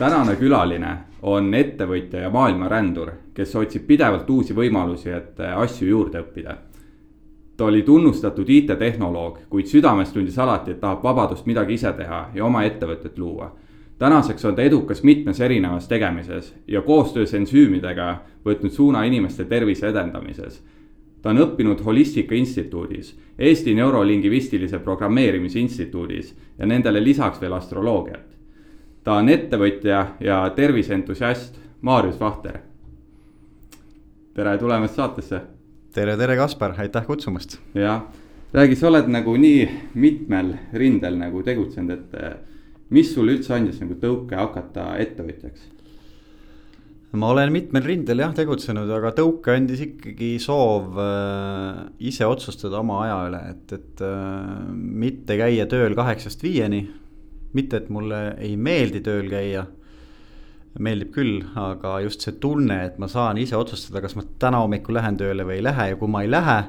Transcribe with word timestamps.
tänane 0.00 0.36
külaline 0.40 0.96
on 1.22 1.52
ettevõtja 1.54 2.24
ja 2.24 2.30
maailmarändur, 2.32 3.10
kes 3.36 3.52
otsib 3.60 3.84
pidevalt 3.86 4.30
uusi 4.30 4.56
võimalusi, 4.56 5.12
et 5.12 5.40
asju 5.40 5.88
juurde 5.88 6.22
õppida. 6.24 6.56
ta 7.56 7.64
oli 7.64 7.82
tunnustatud 7.82 8.48
IT-tehnoloog, 8.48 9.38
kuid 9.50 9.66
südames 9.68 10.12
tundis 10.12 10.38
alati, 10.38 10.70
et 10.70 10.80
tahab 10.80 11.02
vabadust 11.04 11.46
midagi 11.46 11.74
ise 11.74 11.92
teha 11.92 12.30
ja 12.34 12.44
oma 12.44 12.62
ettevõtet 12.64 13.18
luua. 13.18 13.52
tänaseks 13.98 14.44
on 14.44 14.54
ta 14.54 14.62
edukas 14.62 15.02
mitmes 15.02 15.40
erinevas 15.40 15.88
tegemises 15.88 16.54
ja 16.66 16.82
koostöös 16.82 17.34
ensüümidega 17.34 18.18
võtnud 18.44 18.70
suuna 18.70 19.04
inimeste 19.04 19.44
tervise 19.44 19.88
edendamises 19.88 20.62
ta 21.22 21.30
on 21.30 21.38
õppinud 21.38 21.84
Holistika 21.84 22.34
Instituudis, 22.34 23.18
Eesti 23.38 23.74
Neurolingvistilise 23.74 24.78
Programmeerimise 24.78 25.60
Instituudis 25.60 26.36
ja 26.58 26.66
nendele 26.66 27.04
lisaks 27.04 27.40
veel 27.40 27.52
astroloogiat. 27.52 28.29
Ta 29.10 29.16
on 29.18 29.30
ettevõtja 29.32 30.00
ja 30.22 30.36
terviseentusiast 30.54 31.56
Maarjus 31.82 32.20
Vahter. 32.20 32.60
tere 34.34 34.52
tulemast 34.58 34.94
saatesse. 34.94 35.40
tere, 35.94 36.14
tere, 36.16 36.36
Kaspar, 36.38 36.76
aitäh 36.78 37.06
kutsumast. 37.06 37.58
jah, 37.74 38.04
räägi, 38.54 38.76
sa 38.78 38.86
oled 38.86 39.10
nagu 39.10 39.34
nii 39.34 39.66
mitmel 39.94 40.52
rindel 40.72 41.18
nagu 41.18 41.42
tegutsenud, 41.42 41.90
et 41.90 42.86
mis 42.90 43.10
sulle 43.14 43.34
üldse 43.34 43.56
andis 43.56 43.82
nagu 43.82 43.98
tõuke 43.98 44.38
hakata 44.38 44.94
ettevõtjaks? 45.02 45.66
ma 47.10 47.34
olen 47.34 47.50
mitmel 47.50 47.82
rindel 47.82 48.22
jah 48.22 48.36
tegutsenud, 48.36 48.94
aga 48.94 49.10
tõuke 49.18 49.56
andis 49.56 49.82
ikkagi 49.88 50.36
soov 50.38 50.94
äh, 51.02 51.82
ise 51.98 52.30
otsustada 52.30 52.78
oma 52.78 53.02
aja 53.08 53.20
üle, 53.26 53.42
et, 53.56 53.74
et 53.74 54.06
äh, 54.06 54.70
mitte 54.70 55.34
käia 55.42 55.66
tööl 55.66 55.98
kaheksast 55.98 56.46
viieni. 56.46 56.86
Mitte, 57.56 57.80
et 57.80 57.88
mulle 57.90 58.34
ei 58.38 58.56
meeldi 58.56 59.00
tööl 59.04 59.30
käia, 59.30 59.66
meeldib 60.78 61.10
küll, 61.14 61.40
aga 61.58 61.96
just 62.04 62.22
see 62.22 62.36
tunne, 62.42 62.76
et 62.86 62.98
ma 63.02 63.08
saan 63.10 63.40
ise 63.42 63.56
otsustada, 63.58 64.02
kas 64.04 64.14
ma 64.16 64.22
täna 64.38 64.62
hommikul 64.62 64.94
lähen 64.94 65.18
tööle 65.18 65.46
või 65.46 65.58
ei 65.58 65.64
lähe 65.66 65.88
ja 65.92 65.98
kui 65.98 66.10
ma 66.10 66.22
ei 66.22 66.30
lähe 66.30 66.60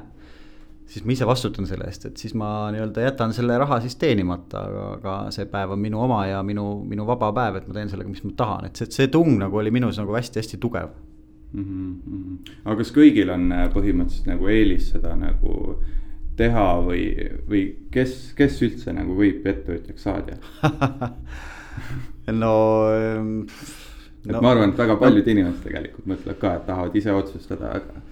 siis 0.92 1.04
ma 1.06 1.14
ise 1.14 1.26
vastutan 1.26 1.66
selle 1.68 1.86
eest, 1.88 2.04
et 2.08 2.20
siis 2.20 2.34
ma 2.38 2.48
nii-öelda 2.74 3.06
jätan 3.06 3.32
selle 3.36 3.56
raha 3.60 3.78
siis 3.84 3.96
teenimata, 4.00 4.64
aga, 4.66 4.84
aga 4.98 5.14
see 5.34 5.46
päev 5.50 5.72
on 5.76 5.80
minu 5.80 6.02
oma 6.04 6.24
ja 6.28 6.42
minu, 6.46 6.66
minu 6.88 7.06
vaba 7.08 7.30
päev, 7.36 7.60
et 7.60 7.68
ma 7.68 7.78
teen 7.78 7.92
sellega, 7.92 8.12
mis 8.12 8.24
ma 8.26 8.34
tahan, 8.36 8.68
et 8.68 8.80
see, 8.80 8.90
see 8.92 9.08
tung 9.12 9.38
nagu 9.40 9.62
oli 9.62 9.72
minus 9.74 10.00
nagu 10.02 10.14
hästi-hästi 10.16 10.60
tugev 10.60 10.92
mm. 11.52 11.64
-hmm. 11.64 12.54
aga 12.64 12.76
kas 12.82 12.92
kõigil 12.96 13.32
on 13.32 13.48
äh, 13.52 13.66
põhimõtteliselt 13.72 14.30
nagu 14.34 14.48
eelis 14.52 14.90
seda 14.92 15.14
nagu 15.16 15.78
teha 16.38 16.66
või, 16.84 17.04
või 17.48 17.62
kes, 17.92 18.32
kes 18.38 18.58
üldse 18.64 18.94
nagu 18.96 19.16
võib 19.16 19.46
ettevõtjaks 19.48 20.06
saada 20.06 20.38
no 22.42 22.54
ähm, 22.92 23.32
et 24.24 24.32
no, 24.32 24.40
ma 24.40 24.52
arvan, 24.54 24.72
et 24.72 24.82
väga 24.82 24.96
paljud 25.00 25.26
no, 25.26 25.34
inimesed 25.34 25.64
tegelikult 25.66 26.08
mõtlevad 26.12 26.40
ka, 26.40 26.54
et 26.56 26.68
tahavad 26.68 26.98
ise 26.98 27.14
otsustada, 27.16 27.72
aga 27.78 28.02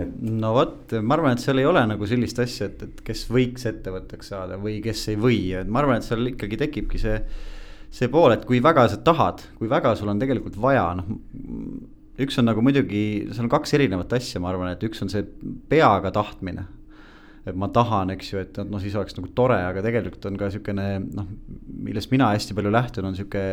et 0.00 0.10
no 0.22 0.52
vot, 0.54 0.94
ma 1.02 1.16
arvan, 1.16 1.34
et 1.34 1.42
seal 1.42 1.60
ei 1.62 1.68
ole 1.68 1.82
nagu 1.90 2.08
sellist 2.08 2.38
asja, 2.42 2.70
et, 2.70 2.82
et 2.86 3.00
kes 3.06 3.24
võiks 3.32 3.66
ettevõtteks 3.68 4.30
saada 4.32 4.58
või 4.60 4.78
kes 4.84 5.08
ei 5.12 5.18
või, 5.20 5.40
et 5.58 5.70
ma 5.70 5.82
arvan, 5.82 5.98
et 5.98 6.06
seal 6.06 6.30
ikkagi 6.30 6.60
tekibki 6.60 7.00
see. 7.02 7.16
see 7.90 8.06
pool, 8.06 8.30
et 8.30 8.44
kui 8.46 8.60
väga 8.62 8.84
sa 8.86 9.00
tahad, 9.02 9.42
kui 9.58 9.66
väga 9.66 9.96
sul 9.98 10.12
on 10.12 10.20
tegelikult 10.20 10.54
vaja, 10.62 10.84
noh. 10.94 11.08
üks 12.22 12.38
on 12.38 12.46
nagu 12.46 12.62
muidugi, 12.62 13.26
seal 13.32 13.48
on 13.48 13.50
kaks 13.50 13.74
erinevat 13.74 14.12
asja, 14.14 14.38
ma 14.38 14.52
arvan, 14.52 14.70
et 14.76 14.84
üks 14.86 15.02
on 15.02 15.10
see 15.10 15.24
peaga 15.72 16.12
tahtmine 16.14 16.68
et 17.48 17.56
ma 17.56 17.70
tahan, 17.72 18.12
eks 18.14 18.32
ju, 18.34 18.40
et 18.42 18.58
noh, 18.68 18.80
siis 18.82 18.94
oleks 18.98 19.16
nagu 19.16 19.30
tore, 19.36 19.56
aga 19.64 19.80
tegelikult 19.84 20.26
on 20.28 20.36
ka 20.40 20.50
sihukene 20.52 20.86
noh, 21.06 21.28
millest 21.86 22.10
mina 22.12 22.28
hästi 22.34 22.56
palju 22.56 22.72
lähtun, 22.74 23.08
on 23.08 23.16
sihuke 23.16 23.44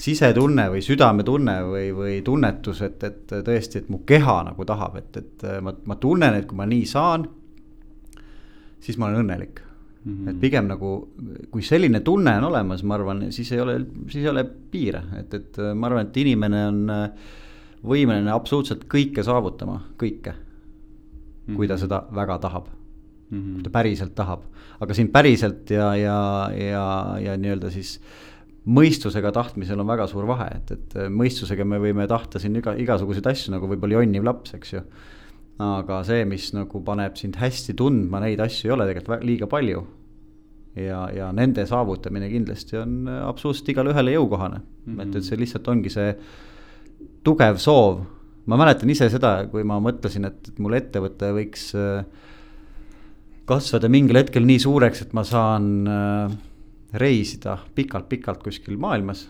sisetunne 0.00 0.68
või 0.72 0.80
südametunne 0.84 1.56
või, 1.68 1.90
või 1.96 2.14
tunnetus, 2.24 2.80
et, 2.86 3.04
et 3.04 3.34
tõesti, 3.44 3.82
et 3.82 3.90
mu 3.92 4.00
keha 4.08 4.38
nagu 4.48 4.68
tahab, 4.68 4.96
et, 5.02 5.20
et 5.20 5.46
ma, 5.64 5.74
ma 5.84 5.98
tunnen, 6.00 6.38
et 6.38 6.48
kui 6.48 6.56
ma 6.56 6.68
nii 6.70 6.86
saan, 6.88 7.26
siis 8.80 8.96
ma 9.00 9.10
olen 9.10 9.26
õnnelik 9.26 9.60
mm. 9.60 10.14
-hmm. 10.14 10.30
et 10.30 10.40
pigem 10.40 10.72
nagu, 10.72 10.94
kui 11.52 11.62
selline 11.66 12.00
tunne 12.00 12.38
on 12.40 12.48
olemas, 12.48 12.86
ma 12.88 12.96
arvan, 12.96 13.26
siis 13.36 13.52
ei 13.52 13.60
ole, 13.60 13.76
siis 14.08 14.24
ei 14.24 14.32
ole 14.32 14.46
piire, 14.70 15.02
et, 15.20 15.34
et 15.34 15.60
ma 15.74 15.90
arvan, 15.90 16.08
et 16.08 16.16
inimene 16.24 16.64
on 16.70 16.80
võimeline 17.86 18.32
absoluutselt 18.32 18.88
kõike 18.88 19.22
saavutama, 19.22 19.76
kõike 20.00 20.32
mm. 20.32 20.40
-hmm. 20.40 21.60
kui 21.60 21.68
ta 21.68 21.76
seda 21.76 22.06
väga 22.14 22.38
tahab 22.48 22.72
mm, 23.30 23.38
-hmm. 23.38 23.54
kui 23.54 23.62
ta 23.62 23.70
päriselt 23.70 24.14
tahab. 24.14 24.46
aga 24.80 24.94
siin 24.94 25.08
päriselt 25.08 25.70
ja, 25.70 25.94
ja, 25.96 26.50
ja, 26.52 26.86
ja 27.20 27.36
nii-öelda 27.36 27.70
siis 27.70 28.00
mõistusega 28.66 29.30
tahtmisel 29.32 29.80
on 29.80 29.86
väga 29.86 30.08
suur 30.10 30.26
vahe, 30.26 30.48
et, 30.58 30.72
et 30.74 30.96
mõistusega 31.10 31.64
me 31.64 31.78
võime 31.78 32.06
tahta 32.10 32.40
siin 32.42 32.58
iga, 32.58 32.74
igasuguseid 32.74 33.28
asju 33.30 33.54
nagu 33.54 33.68
võib-olla 33.70 34.00
jonniv 34.00 34.26
laps, 34.26 34.54
eks 34.58 34.72
ju. 34.72 34.82
aga 35.62 36.02
see, 36.04 36.24
mis 36.28 36.50
nagu 36.52 36.82
paneb 36.84 37.14
sind 37.16 37.38
hästi 37.40 37.76
tundma, 37.78 38.20
neid 38.20 38.40
asju 38.40 38.68
ei 38.68 38.74
ole 38.74 38.88
tegelikult 38.90 39.24
liiga 39.24 39.46
palju. 39.46 39.86
ja, 40.76 41.06
ja 41.14 41.30
nende 41.32 41.64
saavutamine 41.66 42.28
kindlasti 42.28 42.76
on 42.76 43.06
absoluutselt 43.08 43.70
igale 43.72 43.94
ühele 43.94 44.12
jõukohane 44.12 44.58
mm, 44.58 44.92
-hmm. 44.92 45.00
et, 45.02 45.16
et 45.16 45.24
see 45.24 45.38
lihtsalt 45.40 45.68
ongi 45.68 45.88
see 45.88 46.10
tugev 47.24 47.56
soov. 47.56 48.02
ma 48.46 48.56
mäletan 48.56 48.90
ise 48.90 49.08
seda, 49.10 49.46
kui 49.50 49.64
ma 49.64 49.78
mõtlesin, 49.80 50.26
et, 50.26 50.48
et 50.48 50.58
mul 50.58 50.74
ettevõte 50.74 51.32
võiks 51.38 51.70
äh, 51.74 52.04
kasvada 53.46 53.88
mingil 53.92 54.18
hetkel 54.18 54.46
nii 54.46 54.58
suureks, 54.62 55.04
et 55.06 55.14
ma 55.16 55.22
saan 55.26 55.70
äh, 55.90 56.34
reisida 56.98 57.58
pikalt-pikalt 57.76 58.42
kuskil 58.44 58.78
maailmas. 58.80 59.28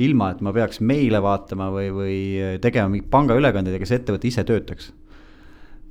ilma, 0.00 0.30
et 0.32 0.38
ma 0.40 0.52
peaks 0.56 0.78
meile 0.80 1.18
vaatama 1.20 1.66
või, 1.74 1.90
või 1.92 2.14
tegema 2.62 2.88
mingeid 2.88 3.10
pangaülekandeid, 3.12 3.74
ega 3.76 3.88
see 3.88 3.98
ettevõte 4.00 4.28
ise 4.30 4.44
töötaks. 4.48 4.92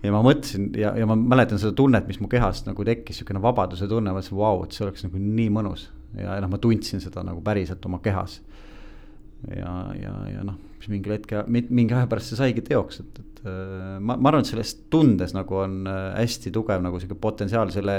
ja 0.04 0.14
ma 0.16 0.24
mõtlesin 0.26 0.72
ja, 0.80 0.96
ja 0.98 1.06
ma 1.06 1.18
mäletan 1.20 1.60
seda 1.60 1.76
tunnet, 1.76 2.08
mis 2.08 2.20
mu 2.20 2.30
kehast 2.32 2.66
nagu 2.66 2.86
tekkis, 2.88 3.20
sihukene 3.20 3.42
vabaduse 3.44 3.88
tunne, 3.88 4.10
ma 4.10 4.18
mõtlesin, 4.18 4.40
vau, 4.40 4.64
et 4.64 4.74
see 4.74 4.86
oleks 4.88 5.06
nagu 5.06 5.20
nii 5.20 5.50
mõnus. 5.54 5.90
ja 6.18 6.40
noh, 6.42 6.50
ma 6.50 6.58
tundsin 6.58 7.04
seda 7.04 7.24
nagu 7.28 7.44
päriselt 7.46 7.86
oma 7.86 8.00
kehas. 8.00 8.40
ja, 9.52 9.76
ja, 10.00 10.16
ja 10.34 10.48
noh, 10.48 10.58
mis 10.80 10.92
mingil 10.92 11.16
hetkel, 11.18 11.50
mingi 11.52 11.96
aja 11.96 12.08
pärast 12.10 12.32
see 12.32 12.40
saigi 12.40 12.64
teoks, 12.66 13.02
et, 13.04 13.20
et 13.20 13.42
äh, 13.44 13.98
ma, 14.00 14.16
ma 14.16 14.32
arvan, 14.32 14.46
et 14.46 14.52
selles 14.52 14.72
tundes 14.92 15.34
nagu 15.36 15.60
on 15.60 15.82
äh, 15.90 16.00
hästi 16.22 16.54
tugev 16.56 16.84
nagu 16.84 17.02
sihuke 17.02 17.20
potentsiaal, 17.20 17.74
selle. 17.76 17.98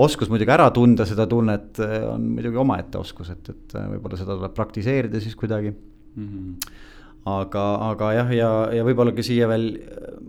oskus 0.00 0.32
muidugi 0.32 0.54
ära 0.54 0.70
tunda 0.74 1.06
seda 1.08 1.28
tunnet 1.30 1.80
äh, 1.84 2.00
on 2.08 2.30
muidugi 2.38 2.60
omaette 2.60 3.00
oskus, 3.00 3.34
et, 3.34 3.52
et 3.52 3.76
võib-olla 3.94 4.20
seda 4.20 4.38
tuleb 4.38 4.56
praktiseerida 4.56 5.22
siis 5.22 5.36
kuidagi 5.38 5.74
mm. 5.74 6.26
-hmm 6.26 6.82
aga, 7.24 7.60
aga 7.86 8.08
jah, 8.12 8.30
ja, 8.36 8.48
ja 8.76 8.82
võib-olla 8.84 9.14
ka 9.16 9.22
siia 9.24 9.46
veel 9.48 9.78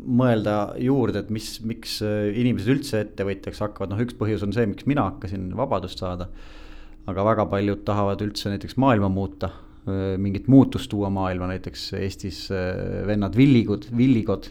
mõelda 0.08 0.78
juurde, 0.80 1.26
et 1.26 1.32
mis, 1.34 1.50
miks 1.68 1.98
inimesed 2.00 2.72
üldse 2.72 3.02
ettevõtjaks 3.04 3.60
hakkavad, 3.66 3.92
noh, 3.92 4.00
üks 4.00 4.16
põhjus 4.16 4.46
on 4.48 4.56
see, 4.56 4.64
miks 4.72 4.88
mina 4.88 5.04
hakkasin 5.10 5.50
vabadust 5.60 6.00
saada. 6.00 6.30
aga 7.06 7.26
väga 7.28 7.46
paljud 7.52 7.84
tahavad 7.84 8.24
üldse 8.24 8.50
näiteks 8.50 8.80
maailma 8.80 9.10
muuta 9.12 9.52
mingit 10.18 10.48
muutust 10.50 10.90
tuua 10.90 11.12
maailma, 11.14 11.50
näiteks 11.52 11.92
Eestis 12.00 12.46
äh, 12.54 13.06
vennad 13.08 13.36
Villigud, 13.38 13.86
Villigod, 13.98 14.50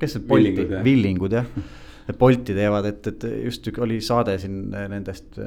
kes 0.00 0.16
need 0.16 0.26
Bolti, 0.30 0.66
Villingud 0.84 1.36
jah 1.36 1.48
Bolti 2.18 2.54
teevad, 2.56 2.88
et, 2.88 3.06
et 3.06 3.24
just 3.44 3.68
oli 3.78 4.00
saade 4.02 4.34
siin 4.42 4.72
nendest, 4.72 5.38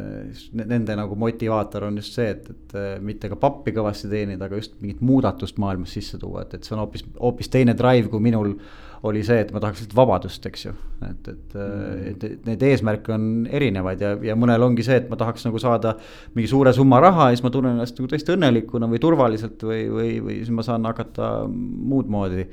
nende 0.56 0.96
nagu 0.96 1.18
motivaator 1.20 1.90
on 1.90 2.00
just 2.00 2.16
see, 2.16 2.30
et, 2.32 2.48
et 2.54 2.78
mitte 3.04 3.28
ka 3.32 3.38
pappi 3.40 3.74
kõvasti 3.76 4.08
teenida, 4.12 4.48
aga 4.48 4.62
just 4.62 4.78
mingit 4.84 5.04
muudatust 5.04 5.60
maailmas 5.62 5.96
sisse 5.98 6.20
tuua, 6.22 6.46
et, 6.46 6.56
et 6.58 6.64
see 6.64 6.76
on 6.78 6.84
hoopis, 6.86 7.04
hoopis 7.20 7.52
teine 7.52 7.76
drive, 7.78 8.08
kui 8.12 8.24
minul 8.24 8.56
oli 9.04 9.24
see, 9.28 9.42
et 9.44 9.50
ma 9.52 9.60
tahaks 9.60 9.82
lihtsalt 9.82 9.98
vabadust, 9.98 10.46
eks 10.48 10.62
ju. 10.66 10.74
et, 11.04 11.28
et 11.28 11.56
mm., 11.58 12.04
et, 12.14 12.24
et 12.30 12.46
neid 12.48 12.62
eesmärke 12.70 13.12
on 13.12 13.26
erinevaid 13.52 14.04
ja, 14.04 14.14
ja 14.30 14.36
mõnel 14.40 14.64
ongi 14.64 14.86
see, 14.88 15.02
et 15.02 15.10
ma 15.12 15.20
tahaks 15.20 15.44
nagu 15.50 15.60
saada 15.60 15.98
mingi 16.38 16.48
suure 16.52 16.72
summa 16.76 17.02
raha 17.04 17.28
ja 17.30 17.36
siis 17.36 17.44
ma 17.44 17.52
tunnen 17.52 17.76
ennast 17.76 18.00
nagu 18.00 18.08
tõesti 18.14 18.38
õnnelikuna 18.38 18.88
või 18.92 19.02
turvaliselt 19.04 19.66
või, 19.68 19.82
või, 19.92 20.14
või 20.24 20.38
siis 20.40 20.54
ma 20.56 20.64
saan 20.64 20.88
hakata 20.88 21.34
muud 21.50 22.12
moodi 22.16 22.48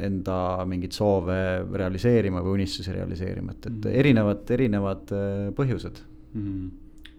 enda 0.00 0.38
mingeid 0.68 0.94
soove 0.94 1.38
realiseerima 1.76 2.42
või 2.44 2.60
unistusi 2.60 2.92
realiseerima, 2.94 3.54
et, 3.56 3.68
et 3.68 3.76
mm. 3.76 3.98
erinevad, 4.02 4.42
erinevad 4.56 5.12
äh, 5.16 5.50
põhjused 5.56 6.00
mm. 6.00 6.42
-hmm. 6.42 6.70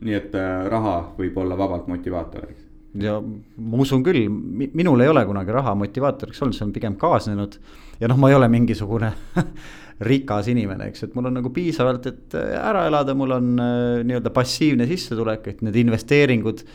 nii 0.08 0.18
et 0.18 0.36
äh, 0.38 0.66
raha 0.72 0.98
võib 1.18 1.38
olla 1.42 1.58
vabalt 1.58 1.90
motivaatoriks? 1.92 2.68
ja 3.02 3.18
ma 3.22 3.82
usun 3.84 4.04
küll, 4.04 4.26
minul 4.28 5.02
ei 5.02 5.12
ole 5.12 5.26
kunagi 5.26 5.54
raha 5.56 5.76
motivaatoriks 5.80 6.42
olnud, 6.44 6.58
see 6.58 6.66
on 6.68 6.74
pigem 6.76 6.98
kaasnenud. 7.00 7.58
ja 8.00 8.10
noh, 8.12 8.18
ma 8.18 8.30
ei 8.30 8.36
ole 8.36 8.50
mingisugune 8.52 9.14
rikas 10.12 10.48
inimene, 10.52 10.90
eks, 10.90 11.06
et 11.06 11.16
mul 11.16 11.30
on 11.30 11.38
nagu 11.40 11.50
piisavalt, 11.54 12.08
et 12.08 12.36
äh, 12.36 12.56
ära 12.60 12.88
elada, 12.90 13.16
mul 13.16 13.38
on 13.38 13.54
nii-öelda 13.56 14.34
passiivne 14.34 14.88
sissetulek, 14.90 15.48
et 15.48 15.62
need 15.62 15.78
investeeringud 15.86 16.66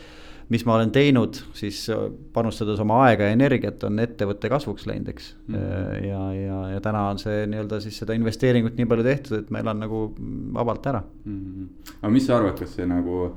mis 0.53 0.63
ma 0.67 0.77
olen 0.77 0.93
teinud, 0.95 1.41
siis 1.57 1.81
äh, 1.93 2.07
panustades 2.33 2.79
oma 2.83 3.01
aega 3.07 3.27
ja 3.27 3.35
energiat, 3.35 3.83
on 3.87 3.99
ettevõtte 4.03 4.51
kasvuks 4.51 4.87
läinud, 4.89 5.11
eks 5.11 5.33
mm. 5.47 5.65
ja, 6.07 6.21
ja, 6.37 6.61
ja 6.75 6.81
täna 6.83 7.07
on 7.11 7.21
see 7.21 7.43
nii-öelda 7.51 7.81
siis 7.83 7.99
seda 8.03 8.15
investeeringut 8.17 8.79
nii 8.79 8.89
palju 8.89 9.05
tehtud, 9.07 9.41
et 9.41 9.51
ma 9.53 9.63
elan 9.63 9.83
nagu 9.83 10.07
vabalt 10.55 10.89
ära 10.93 11.03
mm. 11.03 11.37
-hmm. 11.37 11.93
aga 12.01 12.13
mis 12.13 12.27
sa 12.27 12.37
arvad, 12.39 12.57
kas 12.59 12.75
see 12.79 12.87
nagu 12.87 13.27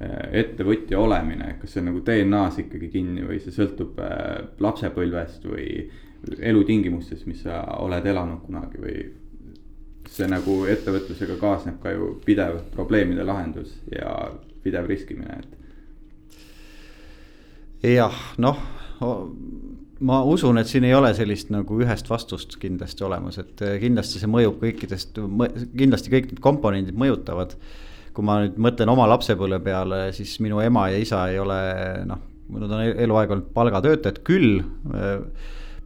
ettevõtja 0.00 0.96
olemine, 0.96 1.58
kas 1.60 1.74
see 1.74 1.82
on 1.82 1.90
nagu 1.90 1.98
DNA-s 2.04 2.62
ikkagi 2.62 2.88
kinni 2.88 3.24
või 3.28 3.36
see 3.44 3.52
sõltub 3.52 3.98
lapsepõlvest 4.64 5.44
või 5.44 5.66
elutingimustes, 6.40 7.26
mis 7.28 7.42
sa 7.44 7.60
oled 7.80 8.06
elanud 8.08 8.40
kunagi 8.46 8.80
või 8.80 8.96
see 10.10 10.26
nagu 10.30 10.64
ettevõtlusega 10.70 11.36
kaasneb 11.40 11.78
ka 11.82 11.92
ju 11.94 12.14
pidev 12.24 12.60
probleemide 12.74 13.24
lahendus 13.26 13.76
ja 13.92 14.32
pidev 14.64 14.88
riskimine, 14.90 15.40
et. 15.40 15.56
Jah, 17.82 18.16
noh, 18.42 18.58
ma 20.00 20.22
usun, 20.28 20.60
et 20.60 20.68
siin 20.68 20.86
ei 20.88 20.94
ole 20.96 21.12
sellist 21.16 21.52
nagu 21.52 21.78
ühest 21.82 22.08
vastust 22.10 22.56
kindlasti 22.60 23.04
olemas, 23.06 23.38
et 23.42 23.62
eh, 23.66 23.76
kindlasti 23.82 24.20
see 24.20 24.30
mõjub 24.30 24.58
kõikidest, 24.62 25.20
kindlasti 25.76 26.12
kõik 26.12 26.32
need 26.32 26.42
komponendid 26.44 26.98
mõjutavad. 26.98 27.56
kui 28.10 28.26
ma 28.26 28.40
nüüd 28.42 28.56
mõtlen 28.58 28.90
oma 28.90 29.04
lapsepõlve 29.06 29.60
peale, 29.62 29.98
siis 30.12 30.32
minu 30.42 30.58
ema 30.60 30.88
ja 30.90 30.98
isa 30.98 31.20
ei 31.30 31.38
ole 31.38 31.58
noh, 32.08 32.18
nad 32.58 32.72
on 32.74 32.80
eluaeg 32.82 33.30
olnud 33.30 33.52
palgatöötajad 33.54 34.18
küll 34.26 34.58
eh, 34.58 35.20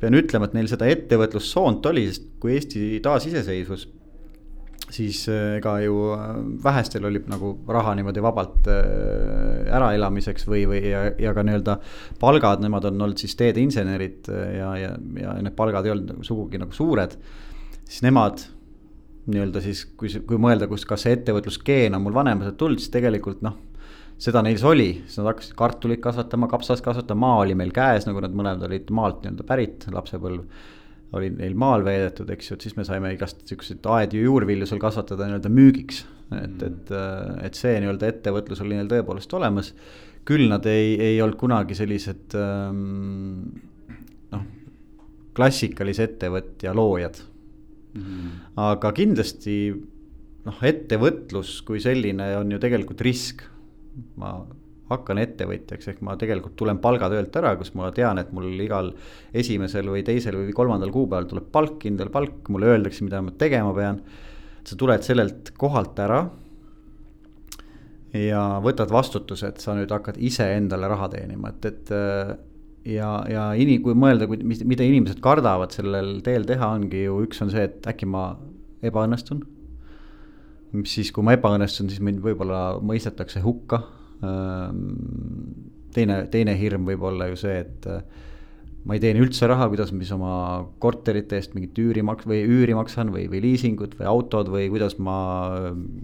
pean 0.01 0.17
ütlema, 0.17 0.49
et 0.49 0.55
neil 0.57 0.71
seda 0.71 0.89
ettevõtlussoont 0.89 1.85
oli, 1.91 2.07
sest 2.09 2.31
kui 2.41 2.57
Eesti 2.57 3.03
taasiseseisvus 3.05 3.87
siis 4.95 5.25
äh, 5.29 5.57
ega 5.59 5.75
ju 5.83 5.97
äh, 6.15 6.25
vähestel 6.65 7.05
oli 7.09 7.23
nagu 7.31 7.55
raha 7.69 7.95
niimoodi 7.99 8.23
vabalt 8.23 8.69
äh, 8.71 9.67
äraelamiseks 9.75 10.47
või, 10.51 10.65
või 10.71 10.83
ja, 10.87 11.05
ja 11.19 11.35
ka 11.37 11.45
nii-öelda 11.47 11.79
palgad, 12.21 12.63
nemad 12.65 12.89
on 12.91 13.03
olnud 13.07 13.21
siis 13.21 13.37
teedeinsenerid 13.41 14.31
ja, 14.31 14.73
ja, 14.81 14.95
ja 15.21 15.37
need 15.43 15.57
palgad 15.59 15.87
ei 15.87 15.95
olnud 15.95 16.15
nagu 16.15 16.27
sugugi 16.27 16.61
nagu 16.63 16.75
suured. 16.75 17.17
siis 17.85 18.03
nemad 18.07 18.47
nii-öelda 19.27 19.63
siis, 19.65 19.87
kui, 19.97 20.11
kui 20.29 20.41
mõelda, 20.41 20.69
kust, 20.69 20.87
kas 20.89 21.07
see 21.07 21.15
ettevõtlusgeen 21.17 21.97
on 21.97 22.05
mul 22.05 22.17
vanematelt 22.17 22.59
tulnud, 22.61 22.83
siis 22.83 22.93
tegelikult 22.93 23.45
noh 23.45 23.57
seda 24.21 24.45
neil 24.45 24.61
oli, 24.63 24.91
siis 25.05 25.19
nad 25.19 25.33
hakkasid 25.33 25.57
kartulit 25.59 26.01
kasvatama, 26.03 26.47
kapsast 26.49 26.85
kasvatama, 26.85 27.27
maa 27.27 27.41
oli 27.43 27.57
meil 27.59 27.73
käes, 27.75 28.07
nagu 28.07 28.23
nad 28.23 28.37
mõlemad 28.37 28.63
olid 28.69 28.93
maalt 28.95 29.25
nii-öelda 29.25 29.47
pärit, 29.49 29.87
lapsepõlv 29.91 30.45
oli 31.15 31.31
neil 31.35 31.55
maal 31.59 31.85
veedetud, 31.87 32.31
eks 32.35 32.51
ju, 32.51 32.57
et 32.57 32.67
siis 32.67 32.77
me 32.79 32.87
saime 32.87 33.13
igast 33.15 33.45
siukseid 33.49 33.85
aedu 33.97 34.19
ja 34.19 34.29
juurvilju 34.29 34.69
seal 34.69 34.83
kasvatada 34.83 35.29
nii-öelda 35.29 35.53
müügiks. 35.53 36.05
et, 36.35 36.57
mm. 36.57 36.65
et, 36.71 36.93
et 37.49 37.59
see 37.59 37.77
nii-öelda 37.83 38.11
ettevõtlus 38.11 38.65
oli 38.65 38.79
neil 38.79 38.91
tõepoolest 38.91 39.39
olemas. 39.39 39.75
küll 40.25 40.49
nad 40.49 40.67
ei, 40.67 40.95
ei 41.01 41.23
olnud 41.23 41.37
kunagi 41.41 41.77
sellised 41.77 42.35
ähm, 42.41 43.51
noh, 44.33 44.45
klassikalise 45.37 46.07
ettevõtja 46.09 46.73
loojad 46.75 47.21
mm.. 47.99 48.31
aga 48.65 48.93
kindlasti 48.97 49.59
noh, 50.45 50.61
ettevõtlus 50.65 51.59
kui 51.67 51.83
selline 51.83 52.31
on 52.39 52.53
ju 52.55 52.61
tegelikult 52.63 53.05
risk. 53.05 53.45
ma 54.17 54.39
hakkan 54.91 55.21
ettevõtjaks, 55.23 55.89
ehk 55.93 56.01
ma 56.05 56.17
tegelikult 56.21 56.57
tulen 56.61 56.79
palgatöölt 56.83 57.37
ära, 57.41 57.55
kus 57.57 57.73
ma 57.79 57.89
tean, 57.97 58.21
et 58.21 58.33
mul 58.37 58.51
igal 58.61 58.91
esimesel 59.37 59.89
või 59.89 60.05
teisel 60.05 60.37
või 60.43 60.53
kolmandal 60.57 60.93
kuupäeval 60.93 61.29
tuleb 61.31 61.49
palk, 61.53 61.79
kindel 61.87 62.11
palk, 62.13 62.51
mulle 62.53 62.75
öeldakse, 62.75 63.05
mida 63.07 63.23
ma 63.25 63.33
tegema 63.41 63.73
pean. 63.77 64.03
sa 64.65 64.77
tuled 64.81 65.03
sellelt 65.05 65.53
kohalt 65.61 65.99
ära. 65.99 66.31
ja 68.13 68.61
võtad 68.63 68.91
vastutuse, 68.93 69.49
et 69.49 69.61
sa 69.61 69.75
nüüd 69.75 69.91
hakkad 69.91 70.21
iseendale 70.23 70.89
raha 70.89 71.09
teenima, 71.09 71.49
et, 71.49 71.65
et 71.65 71.91
ja, 72.85 73.25
ja 73.29 73.49
ini-, 73.57 73.81
kui 73.83 73.97
mõelda, 73.97 74.29
mida 74.29 74.85
inimesed 74.85 75.21
kardavad 75.21 75.73
sellel 75.73 76.21
teel 76.23 76.45
teha, 76.45 76.75
ongi 76.77 77.07
ju 77.09 77.25
üks 77.25 77.43
on 77.43 77.51
see, 77.51 77.65
et 77.65 77.89
äkki 77.89 78.07
ma 78.07 78.37
ebaõnnestun. 78.85 79.43
mis 80.75 80.93
siis, 80.93 81.11
kui 81.11 81.25
ma 81.25 81.33
ebaõnnestun, 81.33 81.89
siis 81.89 82.01
mind 82.05 82.21
võib-olla 82.21 82.81
mõistetakse 82.83 83.41
hukka 83.41 83.83
teine, 85.95 86.21
teine 86.33 86.55
hirm 86.59 86.87
võib 86.89 87.05
olla 87.11 87.29
ju 87.31 87.39
see, 87.41 87.59
et 87.65 87.89
äh, 87.91 88.03
ma 88.85 88.97
ei 88.97 89.03
teeni 89.03 89.23
üldse 89.25 89.49
raha, 89.49 89.69
kuidas 89.73 89.93
ma 89.95 90.03
siis 90.03 90.15
oma 90.17 90.33
korterite 90.83 91.39
eest 91.39 91.55
mingit 91.57 91.79
üüri 91.81 92.05
maks- 92.05 92.29
või 92.29 92.43
üüri 92.45 92.77
maksan 92.77 93.13
või, 93.15 93.27
või 93.33 93.41
liisingut 93.45 93.97
või 94.01 94.11
autod 94.11 94.51
või 94.53 94.67
kuidas 94.73 94.99
ma 94.99 95.19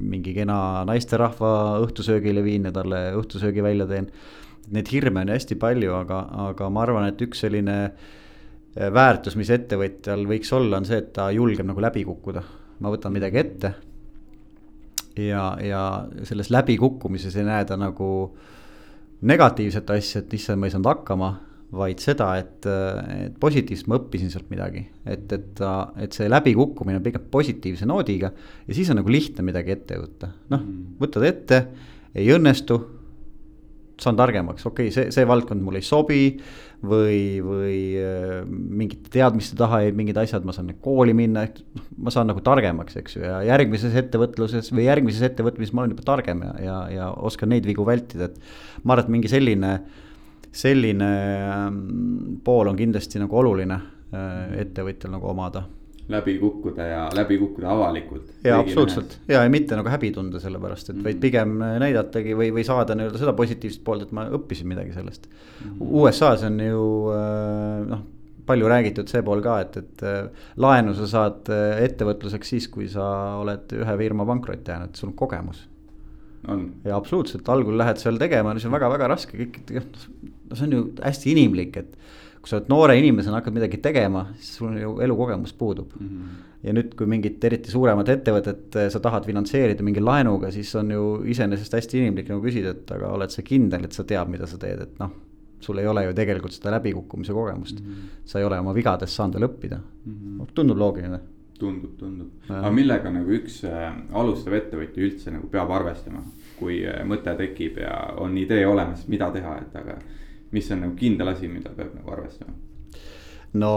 mingi 0.00 0.34
kena 0.36 0.86
naisterahva 0.88 1.82
õhtusöögile 1.84 2.44
viin 2.46 2.70
ja 2.70 2.74
talle 2.74 3.10
õhtusöögi 3.18 3.64
välja 3.64 3.88
teen. 3.90 4.08
Neid 4.70 4.88
hirme 4.92 5.24
on 5.24 5.34
hästi 5.34 5.56
palju, 5.58 5.92
aga, 5.96 6.22
aga 6.46 6.70
ma 6.70 6.84
arvan, 6.84 7.08
et 7.10 7.20
üks 7.24 7.42
selline 7.42 7.76
äh, 7.90 8.08
väärtus, 8.76 9.36
mis 9.36 9.50
ettevõtjal 9.50 10.24
võiks 10.30 10.52
olla, 10.54 10.78
on 10.78 10.88
see, 10.88 11.00
et 11.02 11.12
ta 11.16 11.30
julgeb 11.34 11.66
nagu 11.66 11.82
läbi 11.82 12.04
kukkuda. 12.06 12.42
ma 12.80 12.88
võtan 12.88 13.12
midagi 13.12 13.36
ette 13.36 13.74
ja, 15.18 15.44
ja 15.62 15.82
selles 16.28 16.50
läbikukkumises 16.52 17.36
ei 17.36 17.46
näe 17.46 17.64
ta 17.68 17.78
nagu 17.80 18.10
negatiivset 19.26 19.90
asja, 19.90 20.22
et 20.22 20.34
issand, 20.34 20.60
ma 20.60 20.68
ei 20.68 20.74
saanud 20.74 20.90
hakkama, 20.90 21.30
vaid 21.76 22.00
seda, 22.02 22.32
et, 22.40 22.66
et 22.66 23.34
positiivselt 23.40 23.90
ma 23.90 23.98
õppisin 24.00 24.32
sealt 24.32 24.48
midagi. 24.50 24.82
et, 25.06 25.32
et, 25.32 25.60
et 26.02 26.16
see 26.16 26.30
läbikukkumine 26.30 26.98
on 26.98 27.04
pigem 27.04 27.28
positiivse 27.30 27.86
noodiga 27.86 28.32
ja 28.66 28.74
siis 28.74 28.90
on 28.90 28.98
nagu 28.98 29.12
lihtne 29.12 29.44
midagi 29.46 29.76
ette 29.76 30.00
võtta. 30.00 30.32
noh, 30.50 30.64
mm. 30.64 30.96
võtad 31.02 31.26
ette, 31.28 31.60
ei 32.14 32.32
õnnestu 32.34 32.80
saan 34.02 34.18
targemaks, 34.18 34.66
okei 34.66 34.88
okay,, 34.88 34.94
see, 34.94 35.14
see 35.14 35.28
valdkond 35.28 35.62
mulle 35.64 35.80
ei 35.82 35.86
sobi. 35.86 36.24
või, 36.80 37.42
või 37.44 37.80
äh, 38.00 38.38
mingite 38.48 39.10
teadmiste 39.12 39.52
taha 39.58 39.82
jäid 39.84 39.98
mingid 39.98 40.16
asjad, 40.16 40.46
ma 40.48 40.54
saan 40.56 40.70
kooli 40.80 41.12
minna, 41.12 41.42
noh, 41.44 41.88
ma 42.06 42.12
saan 42.14 42.30
nagu 42.30 42.40
targemaks, 42.40 42.96
eks 42.96 43.18
ju, 43.18 43.24
ja 43.26 43.42
järgmises 43.44 43.92
ettevõtluses 44.00 44.72
või 44.72 44.86
järgmises 44.86 45.26
ettevõtmises 45.28 45.74
ma 45.76 45.84
olen 45.84 45.92
juba 45.92 46.06
targem 46.08 46.40
ja, 46.46 46.54
ja, 46.64 46.78
ja 46.94 47.10
oskan 47.20 47.52
neid 47.52 47.68
vigu 47.68 47.84
vältida, 47.84 48.30
et. 48.30 48.40
ma 48.80 48.96
arvan, 48.96 49.10
et 49.10 49.12
mingi 49.18 49.28
selline, 49.28 49.74
selline 50.48 51.10
ähm, 51.50 51.82
pool 52.44 52.72
on 52.72 52.80
kindlasti 52.80 53.20
nagu 53.20 53.42
oluline 53.42 53.76
äh, 53.76 54.56
ettevõtjal 54.64 55.12
nagu 55.18 55.28
omada 55.34 55.66
läbi 56.10 56.36
kukkuda 56.40 56.86
ja 56.86 57.00
läbi 57.16 57.38
kukkuda 57.40 57.72
avalikult. 57.72 58.30
ja 58.44 58.58
absoluutselt 58.60 59.18
ja, 59.28 59.42
ja 59.44 59.50
mitte 59.52 59.78
nagu 59.78 59.90
häbi 59.92 60.12
tunda 60.14 60.40
selle 60.42 60.60
pärast, 60.62 60.88
et 60.88 60.96
mm 60.96 61.00
-hmm. 61.00 61.04
vaid 61.04 61.20
pigem 61.20 61.58
näidatagi 61.84 62.36
või, 62.36 62.52
või 62.54 62.64
saada 62.66 62.94
nii-öelda 62.98 63.18
seda 63.18 63.34
positiivset 63.38 63.84
poolt, 63.84 64.08
et 64.08 64.12
ma 64.12 64.26
õppisin 64.28 64.70
midagi 64.70 64.92
sellest 64.96 65.28
mm. 65.28 65.70
-hmm. 65.70 65.92
USA-s 66.02 66.46
on 66.48 66.60
ju 66.60 66.86
äh, 67.14 67.86
noh, 67.94 68.06
palju 68.50 68.68
räägitud 68.68 69.10
see 69.10 69.22
pool 69.26 69.42
ka, 69.44 69.60
et, 69.64 69.76
et 69.76 70.06
äh, 70.06 70.46
laenu 70.60 70.94
sa 70.98 71.08
saad 71.10 71.50
äh, 71.52 71.82
ettevõtluseks 71.86 72.54
siis, 72.54 72.68
kui 72.72 72.88
sa 72.90 73.06
oled 73.40 73.74
ühe 73.76 73.96
firma 74.04 74.26
pankrotti 74.26 74.72
jäänud, 74.74 74.96
sul 74.98 75.12
on 75.12 75.18
kogemus. 75.18 75.66
on. 76.48 76.70
ja 76.84 76.96
absoluutselt, 76.96 77.48
algul 77.48 77.76
lähed 77.78 78.00
seal 78.00 78.18
tegema, 78.18 78.54
see 78.58 78.70
on 78.70 78.76
väga-väga 78.78 79.10
raske, 79.12 79.36
kõik, 79.36 79.60
noh, 79.76 80.56
see 80.56 80.66
on 80.66 80.72
ju 80.72 80.84
hästi 81.04 81.34
inimlik, 81.34 81.76
et 81.76 81.96
kui 82.40 82.48
sa 82.48 82.56
oled 82.56 82.70
noore 82.72 82.96
inimesena, 82.96 83.40
hakkad 83.40 83.56
midagi 83.56 83.80
tegema, 83.84 84.24
siis 84.38 84.54
sul 84.58 84.76
ju 84.80 84.94
elukogemus 85.04 85.52
puudub 85.56 85.92
mm. 85.98 86.06
-hmm. 86.08 86.44
ja 86.66 86.74
nüüd, 86.76 86.94
kui 86.96 87.06
mingit 87.06 87.44
eriti 87.44 87.70
suuremat 87.70 88.08
ettevõtet 88.08 88.76
eh, 88.80 88.90
sa 88.90 89.00
tahad 89.00 89.26
finantseerida 89.28 89.84
mingi 89.84 90.00
laenuga, 90.00 90.50
siis 90.50 90.74
on 90.80 90.90
ju 90.90 91.08
iseenesest 91.24 91.76
hästi 91.76 91.98
inimlik 91.98 92.28
nagu 92.32 92.40
küsida, 92.44 92.70
et 92.76 92.94
aga 92.96 93.12
oled 93.16 93.30
sa 93.30 93.42
kindel, 93.42 93.84
et 93.84 93.92
sa 93.92 94.04
tead, 94.04 94.28
mida 94.28 94.46
sa 94.46 94.58
teed, 94.58 94.80
et 94.86 95.02
noh. 95.02 95.10
sul 95.60 95.78
ei 95.78 95.86
ole 95.86 96.06
ju 96.06 96.12
tegelikult 96.16 96.52
seda 96.56 96.70
läbikukkumise 96.78 97.32
kogemust 97.32 97.80
mm. 97.80 97.86
-hmm. 97.86 98.16
sa 98.24 98.38
ei 98.38 98.44
ole 98.44 98.58
oma 98.58 98.74
vigadest 98.74 99.12
saanud 99.12 99.34
veel 99.34 99.48
õppida 99.50 99.76
mm. 99.76 100.14
-hmm. 100.14 100.54
tundub 100.54 100.78
loogiline 100.78 101.20
tundub, 101.60 101.96
tundub, 101.98 102.28
aga 102.48 102.70
millega 102.70 103.10
nagu 103.12 103.34
üks 103.36 103.60
äh, 103.68 103.92
alustav 104.16 104.56
ettevõtja 104.56 105.04
üldse 105.04 105.30
nagu 105.34 105.48
peab 105.52 105.70
arvestama, 105.76 106.22
kui 106.58 106.80
äh, 106.88 107.02
mõte 107.04 107.34
tekib 107.36 107.78
ja 107.82 108.14
on 108.16 108.38
idee 108.40 108.66
olemas, 108.66 109.06
mida 109.12 109.30
teha, 109.34 109.58
et 109.60 109.76
aga 109.76 109.98
mis 110.50 110.70
on 110.74 110.84
nagu 110.84 110.96
kindel 110.98 111.32
asi, 111.32 111.48
mida 111.48 111.72
peab 111.76 111.94
nagu 111.94 112.16
arvestama? 112.16 112.56
no 113.52 113.72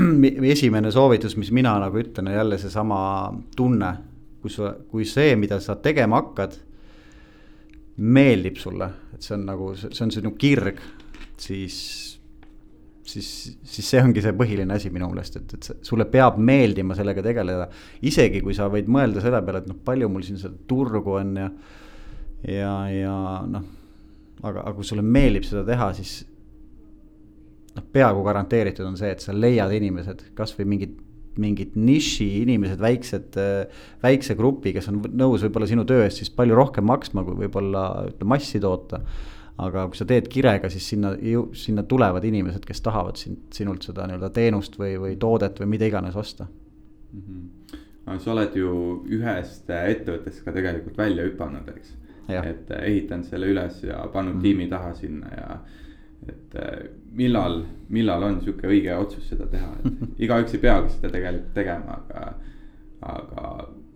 esimene 0.54 0.92
soovitus, 0.92 1.36
mis 1.40 1.52
mina 1.52 1.76
nagu 1.80 2.00
ütlen, 2.00 2.28
on 2.28 2.38
jälle 2.38 2.58
seesama 2.60 2.98
tunne, 3.56 3.92
kui 4.42 4.52
sa, 4.52 4.74
kui 4.90 5.06
see, 5.08 5.36
mida 5.40 5.60
sa 5.64 5.78
tegema 5.80 6.20
hakkad, 6.20 6.58
meeldib 7.96 8.58
sulle, 8.60 8.90
et 9.14 9.22
see 9.24 9.36
on 9.38 9.46
nagu, 9.48 9.70
see 9.78 10.02
on 10.04 10.12
sinu 10.12 10.34
kirg, 10.38 10.82
siis 11.40 11.78
siis, 13.04 13.28
siis 13.68 13.86
see 13.86 14.00
ongi 14.02 14.22
see 14.24 14.32
põhiline 14.36 14.74
asi 14.74 14.90
minu 14.92 15.10
meelest, 15.12 15.36
et, 15.38 15.54
et 15.56 15.86
sulle 15.86 16.06
peab 16.10 16.38
meeldima 16.40 16.96
sellega 16.96 17.22
tegeleda. 17.24 17.68
isegi 18.02 18.40
kui 18.42 18.56
sa 18.56 18.68
võid 18.72 18.88
mõelda 18.90 19.22
selle 19.24 19.40
peale, 19.44 19.62
et 19.62 19.70
noh, 19.70 19.78
palju 19.84 20.08
mul 20.10 20.24
siin 20.26 20.40
seda 20.40 20.56
turgu 20.68 21.18
on 21.20 21.36
ja, 21.38 21.48
ja, 22.48 22.74
ja 22.90 23.16
noh 23.48 23.83
aga, 24.44 24.62
aga 24.62 24.76
kui 24.76 24.86
sulle 24.86 25.04
meeldib 25.04 25.46
seda 25.48 25.64
teha, 25.66 25.90
siis 25.96 26.20
noh, 27.74 27.86
peaaegu 27.94 28.22
garanteeritud 28.26 28.86
on 28.86 28.98
see, 29.00 29.10
et 29.14 29.24
sa 29.24 29.34
leiad 29.34 29.72
inimesed, 29.80 30.28
kasvõi 30.38 30.68
mingid 30.74 31.00
mingid 31.40 31.72
niši 31.74 32.26
inimesed, 32.44 32.78
väiksed, 32.78 33.38
väikse 34.02 34.36
grupi, 34.38 34.70
kes 34.76 34.86
on 34.90 35.00
nõus 35.18 35.42
võib-olla 35.42 35.66
sinu 35.66 35.82
töö 35.88 36.04
eest 36.06 36.20
siis 36.22 36.30
palju 36.34 36.54
rohkem 36.54 36.86
maksma, 36.86 37.24
kui 37.26 37.34
võib-olla 37.44 37.86
ütleme 38.10 38.36
massi 38.36 38.60
toota. 38.62 39.02
aga 39.54 39.84
kui 39.86 39.98
sa 39.98 40.02
teed 40.02 40.26
kirega, 40.26 40.66
siis 40.70 40.86
sinna, 40.90 41.12
sinna 41.54 41.84
tulevad 41.86 42.24
inimesed, 42.26 42.64
kes 42.66 42.80
tahavad 42.82 43.18
sind, 43.18 43.44
sinult 43.54 43.84
seda 43.86 44.08
nii-öelda 44.10 44.30
teenust 44.34 44.74
või, 44.78 44.96
või 44.98 45.12
toodet 45.14 45.60
või 45.62 45.68
mida 45.76 45.86
iganes 45.86 46.16
osta 46.16 46.46
mm. 46.46 47.20
-hmm. 47.20 48.18
sa 48.18 48.32
oled 48.32 48.56
ju 48.58 48.70
ühest 49.14 49.70
ettevõttest 49.70 50.42
ka 50.44 50.52
tegelikult 50.52 50.98
välja 50.98 51.28
hüpanud, 51.28 51.70
eks 51.76 51.94
et 52.28 52.70
ehitanud 52.80 53.28
selle 53.28 53.50
üles 53.52 53.82
ja 53.84 54.04
pannud 54.12 54.38
mm. 54.38 54.42
tiimi 54.42 54.68
taha 54.70 54.94
sinna 54.94 55.32
ja 55.36 55.58
et 56.28 56.54
millal, 57.12 57.58
millal 57.92 58.22
on 58.24 58.40
sihuke 58.40 58.68
õige 58.70 58.94
otsus 58.96 59.26
seda 59.28 59.46
teha, 59.50 59.74
et 59.80 60.04
igaüks 60.24 60.56
ei 60.56 60.62
peagi 60.62 60.94
seda 60.94 61.12
tegelikult 61.12 61.52
tegema, 61.56 61.98
aga, 62.00 62.22
aga 63.14 63.48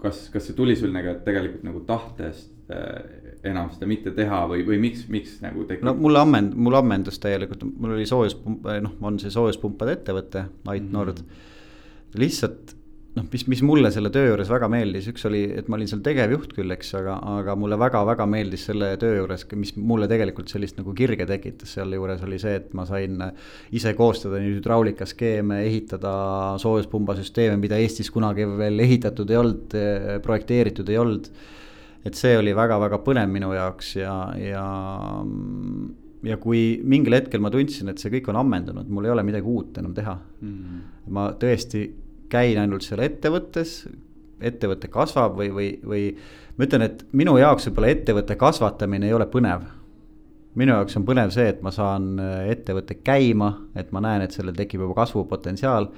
kas, 0.02 0.26
kas 0.32 0.48
see 0.48 0.56
tuli 0.58 0.76
sul 0.78 0.92
nagu 0.94 1.16
tegelikult 1.24 1.64
nagu 1.66 1.82
tahtest 1.88 2.72
äh, 2.74 3.28
enam 3.48 3.70
seda 3.72 3.88
mitte 3.90 4.12
teha 4.16 4.42
või, 4.50 4.64
või 4.66 4.80
miks, 4.82 5.04
miks 5.12 5.38
nagu 5.44 5.64
tekib? 5.68 5.86
no 5.86 5.94
mulle 5.98 6.22
ammend-, 6.22 6.56
mulle 6.58 6.80
ammendus 6.82 7.20
täielikult, 7.22 7.64
mul 7.68 7.96
oli 7.96 8.06
soojuspump, 8.08 8.66
noh, 8.84 8.96
on 9.08 9.20
see 9.22 9.32
soojuspumpade 9.34 9.98
ettevõte, 9.98 10.44
Ait 10.68 10.82
mm 10.82 10.88
-hmm. 10.88 10.92
Nord. 10.92 11.22
lihtsalt 12.18 12.74
noh, 13.18 13.26
mis, 13.32 13.44
mis 13.50 13.62
mulle 13.66 13.90
selle 13.94 14.10
töö 14.14 14.30
juures 14.30 14.50
väga 14.50 14.68
meeldis, 14.72 15.08
üks 15.10 15.26
oli, 15.28 15.42
et 15.58 15.68
ma 15.70 15.78
olin 15.78 15.90
seal 15.90 16.02
tegevjuht 16.04 16.54
küll, 16.56 16.72
eks, 16.74 16.92
aga, 17.00 17.16
aga 17.38 17.56
mulle 17.58 17.78
väga-väga 17.80 18.26
meeldis 18.30 18.66
selle 18.70 18.92
töö 19.00 19.20
juures, 19.20 19.44
mis 19.58 19.74
mulle 19.76 20.08
tegelikult 20.10 20.52
sellist 20.52 20.78
nagu 20.80 20.94
kirge 20.96 21.26
tekitas 21.28 21.74
sealjuures 21.76 22.24
oli 22.26 22.40
see, 22.42 22.56
et 22.60 22.72
ma 22.78 22.86
sain 22.88 23.20
ise 23.74 23.94
koostada 23.98 24.40
nii 24.42 24.56
hüdraulikaskeeme, 24.58 25.60
ehitada 25.68 26.14
soojuspumbasüsteeme, 26.62 27.58
mida 27.60 27.78
Eestis 27.82 28.12
kunagi 28.14 28.46
veel 28.58 28.84
ehitatud 28.86 29.30
ei 29.32 29.40
olnud, 29.42 29.78
projekteeritud 30.24 30.90
ei 30.92 31.00
olnud. 31.02 31.30
et 32.06 32.14
see 32.14 32.36
oli 32.38 32.52
väga-väga 32.54 33.00
põnev 33.04 33.26
minu 33.28 33.50
jaoks 33.52 33.96
ja, 33.98 34.12
ja 34.38 34.64
ja 36.24 36.36
kui 36.40 36.80
mingil 36.82 37.14
hetkel 37.14 37.42
ma 37.42 37.50
tundsin, 37.52 37.90
et 37.90 38.00
see 38.00 38.10
kõik 38.14 38.30
on 38.32 38.38
ammendunud, 38.40 38.88
mul 38.90 39.06
ei 39.06 39.12
ole 39.12 39.24
midagi 39.26 39.46
uut 39.46 39.78
enam 39.82 39.94
teha 39.94 40.14
mm. 40.16 40.78
ma 41.14 41.28
tõesti 41.38 41.82
käin 42.32 42.60
ainult 42.60 42.84
seal 42.86 43.02
ettevõttes, 43.04 43.80
ettevõte 44.40 44.90
kasvab 44.92 45.36
või, 45.38 45.50
või, 45.54 45.68
või 45.84 46.04
ma 46.58 46.68
ütlen, 46.68 46.84
et 46.86 47.04
minu 47.16 47.36
jaoks 47.40 47.68
võib-olla 47.68 47.92
ettevõtte 47.94 48.36
kasvatamine 48.38 49.08
ei 49.08 49.16
ole 49.16 49.26
põnev. 49.30 49.66
minu 50.58 50.74
jaoks 50.74 50.96
on 50.98 51.04
põnev 51.06 51.30
see, 51.30 51.46
et 51.52 51.60
ma 51.62 51.70
saan 51.70 52.18
äh, 52.18 52.48
ettevõtte 52.54 52.98
käima, 53.04 53.52
et 53.78 53.92
ma 53.92 54.02
näen, 54.02 54.24
et 54.24 54.34
sellel 54.34 54.56
tekib 54.58 54.80
juba 54.82 54.96
kasvupotentsiaal. 55.04 55.90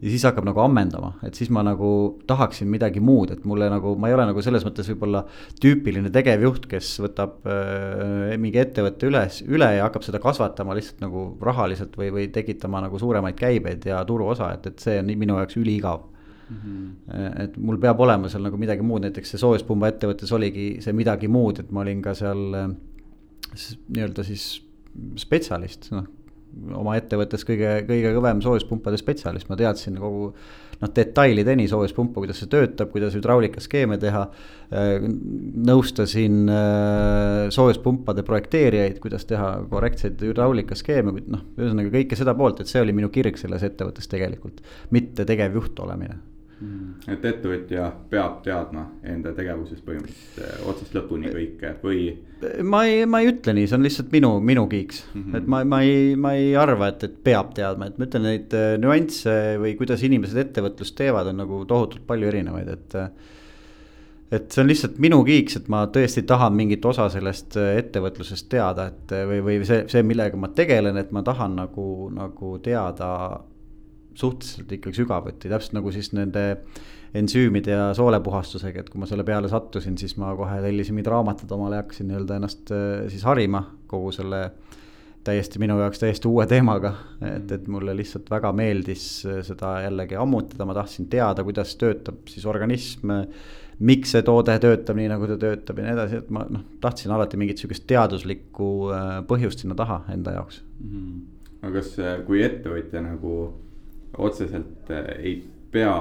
Ja 0.00 0.10
siis 0.12 0.24
hakkab 0.28 0.46
nagu 0.48 0.60
ammendama, 0.60 1.14
et 1.26 1.38
siis 1.38 1.50
ma 1.54 1.62
nagu 1.66 1.90
tahaksin 2.28 2.68
midagi 2.70 3.00
muud, 3.04 3.32
et 3.34 3.44
mulle 3.48 3.68
nagu, 3.72 3.94
ma 4.00 4.10
ei 4.10 4.16
ole 4.16 4.26
nagu 4.28 4.42
selles 4.44 4.66
mõttes 4.66 4.90
võib-olla 4.92 5.22
tüüpiline 5.62 6.12
tegevjuht, 6.14 6.66
kes 6.70 6.90
võtab 7.04 7.46
äh, 7.48 8.34
mingi 8.42 8.60
ettevõtte 8.62 9.08
üles, 9.10 9.40
üle 9.46 9.70
ja 9.78 9.86
hakkab 9.86 10.04
seda 10.06 10.20
kasvatama 10.22 10.76
lihtsalt 10.76 11.00
nagu 11.04 11.28
rahaliselt 11.42 11.96
või, 11.98 12.10
või 12.14 12.28
tekitama 12.34 12.84
nagu 12.86 13.00
suuremaid 13.00 13.38
käibeid 13.38 13.88
ja 13.88 14.02
turuosa, 14.08 14.52
et, 14.56 14.68
et 14.72 14.84
see 14.84 15.00
on 15.00 15.16
minu 15.16 15.40
jaoks 15.40 15.58
üliigav 15.62 16.12
Mm 16.46 16.56
-hmm. 16.56 17.42
et 17.42 17.56
mul 17.58 17.78
peab 17.82 18.00
olema 18.00 18.28
seal 18.28 18.44
nagu 18.46 18.56
midagi 18.56 18.82
muud, 18.82 19.02
näiteks 19.02 19.32
see 19.32 19.38
soojuspumba 19.42 19.88
ettevõttes 19.90 20.30
oligi 20.32 20.76
see 20.80 20.92
midagi 20.94 21.26
muud, 21.28 21.58
et 21.58 21.72
ma 21.74 21.80
olin 21.80 22.02
ka 22.02 22.14
seal 22.14 22.54
äh, 22.54 22.68
nii-öelda 23.88 24.22
siis 24.22 24.44
spetsialist, 25.18 25.90
noh. 25.90 26.06
Oma 26.76 26.96
ettevõttes 26.98 27.44
kõige, 27.46 27.80
kõige 27.88 28.12
kõvem 28.16 28.40
soojuspumpade 28.44 28.98
spetsialist, 29.00 29.50
ma 29.50 29.58
teadsin 29.60 29.98
kogu 30.00 30.30
noh, 30.80 30.92
detailideni 30.96 31.66
soojuspumpa, 31.70 32.20
kuidas 32.20 32.40
see 32.42 32.50
töötab, 32.52 32.90
kuidas 32.92 33.16
hüdraulikaskeeme 33.16 33.98
teha. 34.02 34.22
Äh, 34.66 35.08
nõustasin 35.70 36.44
äh, 36.52 37.42
soojuspumpade 37.54 38.24
projekteerijaid, 38.26 39.00
kuidas 39.02 39.28
teha 39.28 39.52
korrektseid 39.70 40.22
hüdraulikaskeeme, 40.28 41.16
noh, 41.32 41.44
ühesõnaga 41.58 41.92
kõike 41.98 42.18
seda 42.18 42.36
poolt, 42.38 42.62
et 42.62 42.72
see 42.72 42.82
oli 42.84 42.96
minu 42.96 43.12
kirg 43.14 43.38
selles 43.40 43.64
ettevõttes 43.66 44.10
tegelikult, 44.12 44.64
mitte 44.94 45.28
tegevjuht 45.28 45.84
olemine. 45.86 46.18
Et 46.56 47.24
ettevõtja 47.28 47.90
peab 48.08 48.38
teadma 48.44 48.86
enda 49.04 49.34
tegevuses 49.36 49.82
põhimõtteliselt 49.84 50.38
eh, 50.40 50.62
otsast 50.70 50.94
lõpuni 50.96 51.28
kõike 51.34 51.72
või? 51.82 52.06
ma 52.64 52.80
ei, 52.88 53.02
ma 53.04 53.20
ei 53.20 53.28
ütle 53.28 53.52
nii, 53.56 53.66
see 53.68 53.76
on 53.76 53.84
lihtsalt 53.84 54.14
minu, 54.14 54.30
minu 54.40 54.64
kiiks 54.70 55.02
mm, 55.04 55.20
-hmm. 55.20 55.36
et 55.36 55.50
ma, 55.52 55.60
ma 55.68 55.82
ei, 55.84 56.14
ma 56.16 56.32
ei 56.38 56.54
arva, 56.56 56.88
et, 56.94 57.04
et 57.04 57.18
peab 57.28 57.52
teadma, 57.56 57.90
et 57.90 57.98
ma 58.00 58.08
ütlen 58.08 58.24
neid 58.24 58.56
eh, 58.56 58.76
nüansse 58.80 59.34
või 59.60 59.74
kuidas 59.76 60.04
inimesed 60.08 60.40
ettevõtlust 60.46 60.96
teevad, 60.96 61.28
on 61.28 61.42
nagu 61.42 61.60
tohutult 61.68 62.06
palju 62.08 62.30
erinevaid, 62.32 62.72
et 62.72 62.96
et 64.32 64.48
see 64.50 64.62
on 64.64 64.70
lihtsalt 64.70 64.96
minu 64.98 65.20
kiiks, 65.28 65.58
et 65.60 65.68
ma 65.70 65.84
tõesti 65.92 66.24
tahan 66.26 66.56
mingit 66.56 66.88
osa 66.88 67.10
sellest 67.12 67.58
eh, 67.60 67.74
ettevõtlusest 67.82 68.48
teada, 68.48 68.88
et 68.94 69.12
või, 69.28 69.42
või 69.44 69.58
see, 69.68 69.84
see, 69.92 70.00
millega 70.08 70.40
ma 70.40 70.48
tegelen, 70.56 70.96
et 70.96 71.12
ma 71.12 71.20
tahan 71.26 71.60
nagu, 71.60 72.08
nagu 72.16 72.56
teada 72.64 73.10
suhteliselt 74.16 74.72
ikkagi 74.78 75.02
sügavuti, 75.02 75.50
täpselt 75.52 75.76
nagu 75.76 75.92
siis 75.94 76.12
nende 76.16 76.46
ensüümide 77.16 77.72
ja 77.72 77.90
soolepuhastusega, 77.96 78.82
et 78.82 78.90
kui 78.90 79.00
ma 79.00 79.08
selle 79.08 79.24
peale 79.26 79.48
sattusin, 79.50 79.96
siis 80.00 80.16
ma 80.20 80.32
kohe 80.38 80.58
tellisin 80.64 80.96
mingid 80.96 81.10
raamatud 81.12 81.52
omale 81.56 81.78
ja 81.78 81.84
hakkasin 81.84 82.10
nii-öelda 82.10 82.40
ennast 82.40 82.72
äh, 82.74 83.06
siis 83.12 83.24
harima 83.26 83.62
kogu 83.90 84.12
selle 84.14 84.42
täiesti 85.26 85.58
minu 85.58 85.78
jaoks 85.80 85.98
täiesti 85.98 86.28
uue 86.30 86.46
teemaga. 86.46 86.92
et, 87.24 87.52
et 87.52 87.68
mulle 87.72 87.96
lihtsalt 87.96 88.30
väga 88.30 88.52
meeldis 88.56 89.06
äh, 89.26 89.40
seda 89.46 89.76
jällegi 89.86 90.18
ammutada, 90.20 90.66
ma 90.68 90.76
tahtsin 90.76 91.08
teada, 91.12 91.44
kuidas 91.46 91.76
töötab 91.80 92.26
siis 92.30 92.46
organism. 92.46 93.14
miks 93.78 94.14
see 94.14 94.22
toode 94.24 94.54
töötab 94.56 94.96
nii, 94.96 95.08
nagu 95.12 95.26
ta 95.28 95.36
töötab 95.36 95.78
ja 95.78 95.84
nii 95.84 95.92
edasi, 95.92 96.20
et 96.22 96.30
ma 96.32 96.46
noh, 96.48 96.62
tahtsin 96.80 97.12
alati 97.12 97.36
mingit 97.36 97.60
sihukest 97.60 97.84
teaduslikku 97.90 98.70
äh, 98.88 99.10
põhjust 99.28 99.62
sinna 99.62 99.76
taha 99.76 100.02
enda 100.14 100.32
jaoks 100.38 100.62
mm. 100.80 100.90
-hmm. 100.90 101.22
aga 101.62 101.72
kas, 101.80 101.94
kui 102.26 102.42
ettevõtja 102.44 103.04
nagu 103.04 103.36
otseselt 104.18 104.90
äh, 104.90 105.12
ei 105.18 105.36
pea 105.72 105.96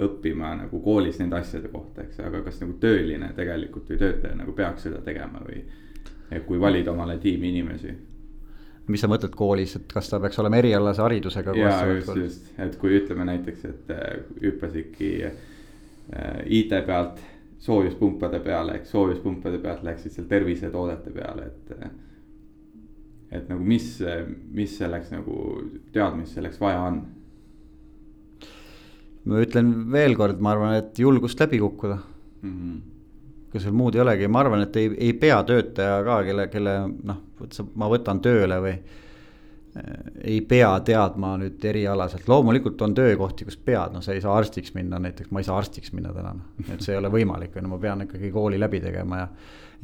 õppima 0.00 0.54
nagu 0.58 0.80
koolis 0.82 1.18
nende 1.20 1.38
asjade 1.40 1.70
kohta, 1.72 2.04
eks, 2.04 2.20
aga 2.24 2.42
kas 2.46 2.60
nagu 2.62 2.76
tööline 2.82 3.32
tegelikult 3.36 3.90
või 3.90 3.98
töötaja 4.00 4.36
nagu 4.38 4.54
peaks 4.56 4.86
seda 4.86 5.00
tegema 5.06 5.42
või. 5.44 5.64
kui 6.46 6.60
valida 6.60 6.92
omale 6.92 7.18
tiimi 7.18 7.48
inimesi. 7.48 7.94
mis 8.86 9.00
sa 9.00 9.08
mõtled 9.08 9.34
koolis, 9.34 9.76
et 9.76 9.92
kas 9.92 10.08
ta 10.10 10.20
peaks 10.20 10.38
olema 10.38 10.56
erialase 10.56 11.02
haridusega? 11.02 11.54
jaa, 11.54 11.86
just, 11.86 12.16
just, 12.16 12.52
et 12.58 12.76
kui 12.76 12.96
ütleme 12.96 13.24
näiteks, 13.24 13.64
et 13.64 13.90
äh, 13.90 14.06
hüppasidki 14.42 15.12
äh, 15.24 15.34
IT 16.46 16.74
pealt 16.86 17.20
soojuspumpade 17.58 18.40
peale, 18.40 18.78
eks 18.78 18.90
soojuspumpade 18.90 19.58
pealt 19.58 19.82
läksid 19.84 20.14
seal 20.14 20.26
tervisetoodete 20.26 21.10
peale, 21.10 21.46
et. 21.46 21.90
et 23.30 23.48
nagu 23.48 23.62
mis, 23.62 24.00
mis 24.50 24.78
selleks 24.78 25.10
nagu 25.12 25.34
teadmist 25.92 26.34
selleks 26.34 26.60
vaja 26.60 26.80
on 26.88 27.02
ma 29.24 29.42
ütlen 29.44 29.74
veel 29.92 30.16
kord, 30.16 30.40
ma 30.40 30.54
arvan, 30.54 30.78
et 30.80 30.98
julgust 30.98 31.40
läbi 31.40 31.60
kukkuda 31.60 31.98
mm. 31.98 32.54
-hmm. 32.54 32.80
kui 33.52 33.60
sul 33.60 33.76
muud 33.76 33.94
ei 33.94 34.04
olegi, 34.04 34.28
ma 34.28 34.40
arvan, 34.40 34.62
et 34.64 34.76
ei, 34.76 34.90
ei 34.96 35.12
pea 35.12 35.42
töötaja 35.44 36.00
ka, 36.06 36.22
kelle, 36.24 36.48
kelle 36.48 36.76
noh, 36.88 37.22
ma 37.74 37.88
võtan 37.90 38.20
tööle 38.24 38.60
või 38.64 38.74
ei 40.24 40.40
pea 40.40 40.70
teadma 40.84 41.36
nüüd 41.38 41.64
erialaselt, 41.64 42.26
loomulikult 42.28 42.80
on 42.82 42.94
töökohti, 42.94 43.46
kus 43.46 43.56
pead, 43.56 43.94
noh, 43.94 44.02
sa 44.02 44.14
ei 44.16 44.22
saa 44.22 44.34
arstiks 44.36 44.74
minna, 44.74 44.98
näiteks 45.02 45.30
ma 45.30 45.42
ei 45.42 45.46
saa 45.46 45.58
arstiks 45.60 45.92
minna 45.94 46.12
täna, 46.14 46.32
noh, 46.34 46.72
et 46.74 46.82
see 46.82 46.94
ei 46.96 46.98
ole 46.98 47.10
võimalik, 47.12 47.54
on 47.56 47.68
ju, 47.68 47.70
ma 47.70 47.78
pean 47.82 48.02
ikkagi 48.06 48.32
kooli 48.34 48.58
läbi 48.58 48.80
tegema 48.82 49.20
ja. 49.22 49.28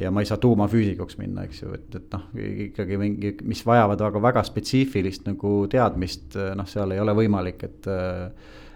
ja 0.02 0.11
ma 0.11 0.25
ei 0.25 0.28
saa 0.28 0.40
tuumafüüsikuks 0.43 1.21
minna, 1.21 1.47
eks 1.47 1.62
ju, 1.62 1.73
et, 1.78 1.87
et 2.00 2.16
noh, 2.16 2.26
ikkagi 2.66 2.99
mingi, 3.00 3.33
mis 3.47 3.62
vajavad 3.66 4.02
väga, 4.09 4.23
väga 4.26 4.45
spetsiifilist 4.49 5.31
nagu 5.31 5.55
teadmist, 5.71 6.35
noh, 6.35 6.69
seal 6.71 6.97
ei 6.97 7.02
ole 7.02 7.14
võimalik, 7.23 7.62
et 7.71 7.90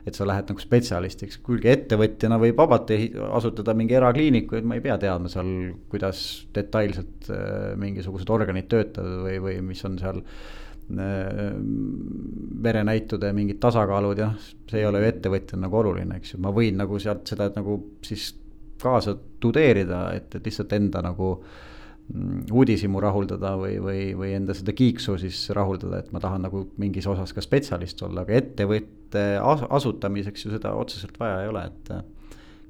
et 0.07 0.17
sa 0.17 0.27
lähed 0.29 0.49
nagu 0.51 0.63
spetsialistiks, 0.63 1.41
kuigi 1.45 1.71
ettevõtjana 1.73 2.39
võib 2.41 2.57
vabalt 2.61 2.93
asutada 3.31 3.75
mingi 3.77 3.97
erakliiniku, 3.99 4.57
et 4.59 4.67
ma 4.69 4.79
ei 4.79 4.85
pea 4.85 4.97
teadma 5.01 5.31
seal, 5.33 5.51
kuidas 5.93 6.23
detailselt 6.57 7.31
äh, 7.33 7.77
mingisugused 7.81 8.33
organid 8.33 8.71
töötavad 8.73 9.25
või, 9.27 9.39
või 9.45 9.57
mis 9.71 9.85
on 9.89 9.99
seal 10.01 10.23
äh, 10.25 11.57
verenäitude 12.65 13.33
mingid 13.37 13.61
tasakaalud 13.63 14.23
ja 14.25 14.31
see 14.71 14.81
ei 14.81 14.89
ole 14.89 15.05
ju 15.05 15.11
ettevõtjal 15.13 15.65
nagu 15.67 15.83
oluline, 15.83 16.21
eks 16.21 16.35
ju, 16.35 16.45
ma 16.45 16.55
võin 16.55 16.81
nagu 16.81 17.01
sealt 17.03 17.29
seda 17.31 17.51
nagu 17.57 17.77
siis 18.07 18.31
kaasa 18.81 19.17
tudeerida, 19.41 20.07
et, 20.17 20.33
et 20.35 20.47
lihtsalt 20.49 20.73
enda 20.73 21.03
nagu 21.05 21.35
mm, 21.37 22.49
uudishimu 22.49 23.03
rahuldada 23.03 23.53
või, 23.61 23.77
või, 23.83 24.07
või 24.17 24.33
enda 24.39 24.57
seda 24.57 24.73
kiiksu 24.77 25.19
siis 25.21 25.43
rahuldada, 25.57 26.01
et 26.01 26.11
ma 26.15 26.23
tahan 26.23 26.49
nagu 26.49 26.65
mingis 26.81 27.09
osas 27.11 27.35
ka 27.37 27.45
spetsialist 27.45 28.01
olla, 28.07 28.25
aga 28.25 28.41
ettevõt-, 28.41 28.97
ettevõtte 29.11 29.67
asutamiseks 29.71 30.45
ju 30.45 30.53
seda 30.55 30.73
otseselt 30.75 31.19
vaja 31.21 31.43
ei 31.43 31.49
ole, 31.49 31.67
et. 31.67 31.91
Äh, 31.91 32.03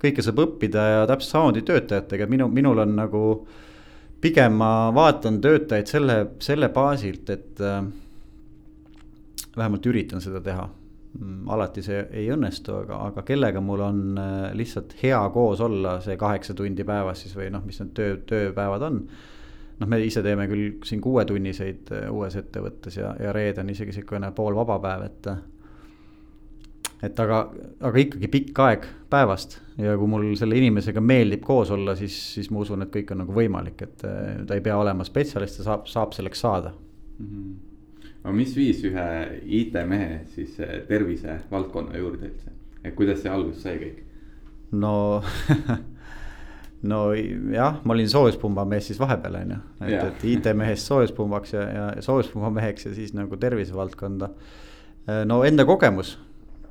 kõike 0.00 0.22
saab 0.24 0.38
õppida 0.40 0.82
ja 0.88 1.00
täpselt 1.08 1.34
samamoodi 1.34 1.62
töötajatega, 1.68 2.26
minu, 2.26 2.48
minul 2.48 2.78
on 2.78 2.96
nagu. 2.96 3.46
pigem 4.20 4.52
ma 4.52 4.90
vaatan 4.92 5.40
töötajaid 5.40 5.86
selle, 5.86 6.16
selle 6.38 6.68
baasilt, 6.68 7.30
et 7.30 7.60
äh,. 7.60 7.84
vähemalt 9.56 9.86
üritan 9.86 10.20
seda 10.20 10.40
teha 10.40 10.68
mm, 11.18 11.48
alati 11.48 11.82
see 11.82 12.06
ei 12.12 12.28
õnnestu, 12.32 12.74
aga, 12.84 12.98
aga 13.08 13.22
kellega 13.22 13.60
mul 13.60 13.80
on 13.80 14.18
äh, 14.18 14.54
lihtsalt 14.54 14.94
hea 15.02 15.20
koos 15.34 15.60
olla 15.60 16.00
see 16.00 16.16
kaheksa 16.16 16.54
tundi 16.54 16.84
päevas 16.84 17.22
siis 17.22 17.36
või 17.36 17.50
noh, 17.50 17.64
mis 17.64 17.80
need 17.80 17.92
töö, 17.94 18.16
tööpäevad 18.26 18.82
on. 18.82 19.00
noh, 19.80 19.88
me 19.88 20.00
ise 20.04 20.22
teeme 20.22 20.46
küll 20.48 20.84
siin 20.84 21.00
kuuetunniseid 21.00 21.92
äh, 21.92 22.10
uues 22.12 22.36
ettevõttes 22.36 22.96
ja, 22.96 23.14
ja 23.20 23.32
reede 23.32 23.60
on 23.60 23.70
isegi 23.70 23.92
sihukene 23.92 24.32
pool 24.32 24.54
vaba 24.54 24.78
päev, 24.78 25.08
et 25.08 25.32
et 27.02 27.20
aga, 27.22 27.40
aga 27.80 28.02
ikkagi 28.02 28.28
pikk 28.32 28.60
aeg 28.64 28.86
päevast 29.10 29.56
ja 29.80 29.96
kui 29.98 30.10
mul 30.10 30.26
selle 30.38 30.58
inimesega 30.60 31.02
meeldib 31.04 31.42
koos 31.46 31.72
olla, 31.74 31.94
siis, 31.98 32.16
siis 32.34 32.50
ma 32.52 32.60
usun, 32.64 32.84
et 32.84 32.92
kõik 32.94 33.14
on 33.14 33.22
nagu 33.24 33.34
võimalik, 33.36 33.80
et 33.86 34.04
äh, 34.08 34.42
ta 34.46 34.58
ei 34.58 34.64
pea 34.64 34.76
olema 34.80 35.06
spetsialist, 35.06 35.60
ta 35.60 35.68
saab, 35.70 35.88
saab 35.90 36.14
selleks 36.16 36.44
saada 36.44 36.74
mm. 36.74 37.26
-hmm. 37.26 38.12
aga 38.24 38.36
mis 38.36 38.56
viis 38.56 38.84
ühe 38.84 39.06
IT-mehe 39.60 40.20
siis 40.34 40.60
äh, 40.60 40.80
tervisevaldkonna 40.88 41.96
juurde 41.96 42.28
üldse, 42.28 42.52
et 42.84 42.94
kuidas 42.94 43.22
see 43.22 43.32
alguse 43.32 43.60
sai 43.60 43.78
kõik? 43.80 44.04
no 44.72 45.22
no 46.92 47.02
jah, 47.52 47.80
ma 47.84 47.92
olin 47.92 48.08
soojuspumbamees 48.08 48.86
siis 48.92 49.00
vahepeal 49.00 49.34
on 49.42 49.50
ju, 49.56 49.60
et, 49.86 50.02
et 50.04 50.24
IT-mehest 50.34 50.86
soojuspumbaks 50.86 51.52
ja, 51.52 51.68
ja 51.96 52.02
soojuspumba 52.02 52.60
ja 52.60 52.74
siis 52.76 53.14
nagu 53.14 53.36
tervisevaldkonda. 53.36 54.30
Äh, 55.08 55.24
no 55.24 55.44
enda 55.44 55.64
kogemus 55.64 56.18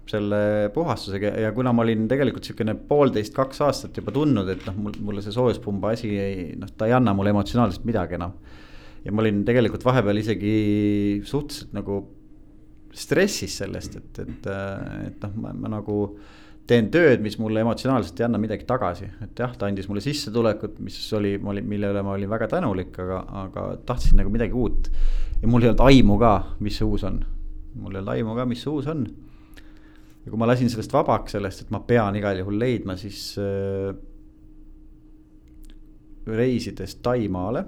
selle 0.10 0.70
puhastusega 0.74 1.34
ja 1.44 1.51
kuna 1.56 1.74
ma 1.75 1.84
olin 1.86 2.08
tegelikult 2.10 2.48
sihukene 2.48 2.75
poolteist, 2.89 3.34
kaks 3.36 3.62
aastat 3.66 4.00
juba 4.00 4.13
tundnud, 4.16 4.50
et 4.51 4.66
noh, 4.70 4.78
mul, 4.86 4.98
mulle 5.10 5.24
see 5.25 5.36
soojuspumba 5.36 5.94
asi 5.96 6.13
ei, 6.18 6.50
noh, 6.60 6.72
ta 6.78 6.89
ei 6.89 6.96
anna 6.98 7.13
mulle 7.18 7.34
emotsionaalselt 7.36 7.86
midagi 7.89 8.18
enam. 8.18 8.34
ja 9.06 9.13
ma 9.16 9.24
olin 9.24 9.44
tegelikult 9.48 9.86
vahepeal 9.86 10.20
isegi 10.20 10.54
suhteliselt 11.25 11.78
nagu 11.78 12.01
stressis 12.96 13.60
sellest, 13.62 13.96
et, 14.00 14.22
et, 14.25 14.51
et 15.08 15.24
noh, 15.24 15.39
ma, 15.44 15.54
ma 15.54 15.74
nagu 15.78 16.01
teen 16.70 16.89
tööd, 16.94 17.22
mis 17.25 17.38
mulle 17.42 17.63
emotsionaalselt 17.63 18.20
ei 18.20 18.28
anna 18.28 18.42
midagi 18.42 18.68
tagasi, 18.70 19.08
et 19.25 19.39
jah, 19.42 19.56
ta 19.58 19.70
andis 19.70 19.88
mulle 19.89 20.04
sissetulekut, 20.06 20.78
mis 20.86 20.98
oli, 21.18 21.38
ma 21.42 21.54
olin, 21.54 21.66
mille 21.70 21.89
üle 21.94 22.04
ma 22.06 22.13
olin 22.18 22.30
väga 22.30 22.50
tänulik, 22.51 22.94
aga, 23.01 23.24
aga 23.46 23.66
tahtsin 23.89 24.20
nagu 24.22 24.34
midagi 24.34 24.54
uut. 24.54 24.92
ja 25.39 25.48
mul 25.48 25.63
ei 25.63 25.72
olnud 25.72 25.86
aimu 25.86 26.20
ka, 26.22 26.34
mis 26.60 26.78
see 26.78 26.86
uus 26.86 27.06
on, 27.08 27.24
mul 27.80 27.96
ei 27.96 28.01
olnud 28.01 28.13
aimu 28.18 28.38
ka, 28.38 28.46
mis 28.50 28.62
see 28.66 28.74
uus 28.74 28.89
on 28.92 29.08
ja 30.29 30.36
kui 30.36 30.43
ma 30.43 30.45
lasin 30.45 30.69
sellest 30.69 30.93
vabaks, 30.93 31.33
sellest, 31.33 31.65
et 31.65 31.74
ma 31.74 31.81
pean 31.81 32.13
igal 32.19 32.38
juhul 32.38 32.59
leidma, 32.62 32.93
siis 33.01 33.33
äh, 33.41 33.89
reisides 36.29 37.00
Taimaale. 37.01 37.65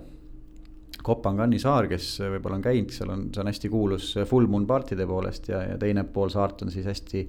Kopangani 1.01 1.57
saar, 1.57 1.87
kes 1.89 2.19
võib-olla 2.21 2.59
on 2.59 2.65
käinud, 2.67 2.91
seal 2.93 3.09
on, 3.09 3.23
see 3.33 3.41
on 3.41 3.49
hästi 3.49 3.71
kuulus 3.73 4.11
full 4.29 4.45
moon 4.51 4.67
party'de 4.69 5.07
poolest 5.09 5.49
ja, 5.49 5.63
ja 5.71 5.79
teine 5.81 6.03
pool 6.05 6.29
saart 6.29 6.61
on 6.61 6.73
siis 6.73 6.85
hästi. 6.85 7.25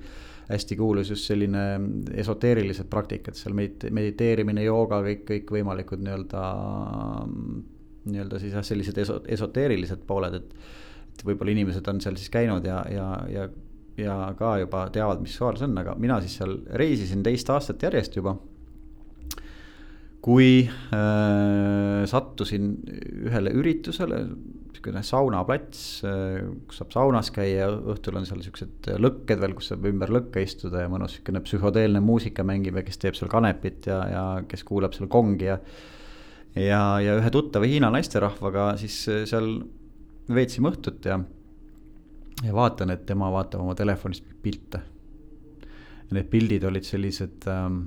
hästi 0.52 0.76
kuulus 0.76 1.08
just 1.08 1.24
selline 1.30 1.62
esoteerilised 2.18 2.90
praktikad, 2.92 3.38
seal 3.38 3.54
medite-, 3.56 3.88
mediteerimine, 3.94 4.66
jooga, 4.66 4.98
kõik, 5.06 5.24
kõikvõimalikud 5.30 6.02
nii-öelda. 6.04 6.42
nii-öelda 8.12 8.40
siis 8.42 8.52
jah, 8.52 8.66
sellised 8.66 8.98
eso-, 8.98 9.22
esoteerilised 9.24 10.04
pooled, 10.06 10.36
et. 10.36 10.54
et 11.14 11.24
võib-olla 11.24 11.54
inimesed 11.54 11.88
on 11.88 12.00
seal 12.04 12.20
siis 12.20 12.28
käinud 12.34 12.66
ja, 12.68 12.82
ja, 12.92 13.06
ja 13.32 13.48
ja 14.00 14.32
ka 14.38 14.54
juba 14.62 14.86
teavad, 14.92 15.20
mis 15.24 15.34
saar 15.36 15.58
see 15.58 15.68
on, 15.68 15.76
aga 15.82 15.94
mina 16.00 16.18
siis 16.24 16.38
seal 16.40 16.56
reisisin 16.80 17.24
teist 17.26 17.50
aastat 17.52 17.82
järjest 17.82 18.16
juba. 18.16 18.36
kui 20.22 20.62
äh, 20.62 22.04
sattusin 22.06 22.76
ühele 23.26 23.50
üritusele, 23.58 24.20
sihukene 24.70 25.00
saunaplats 25.02 25.80
äh,, 26.06 26.44
kus 26.70 26.78
saab 26.78 26.92
saunas 26.94 27.32
käia, 27.34 27.66
õhtul 27.66 28.20
on 28.20 28.28
seal 28.28 28.44
siuksed 28.44 28.86
lõkked 29.02 29.42
veel, 29.42 29.56
kus 29.58 29.72
saab 29.72 29.88
ümber 29.90 30.14
lõkke 30.14 30.44
istuda 30.46 30.84
ja 30.84 30.92
mõnus 30.92 31.16
sihukene 31.16 31.42
psühhodeelne 31.42 32.02
muusika 32.06 32.46
mängib 32.46 32.78
ja 32.78 32.86
kes 32.86 33.02
teeb 33.02 33.18
seal 33.18 33.30
kanepit 33.34 33.90
ja, 33.90 33.98
ja 34.14 34.24
kes 34.46 34.62
kuulab 34.62 34.94
seal 34.94 35.10
kongi 35.10 35.50
ja. 35.50 35.58
ja, 36.54 36.82
ja 37.02 37.18
ühe 37.18 37.34
tuttava 37.34 37.66
Hiina 37.66 37.90
naisterahvaga 37.90 38.76
siis 38.78 39.02
seal 39.26 39.56
veetsime 40.30 40.70
õhtut 40.70 41.10
ja 41.10 41.18
ja 42.42 42.54
vaatan, 42.54 42.90
et 42.94 43.04
tema 43.06 43.30
vaatab 43.32 43.62
oma 43.64 43.74
telefonist 43.78 44.26
pilte. 44.42 44.80
ja 46.08 46.16
need 46.16 46.28
pildid 46.28 46.64
olid 46.68 46.84
sellised 46.84 47.46
ähm, 47.48 47.84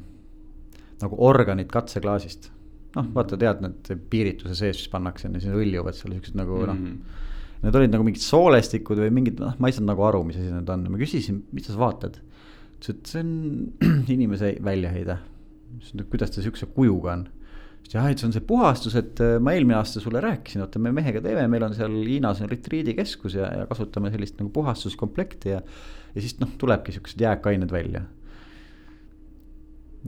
nagu 1.02 1.20
organid 1.28 1.70
katseklaasist. 1.72 2.52
noh, 2.96 3.12
vaata, 3.16 3.38
tead, 3.38 3.62
need 3.64 4.08
piirituse 4.10 4.56
sees, 4.56 4.80
mis 4.80 4.92
pannakse, 4.92 5.30
siis 5.36 5.52
hõljuvad 5.52 5.98
seal 5.98 6.16
siuksed 6.16 6.38
nagu 6.40 6.62
mm 6.62 6.72
-hmm. 6.72 6.90
noh. 6.96 7.22
Need 7.66 7.76
olid 7.76 7.94
nagu 7.96 8.04
mingid 8.06 8.22
soolestikud 8.22 9.00
või 9.00 9.12
mingid, 9.16 9.40
noh, 9.42 9.56
ma 9.60 9.68
ei 9.68 9.74
saanud 9.74 9.90
nagu 9.90 10.04
aru, 10.06 10.24
mis 10.28 10.36
asi 10.38 10.52
need 10.54 10.70
on, 10.70 10.84
ma 10.92 10.98
küsisin, 11.02 11.44
mida 11.52 11.72
sa 11.74 11.80
vaatad. 11.80 12.20
ütles, 12.76 12.90
et 12.90 13.06
see 13.08 13.22
on 13.24 13.32
inimese 14.16 14.58
väljaheide. 14.64 15.18
kuidas 16.10 16.32
ta 16.32 16.42
siukse 16.42 16.66
kujuga 16.66 17.14
on 17.14 17.28
jah, 17.94 18.08
et 18.10 18.20
see 18.20 18.28
on 18.28 18.34
see 18.36 18.44
puhastus, 18.46 18.96
et 19.00 19.22
äh, 19.24 19.36
ma 19.44 19.54
eelmine 19.56 19.78
aasta 19.78 20.02
sulle 20.04 20.22
rääkisin, 20.24 20.64
oota, 20.66 20.82
me 20.82 20.94
mehega 20.96 21.22
teeme, 21.24 21.46
meil 21.52 21.68
on 21.68 21.76
seal 21.78 21.94
Hiinas 22.08 22.42
on 22.44 22.52
retriidikeskus 22.52 23.38
ja, 23.38 23.52
ja 23.62 23.68
kasutame 23.70 24.12
sellist 24.14 24.40
nagu 24.42 24.52
puhastuskomplekti 24.56 25.54
ja. 25.54 25.62
ja 26.16 26.24
siis 26.24 26.40
noh, 26.42 26.56
tulebki 26.62 26.96
siuksed 26.96 27.22
jääkained 27.22 27.72
välja. 27.72 28.06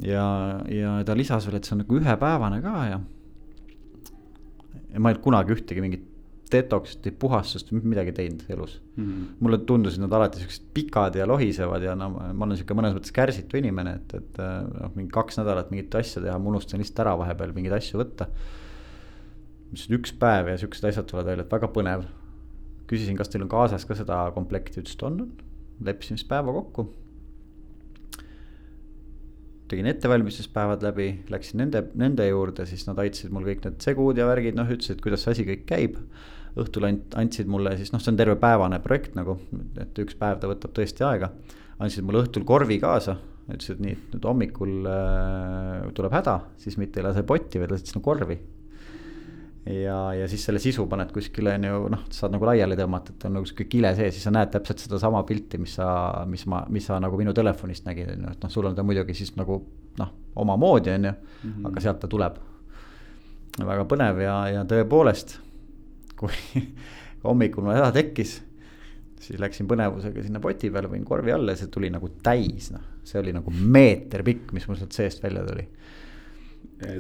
ja, 0.04 0.28
ja 0.72 0.98
ta 1.06 1.18
lisas 1.18 1.48
veel, 1.48 1.60
et 1.60 1.70
see 1.70 1.78
on 1.78 1.84
nagu 1.86 2.02
ühepäevane 2.02 2.62
ka 2.66 2.76
ja. 2.90 3.00
ja 4.94 5.00
ma 5.00 5.10
ei 5.10 5.18
olnud 5.18 5.24
kunagi 5.24 5.58
ühtegi 5.58 5.84
mingit 5.84 6.07
detox'it 6.52 7.08
või 7.08 7.16
puhastust 7.22 7.72
või 7.72 7.92
midagi 7.94 8.14
teinud 8.16 8.44
elus 8.54 8.78
mm. 8.80 9.04
-hmm. 9.04 9.24
mulle 9.44 9.60
tundusid 9.70 10.04
nad 10.04 10.14
alati 10.16 10.44
siuksed 10.44 10.70
pikad 10.76 11.18
ja 11.20 11.28
lohisevad 11.28 11.84
ja 11.84 11.96
no 11.96 12.10
ma 12.14 12.46
olen 12.46 12.58
sihuke 12.58 12.78
mõnes 12.78 12.96
mõttes 12.96 13.16
kärsitu 13.16 13.60
inimene, 13.60 13.98
et, 14.00 14.14
et 14.22 14.40
noh, 14.42 14.94
mingi 14.96 15.12
kaks 15.14 15.42
nädalat 15.42 15.74
mingit 15.74 15.96
asja 16.00 16.24
teha, 16.24 16.38
ma 16.40 16.54
unustan 16.54 16.82
lihtsalt 16.84 17.04
ära 17.06 17.18
vahepeal 17.20 17.56
mingeid 17.56 17.76
asju 17.80 18.00
võtta. 18.00 18.30
mis 19.72 19.90
üks 19.92 20.14
päev 20.16 20.54
ja 20.54 20.62
siuksed 20.62 20.88
asjad 20.88 21.10
tulevad 21.10 21.34
välja, 21.34 21.44
et 21.44 21.52
väga 21.52 21.72
põnev. 21.76 22.06
küsisin, 22.88 23.18
kas 23.20 23.30
teil 23.30 23.44
on 23.44 23.52
kaasas 23.52 23.84
ka 23.86 23.96
seda 23.96 24.22
komplekti, 24.36 24.80
ütles, 24.80 24.96
et 24.96 25.04
on, 25.04 25.20
on. 25.22 25.36
leppisime 25.84 26.18
siis 26.18 26.30
päeva 26.30 26.54
kokku 26.56 26.88
tegin 29.68 29.86
ettevalmistuspäevad 29.86 30.84
läbi, 30.84 31.10
läksin 31.30 31.60
nende, 31.60 31.82
nende 32.00 32.24
juurde, 32.28 32.66
siis 32.66 32.86
nad 32.88 33.00
aitasid 33.04 33.34
mul 33.36 33.44
kõik 33.50 33.66
need 33.66 33.84
segud 33.84 34.16
ja 34.16 34.24
värgid, 34.30 34.56
noh, 34.56 34.70
ütlesid, 34.72 35.02
kuidas 35.04 35.26
see 35.26 35.34
asi 35.36 35.46
kõik 35.50 35.66
käib 35.68 35.98
õhtul 36.62 36.88
and, 36.90 37.16
andsid 37.20 37.50
mulle 37.52 37.76
siis 37.80 37.94
noh, 37.94 38.02
see 38.04 38.12
on 38.14 38.20
tervepäevane 38.20 38.80
projekt 38.84 39.16
nagu, 39.18 39.38
et 39.82 40.04
üks 40.04 40.18
päev 40.20 40.42
ta 40.42 40.50
võtab 40.52 40.74
tõesti 40.78 41.06
aega. 41.08 41.32
andsid 41.78 42.06
mulle 42.06 42.24
õhtul 42.26 42.46
korvi 42.48 42.80
kaasa, 42.82 43.18
ütlesid 43.48 43.82
nii, 43.84 43.96
et 43.96 44.14
nüüd 44.16 44.28
hommikul 44.28 44.92
äh, 44.92 45.88
tuleb 45.98 46.16
häda, 46.18 46.38
siis 46.62 46.78
mitte 46.82 47.02
ei 47.02 47.06
lase 47.06 47.24
potti, 47.28 47.62
vaid 47.62 47.74
lased 47.74 47.92
sinna 47.92 48.04
korvi. 48.04 48.40
ja, 49.68 49.98
ja 50.16 50.28
siis 50.32 50.46
selle 50.48 50.60
sisu 50.64 50.88
paned 50.90 51.12
kuskile 51.14 51.54
on 51.60 51.70
ju 51.70 51.80
noh, 51.94 52.06
saad 52.14 52.34
nagu 52.34 52.50
laiali 52.50 52.78
tõmmata, 52.80 53.14
et 53.14 53.26
on 53.30 53.38
nagu 53.38 53.50
sihuke 53.50 53.68
kile 53.70 53.94
sees, 53.96 54.16
siis 54.16 54.28
sa 54.28 54.34
näed 54.34 54.52
täpselt 54.54 54.82
sedasama 54.84 55.24
pilti, 55.28 55.60
mis 55.62 55.78
sa, 55.78 55.90
mis 56.30 56.48
ma, 56.50 56.64
mis 56.72 56.88
sa 56.88 57.02
nagu 57.04 57.20
minu 57.20 57.36
telefonist 57.38 57.86
nägid, 57.88 58.14
on 58.16 58.28
ju, 58.28 58.36
et 58.38 58.46
noh, 58.46 58.54
sul 58.54 58.70
on 58.70 58.78
ta 58.78 58.86
muidugi 58.88 59.18
siis 59.18 59.36
nagu 59.38 59.62
noh, 60.00 60.14
omamoodi 60.36 60.94
on 60.96 61.12
ju 61.12 61.12
-hmm. 61.12 61.68
aga 61.70 61.82
sealt 61.82 62.00
ta 62.00 62.08
tuleb 62.08 62.40
väga 63.58 63.86
põnev 63.90 64.22
ja, 64.22 64.38
ja 64.54 64.64
tõepoolest 64.70 65.38
kui 66.20 66.66
hommikul 67.24 67.66
mul 67.66 67.78
häda 67.78 67.92
tekkis, 67.96 68.38
siis 69.22 69.40
läksin 69.42 69.70
põnevusega 69.70 70.26
sinna 70.26 70.42
poti 70.44 70.72
peale, 70.74 70.90
panin 70.92 71.08
korvi 71.08 71.34
alla 71.34 71.56
ja 71.56 71.62
see 71.62 71.72
tuli 71.74 71.90
nagu 71.94 72.12
täis, 72.24 72.72
noh, 72.74 72.84
see 73.08 73.20
oli 73.22 73.34
nagu 73.36 73.54
meeter 73.54 74.24
pikk, 74.28 74.54
mis 74.56 74.68
mul 74.70 74.80
sealt 74.80 74.96
seest 74.96 75.24
välja 75.24 75.46
tuli. 75.48 75.66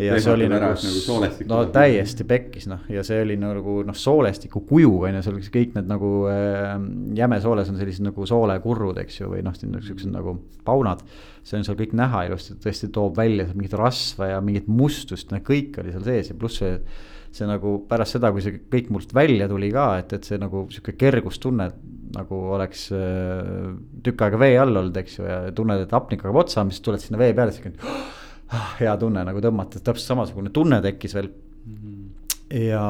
ja 0.02 0.16
see 0.22 0.32
oli 0.34 0.48
nagu, 0.50 0.72
nagu 0.74 1.48
no 1.50 1.60
täiesti 1.74 2.26
pekkis 2.30 2.66
noh, 2.70 2.86
ja 2.90 3.04
see 3.06 3.20
oli 3.22 3.36
nagu 3.38 3.82
noh, 3.86 3.98
soolestiku 3.98 4.64
kuju 4.66 4.94
on 5.06 5.20
ju, 5.20 5.26
seal 5.26 5.38
kõik 5.54 5.76
need 5.78 5.92
nagu 5.92 6.12
äh, 6.32 6.72
jäme 7.18 7.38
sooles 7.44 7.70
on 7.70 7.78
sellised 7.78 8.06
nagu 8.08 8.26
soolekurrud, 8.30 8.98
eks 9.04 9.20
ju, 9.22 9.30
või 9.36 9.44
noh, 9.46 9.54
siuksed 9.58 10.10
nagu 10.14 10.40
paunad. 10.66 11.04
see 11.46 11.60
on 11.60 11.68
seal 11.68 11.78
kõik 11.80 11.94
näha 11.98 12.26
ilusti, 12.28 12.58
tõesti 12.64 12.90
toob 12.94 13.22
välja 13.22 13.46
mingit 13.54 13.78
rasva 13.78 14.34
ja 14.34 14.42
mingit 14.42 14.66
mustust, 14.68 15.30
noh 15.32 15.46
kõik 15.46 15.78
oli 15.84 15.94
seal 15.94 16.10
sees 16.10 16.34
ja 16.34 16.40
pluss 16.40 16.64
see 16.64 16.74
see 17.36 17.48
nagu 17.50 17.78
pärast 17.90 18.18
seda, 18.18 18.32
kui 18.34 18.44
see 18.44 18.60
kõik 18.72 18.90
mult 18.94 19.14
välja 19.16 19.48
tuli 19.52 19.70
ka, 19.74 19.90
et, 20.02 20.14
et 20.18 20.28
see 20.28 20.40
nagu 20.42 20.66
sihuke 20.72 20.96
kergustunne 20.98 21.70
nagu 22.16 22.40
oleks 22.56 22.88
äh, 22.96 23.74
tükk 24.04 24.24
aega 24.26 24.40
vee 24.42 24.56
all 24.60 24.80
olnud, 24.80 24.98
eks 25.02 25.20
ju, 25.20 25.26
ja 25.28 25.40
tunned, 25.56 25.84
et 25.84 25.96
hapnik 25.96 26.24
hakkab 26.24 26.42
otsa, 26.44 26.64
siis 26.72 26.84
tuled 26.86 27.04
sinna 27.04 27.20
vee 27.20 27.34
peale, 27.38 27.54
siis 27.56 27.76
ah, 28.56 28.76
hea 28.80 28.94
tunne 29.02 29.24
nagu 29.28 29.42
tõmmata, 29.44 29.82
täpselt 29.82 30.14
samasugune 30.14 30.54
tunne 30.56 30.80
tekkis 30.84 31.18
veel 31.18 31.30
mm. 31.32 31.76
-hmm. 31.76 32.62
ja, 32.64 32.86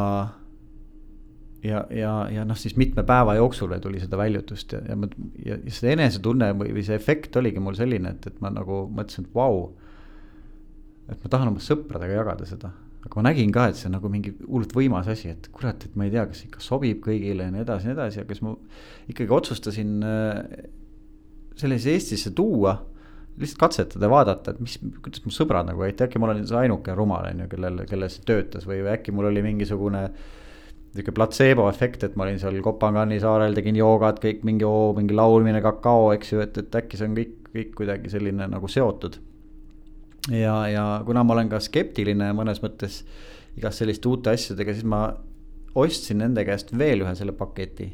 ja, 1.66 1.84
ja, 1.90 2.14
ja 2.34 2.46
noh, 2.46 2.58
siis 2.58 2.78
mitme 2.78 3.04
päeva 3.04 3.36
jooksul 3.40 3.74
tuli 3.82 4.00
seda 4.04 4.18
väljutust 4.18 4.78
ja, 4.78 4.82
ja 4.90 4.96
ma 4.96 5.10
ja 5.46 5.58
see 5.68 5.94
enesetunne 5.98 6.54
või, 6.54 6.74
või 6.78 6.86
see 6.86 6.96
efekt 6.96 7.36
oligi 7.36 7.60
mul 7.60 7.78
selline, 7.80 8.16
et, 8.16 8.28
et 8.28 8.42
ma 8.42 8.54
nagu 8.54 8.86
mõtlesin, 8.90 9.26
et 9.26 9.36
vau 9.36 9.62
wow,. 9.62 9.72
et 11.10 11.24
ma 11.24 11.30
tahan 11.30 11.54
oma 11.54 11.64
sõpradega 11.64 12.22
jagada 12.22 12.46
seda 12.46 12.72
aga 13.06 13.20
ma 13.20 13.26
nägin 13.30 13.54
ka, 13.54 13.68
et 13.70 13.80
see 13.80 13.88
on 13.90 13.96
nagu 13.98 14.10
mingi 14.12 14.34
hullult 14.48 14.74
võimas 14.76 15.08
asi, 15.12 15.32
et 15.36 15.50
kurat, 15.54 15.86
et 15.86 15.96
ma 16.00 16.08
ei 16.08 16.14
tea, 16.14 16.26
kas 16.30 16.44
ikka 16.48 16.64
sobib 16.64 17.00
kõigile 17.06 17.48
ja 17.48 17.54
nii 17.54 17.64
edasi 17.64 17.88
ja 17.88 17.94
nii 17.94 17.98
edasi, 17.98 18.24
aga 18.24 18.36
siis 18.36 18.46
ma 18.46 18.54
ikkagi 19.14 19.36
otsustasin 19.38 19.94
äh, 20.08 20.40
selle 21.58 21.80
siis 21.80 21.94
Eestisse 21.94 22.34
tuua. 22.38 22.78
lihtsalt 23.38 23.60
katsetada 23.62 24.08
vaadata, 24.10 24.56
et 24.56 24.62
mis, 24.66 24.80
kuidas 25.06 25.22
mu 25.22 25.30
sõbrad 25.30 25.68
nagu, 25.68 25.84
et 25.86 26.00
äkki 26.02 26.18
ma 26.18 26.26
olen 26.26 26.40
see 26.50 26.58
ainuke 26.58 26.94
rumal, 26.98 27.28
on 27.30 27.44
ju, 27.44 27.46
kellel, 27.52 27.84
kellel 27.86 28.10
see 28.10 28.24
töötas 28.26 28.66
või, 28.66 28.80
või 28.82 28.96
äkki 28.96 29.14
mul 29.14 29.28
oli 29.30 29.44
mingisugune 29.46 30.08
sihuke 30.96 31.14
platseebo 31.14 31.68
efekt, 31.70 32.02
et 32.08 32.16
ma 32.18 32.26
olin 32.26 32.40
seal 32.42 32.58
Kopangani 32.66 33.20
saarel, 33.22 33.54
tegin 33.54 33.78
joogat, 33.78 34.18
kõik 34.24 34.42
mingi 34.48 34.66
oo, 34.66 34.90
mingi 34.98 35.14
laulmine, 35.14 35.62
kakao, 35.62 36.10
eks 36.16 36.34
ju, 36.34 36.42
et, 36.42 36.58
et 36.58 36.80
äkki 36.82 36.98
see 36.98 37.12
on 37.12 37.18
kõik, 37.20 37.36
kõik 37.54 37.76
kuidagi 37.78 38.10
selline 38.10 38.50
nagu 38.50 38.72
seotud. 38.72 39.20
Ja, 40.32 40.58
ja 40.72 40.86
kuna 41.06 41.24
ma 41.24 41.38
olen 41.38 41.50
ka 41.50 41.62
skeptiline 41.64 42.32
mõnes 42.38 42.62
mõttes 42.64 43.04
igast 43.58 43.82
selliste 43.82 44.10
uute 44.10 44.34
asjadega, 44.34 44.74
siis 44.74 44.86
ma 44.86 45.08
ostsin 45.78 46.22
nende 46.22 46.44
käest 46.46 46.74
veel 46.78 47.06
ühe 47.06 47.16
selle 47.18 47.34
paketi 47.38 47.92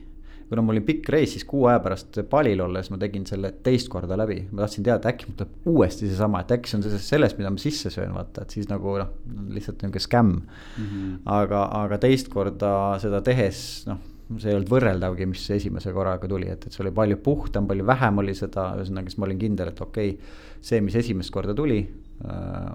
kuna 0.54 0.62
mul 0.62 0.78
oli 0.78 0.84
pikk 0.86 1.10
reis, 1.14 1.34
siis 1.34 1.46
kuu 1.50 1.66
aja 1.70 1.80
pärast 1.82 2.20
palil 2.30 2.62
olles 2.62 2.90
ma 2.94 3.00
tegin 3.02 3.26
selle 3.26 3.50
teist 3.66 3.90
korda 3.90 4.18
läbi. 4.20 4.44
ma 4.52 4.64
tahtsin 4.64 4.86
teada, 4.86 5.10
äkki 5.10 5.30
mul 5.30 5.38
tuleb 5.40 5.70
uuesti 5.74 6.10
seesama, 6.10 6.44
et 6.44 6.54
äkki 6.54 6.70
see 6.70 6.80
on 6.80 7.04
sellest, 7.08 7.40
mida 7.40 7.52
ma 7.54 7.62
sisse 7.62 7.90
söön, 7.94 8.14
vaata, 8.14 8.46
et 8.46 8.54
siis 8.54 8.70
nagu 8.70 8.98
noh, 9.02 9.14
lihtsalt 9.56 9.82
nihuke 9.82 10.02
skämm 10.04 10.36
mm. 10.36 10.86
-hmm. 10.86 11.16
aga, 11.40 11.64
aga 11.84 11.98
teist 12.06 12.30
korda 12.34 12.74
seda 13.02 13.22
tehes, 13.26 13.64
noh, 13.90 14.02
see 14.38 14.52
ei 14.52 14.60
olnud 14.60 14.70
võrreldavgi, 14.70 15.28
mis 15.30 15.50
esimese 15.58 15.94
korraga 15.96 16.30
tuli, 16.30 16.50
et, 16.54 16.68
et 16.68 16.76
see 16.76 16.84
oli 16.86 16.94
palju 17.02 17.18
puhtam, 17.26 17.68
palju 17.68 17.86
vähem 17.90 18.22
oli 18.24 18.38
seda, 18.38 18.72
ühesõnaga 18.78 19.10
siis 19.10 19.18
ma 19.18 19.30
olin 19.30 19.42
kindel, 19.42 19.74
et 19.74 19.82
okei 19.82 20.16
okay,. 20.16 20.38
see, 20.62 20.82
mis 20.82 20.96
esimest 21.02 21.34
korda 21.34 21.58
tuli 21.58 21.82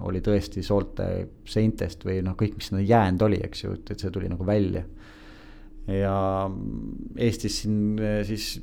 oli 0.05 0.19
tõesti 0.21 0.61
soolte 0.61 1.05
seintest 1.47 2.03
või 2.05 2.19
noh, 2.21 2.35
kõik, 2.37 2.57
mis 2.59 2.67
sinna 2.69 2.83
jäänud 2.85 3.23
oli, 3.25 3.39
eks 3.41 3.63
ju, 3.63 3.71
et 3.79 3.95
see 3.97 4.11
tuli 4.13 4.27
nagu 4.29 4.45
välja 4.45 4.83
ja 5.89 6.15
Eestis 7.17 7.63
siin 7.63 7.99
eh, 8.01 8.21
siis 8.27 8.57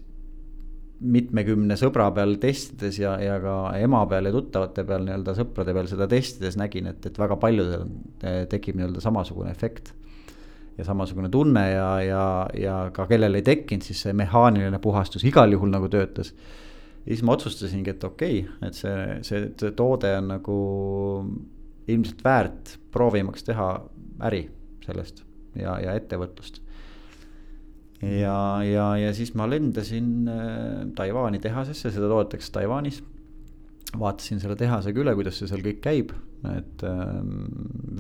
mitmekümne 0.96 1.76
sõbra 1.76 2.08
peal 2.16 2.38
testides 2.40 2.96
ja, 3.02 3.16
ja 3.20 3.36
ka 3.42 3.56
ema 3.82 4.00
peal 4.08 4.30
ja 4.30 4.32
tuttavate 4.32 4.86
peal 4.88 5.04
nii-öelda 5.04 5.34
sõprade 5.36 5.74
peal 5.76 5.90
seda 5.90 6.08
testides 6.08 6.56
nägin, 6.56 6.88
et, 6.92 7.04
et 7.04 7.18
väga 7.20 7.36
paljudel 7.40 7.86
eh, 8.22 8.44
tekib 8.50 8.78
nii-öelda 8.78 9.02
samasugune 9.04 9.52
efekt. 9.52 9.92
ja 10.76 10.84
samasugune 10.84 11.30
tunne 11.32 11.62
ja, 11.70 11.88
ja, 12.04 12.24
ja 12.52 12.76
ka 12.92 13.06
kellel 13.08 13.38
ei 13.38 13.44
tekkinud, 13.44 13.84
siis 13.84 14.02
see 14.04 14.12
mehaaniline 14.12 14.78
puhastus 14.84 15.24
igal 15.24 15.52
juhul 15.52 15.72
nagu 15.72 15.88
töötas. 15.88 16.34
Ja 17.06 17.14
siis 17.14 17.22
ma 17.22 17.36
otsustasingi, 17.36 17.94
et 17.94 18.04
okei 18.04 18.42
okay,, 18.42 18.68
et 18.68 18.74
see, 18.74 19.20
see, 19.26 19.72
toode 19.78 20.10
on 20.18 20.30
nagu 20.34 20.58
ilmselt 21.86 22.22
väärt 22.26 22.76
proovimaks 22.94 23.46
teha 23.46 23.70
äri 24.26 24.46
sellest 24.86 25.22
ja, 25.54 25.78
ja 25.82 25.94
ettevõtlust 25.94 26.62
ja, 28.02 28.38
ja, 28.66 28.86
ja 29.00 29.12
siis 29.16 29.32
ma 29.38 29.46
lendasin 29.48 30.28
äh, 30.28 30.80
Taiwan'i 30.96 31.40
tehasesse, 31.42 31.92
seda 31.94 32.10
toodetakse 32.10 32.52
Taiwan'is. 32.54 33.02
vaatasin 33.96 34.42
selle 34.42 34.56
tehasega 34.58 35.00
üle, 35.00 35.14
kuidas 35.16 35.38
see 35.38 35.48
seal 35.48 35.62
kõik 35.64 35.80
käib, 35.84 36.12
et 36.50 36.84
äh, 36.84 37.14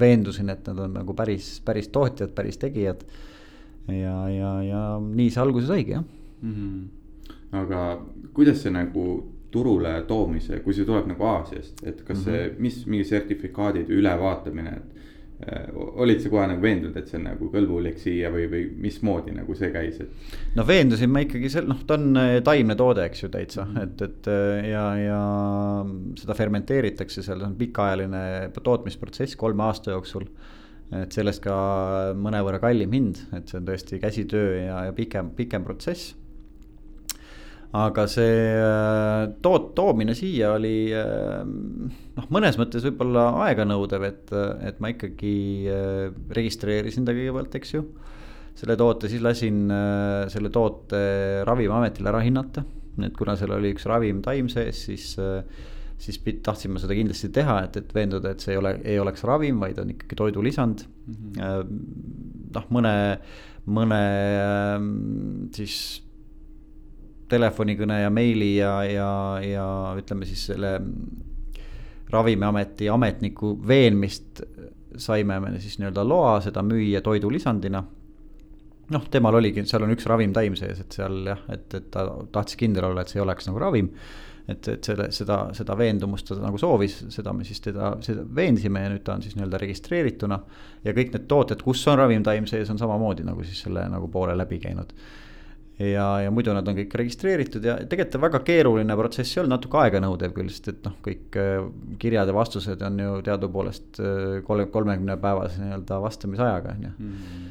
veendusin, 0.00 0.50
et 0.52 0.66
nad 0.68 0.82
on 0.84 0.98
nagu 0.98 1.16
päris, 1.16 1.56
päris 1.64 1.88
tootjad, 1.94 2.34
päris 2.36 2.60
tegijad. 2.60 3.06
ja, 3.88 4.18
ja, 4.28 4.52
ja 4.66 4.84
nii 5.00 5.30
see 5.30 5.42
alguse 5.42 5.68
saigi 5.70 5.92
jah 5.94 6.02
mm. 6.02 6.52
-hmm. 6.52 6.86
Aga 7.56 7.86
kuidas 8.34 8.62
see 8.62 8.72
nagu 8.74 9.06
turule 9.50 10.02
toomise, 10.08 10.60
kui 10.64 10.74
see 10.74 10.84
tuleb 10.84 11.06
nagu 11.08 11.24
Aasiast, 11.24 11.80
et 11.82 12.02
kas 12.02 12.18
mm 12.18 12.22
-hmm. 12.22 12.24
see, 12.24 12.54
mis 12.58 12.86
mingi 12.86 13.04
sertifikaadid 13.04 13.90
ülevaatamine, 13.90 14.76
et 14.76 14.96
Äh, 15.36 15.66
olid 16.00 16.22
sa 16.24 16.30
kohe 16.32 16.46
nagu 16.48 16.62
veendunud, 16.64 16.94
et 16.96 17.10
see 17.10 17.18
on 17.18 17.26
nagu 17.26 17.50
kõlbulik 17.52 17.98
siia 18.00 18.30
või, 18.32 18.46
või 18.48 18.62
mismoodi 18.86 19.34
nagu 19.36 19.52
see 19.58 19.68
käis, 19.68 19.98
et? 20.00 20.30
no 20.56 20.64
veendusin 20.64 21.10
ma 21.12 21.20
ikkagi 21.26 21.50
sel-, 21.52 21.66
noh, 21.68 21.82
ta 21.84 21.98
on 21.98 22.16
äh, 22.16 22.38
taimne 22.44 22.72
toode, 22.80 23.04
eks 23.04 23.26
ju 23.26 23.28
täitsa 23.34 23.66
-hmm. 23.66 23.82
et, 23.82 24.00
et 24.06 24.30
äh, 24.32 24.70
ja, 24.70 24.84
ja 24.96 25.20
seda 26.16 26.38
fermenteeritakse 26.38 27.20
seal, 27.20 27.42
see 27.42 27.50
on 27.50 27.58
pikaajaline 27.60 28.22
tootmisprotsess 28.56 29.36
kolme 29.36 29.66
aasta 29.68 29.92
jooksul. 29.92 30.24
et 30.96 31.12
sellest 31.12 31.42
ka 31.42 31.54
mõnevõrra 32.16 32.60
kallim 32.62 32.92
hind, 32.94 33.20
et 33.36 33.50
see 33.50 33.60
on 33.60 33.68
tõesti 33.68 34.00
käsitöö 34.00 34.56
ja, 34.62 34.84
ja 34.86 34.92
pikem, 34.96 35.34
pikem 35.36 35.64
protsess 35.68 36.14
aga 37.76 38.06
see 38.10 38.40
äh, 38.56 39.26
toot-, 39.44 39.72
toomine 39.76 40.14
siia 40.16 40.52
oli 40.56 40.88
äh, 40.94 41.42
noh, 41.44 42.28
mõnes 42.32 42.58
mõttes 42.60 42.84
võib-olla 42.86 43.28
aeganõudev, 43.46 44.06
et, 44.08 44.34
et 44.68 44.80
ma 44.82 44.92
ikkagi 44.92 45.36
äh, 45.70 46.08
registreerisin 46.36 47.06
ta 47.06 47.14
kõigepealt, 47.16 47.56
eks 47.60 47.74
ju. 47.76 47.84
selle 48.56 48.76
toote, 48.80 49.10
siis 49.12 49.20
lasin 49.24 49.66
selle 50.32 50.48
toote 50.48 51.00
Ravimiametile 51.44 52.08
ära 52.08 52.22
hinnata, 52.24 52.64
et 53.04 53.16
kuna 53.18 53.34
seal 53.36 53.52
oli 53.58 53.74
üks 53.74 53.84
ravim 53.88 54.22
taim 54.24 54.48
sees, 54.52 54.86
siis 54.88 55.10
siis 55.96 56.18
tahtsin 56.44 56.74
ma 56.74 56.80
seda 56.80 56.92
kindlasti 56.96 57.30
teha, 57.32 57.60
et, 57.64 57.76
et 57.80 57.92
veenduda, 57.96 58.34
et 58.34 58.42
see 58.44 58.52
ei 58.52 58.58
ole, 58.60 58.74
ei 58.84 58.98
oleks 59.00 59.22
ravim, 59.24 59.60
vaid 59.64 59.78
on 59.80 59.94
ikkagi 59.94 60.18
toidulisand. 60.20 60.82
Mm 61.06 61.14
-hmm.. 61.38 61.78
noh, 62.52 62.66
mõne, 62.76 62.92
mõne 63.64 64.00
siis 65.56 66.05
telefonikõne 67.28 68.00
ja 68.02 68.10
meili 68.10 68.56
ja, 68.56 68.72
ja, 68.84 69.10
ja 69.42 69.66
ütleme 69.98 70.28
siis 70.28 70.46
selle 70.52 70.76
ravimiameti 72.10 72.88
ametniku 72.88 73.56
veenmist 73.66 74.42
saime 74.96 75.40
me 75.40 75.58
siis 75.60 75.78
nii-öelda 75.78 76.04
loa 76.08 76.38
seda 76.40 76.62
müüa 76.62 77.00
toidulisandina. 77.04 77.82
noh, 78.90 79.08
temal 79.10 79.34
oligi, 79.34 79.64
seal 79.66 79.82
on 79.82 79.90
üks 79.96 80.06
ravimtaim 80.06 80.54
sees, 80.54 80.78
et 80.80 80.94
seal 80.94 81.24
jah, 81.26 81.40
et, 81.50 81.66
et 81.74 81.90
ta 81.90 82.06
tahtis 82.32 82.58
kindel 82.60 82.86
olla, 82.86 83.02
et 83.02 83.10
see 83.10 83.18
ei 83.18 83.24
oleks 83.24 83.48
nagu 83.48 83.58
ravim. 83.58 83.90
et, 84.46 84.68
et 84.70 84.84
selle, 84.86 85.08
seda, 85.10 85.40
seda 85.58 85.74
veendumust 85.74 86.28
ta 86.30 86.38
nagu 86.38 86.58
soovis, 86.58 87.00
seda 87.10 87.32
me 87.34 87.44
siis 87.44 87.60
teda, 87.64 87.96
seda 88.06 88.22
veensime 88.34 88.84
ja 88.84 88.92
nüüd 88.92 89.02
ta 89.02 89.16
on 89.16 89.22
siis 89.26 89.34
nii-öelda 89.36 89.58
registreerituna. 89.58 90.40
ja 90.84 90.94
kõik 90.94 91.12
need 91.16 91.26
tooted, 91.28 91.62
kus 91.66 91.82
on 91.90 91.98
ravimtaim 91.98 92.46
sees, 92.46 92.70
on 92.70 92.78
samamoodi 92.78 93.26
nagu 93.26 93.44
siis 93.44 93.64
selle 93.66 93.88
nagu 93.90 94.08
poole 94.08 94.38
läbi 94.38 94.62
käinud 94.62 94.94
ja, 95.78 96.20
ja 96.24 96.30
muidu 96.32 96.54
nad 96.56 96.68
on 96.68 96.76
kõik 96.78 96.94
registreeritud 97.00 97.64
ja 97.66 97.76
tegelikult 97.84 98.18
on 98.18 98.24
väga 98.26 98.40
keeruline 98.46 98.96
protsess 98.98 99.34
ei 99.34 99.42
olnud, 99.42 99.56
natuke 99.56 99.80
aeganõudev 99.82 100.32
küll, 100.36 100.52
sest 100.52 100.70
et 100.72 100.86
noh, 100.86 100.94
kõik 101.04 101.36
äh, 101.40 101.66
kirjad 102.02 102.30
ja 102.30 102.36
vastused 102.36 102.84
on 102.86 103.02
ju 103.02 103.18
teadupoolest 103.26 104.00
äh, 104.00 104.22
kolme, 104.46 104.68
kolmekümne 104.72 105.18
päevase 105.20 105.60
nii-öelda 105.62 106.00
vastamisajaga, 106.04 106.76
on 106.76 106.86
ju. 106.88 106.94
Mm. 106.96 107.50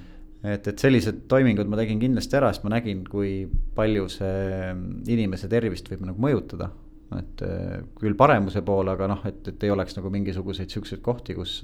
et, 0.55 0.71
et 0.71 0.81
sellised 0.81 1.25
toimingud 1.31 1.69
ma 1.69 1.79
tegin 1.81 2.01
kindlasti 2.01 2.39
ära, 2.39 2.49
sest 2.53 2.65
ma 2.65 2.73
nägin, 2.77 3.05
kui 3.09 3.45
palju 3.77 4.09
see 4.17 4.73
inimese 5.13 5.51
tervist 5.51 5.93
võib 5.93 6.09
nagu 6.09 6.27
mõjutada. 6.27 6.71
et 7.15 7.45
äh, 7.45 7.77
küll 8.01 8.17
paremuse 8.17 8.65
poole, 8.65 8.97
aga 8.97 9.11
noh, 9.13 9.21
et, 9.29 9.45
et 9.53 9.63
ei 9.63 9.71
oleks 9.71 9.95
nagu 9.99 10.09
mingisuguseid 10.09 10.73
siukseid 10.73 11.05
kohti, 11.05 11.37
kus 11.37 11.61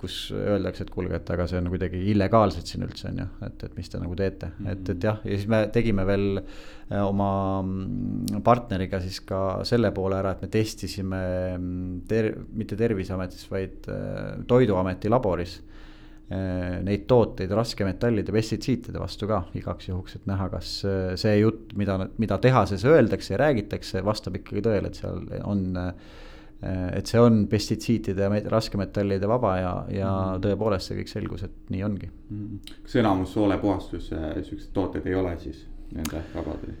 kus 0.00 0.16
öeldakse, 0.36 0.84
et 0.84 0.90
kuulge, 0.92 1.16
et 1.18 1.30
aga 1.32 1.46
see 1.48 1.58
on 1.60 1.68
kuidagi 1.72 2.00
illegaalselt 2.12 2.68
siin 2.68 2.84
üldse 2.86 3.08
on 3.10 3.20
ju, 3.22 3.26
et, 3.46 3.62
et 3.68 3.76
mis 3.78 3.92
te 3.92 4.00
nagu 4.02 4.16
teete 4.18 4.50
mm, 4.50 4.58
-hmm. 4.58 4.72
et, 4.72 4.90
et 4.94 5.06
jah, 5.08 5.20
ja 5.24 5.38
siis 5.38 5.48
me 5.52 5.60
tegime 5.72 6.06
veel 6.06 6.40
äh, 6.40 7.00
oma 7.02 7.30
mm, 7.62 8.42
partneriga 8.44 9.00
siis 9.04 9.20
ka 9.26 9.62
selle 9.68 9.92
poole 9.96 10.18
ära, 10.18 10.34
et 10.36 10.42
me 10.44 10.50
testisime 10.52 11.22
mm, 11.58 12.02
ter-, 12.08 12.34
mitte 12.52 12.76
Terviseametis, 12.76 13.48
vaid 13.50 13.88
äh, 13.88 14.36
Toiduameti 14.46 15.08
laboris 15.12 15.56
äh, 16.30 16.82
neid 16.84 17.08
tooteid 17.08 17.50
raskemetallide, 17.50 18.32
pestitsiitide 18.32 19.00
vastu 19.00 19.26
ka 19.30 19.44
igaks 19.54 19.88
juhuks, 19.88 20.20
et 20.20 20.26
näha, 20.26 20.50
kas 20.52 20.76
see 21.16 21.34
jutt, 21.40 21.72
mida, 21.76 21.98
mida 22.18 22.38
tehases 22.38 22.84
öeldakse 22.84 23.34
ja 23.34 23.42
räägitakse, 23.46 24.04
vastab 24.04 24.36
ikkagi 24.42 24.64
tõele, 24.68 24.92
et 24.92 25.02
seal 25.02 25.24
on 25.44 25.68
äh, 25.80 25.92
et 26.62 27.10
see 27.10 27.20
on 27.20 27.42
pestitsiidide 27.50 28.26
ja 28.26 28.40
raskemetallide 28.50 29.28
vaba 29.28 29.52
ja, 29.60 29.74
ja 29.92 30.10
mm. 30.10 30.42
tõepoolest 30.46 30.90
see 30.90 31.00
kõik 31.02 31.12
selgus, 31.12 31.44
et 31.44 31.72
nii 31.72 31.84
ongi. 31.84 32.08
Mm.. 32.32 32.74
kas 32.86 32.96
enamus 33.02 33.34
soolepuhastus, 33.36 34.10
siuksed 34.48 34.72
tooted 34.76 35.06
ei 35.06 35.16
ole 35.18 35.36
siis 35.42 35.66
nende 35.92 36.24
vabadel? 36.34 36.76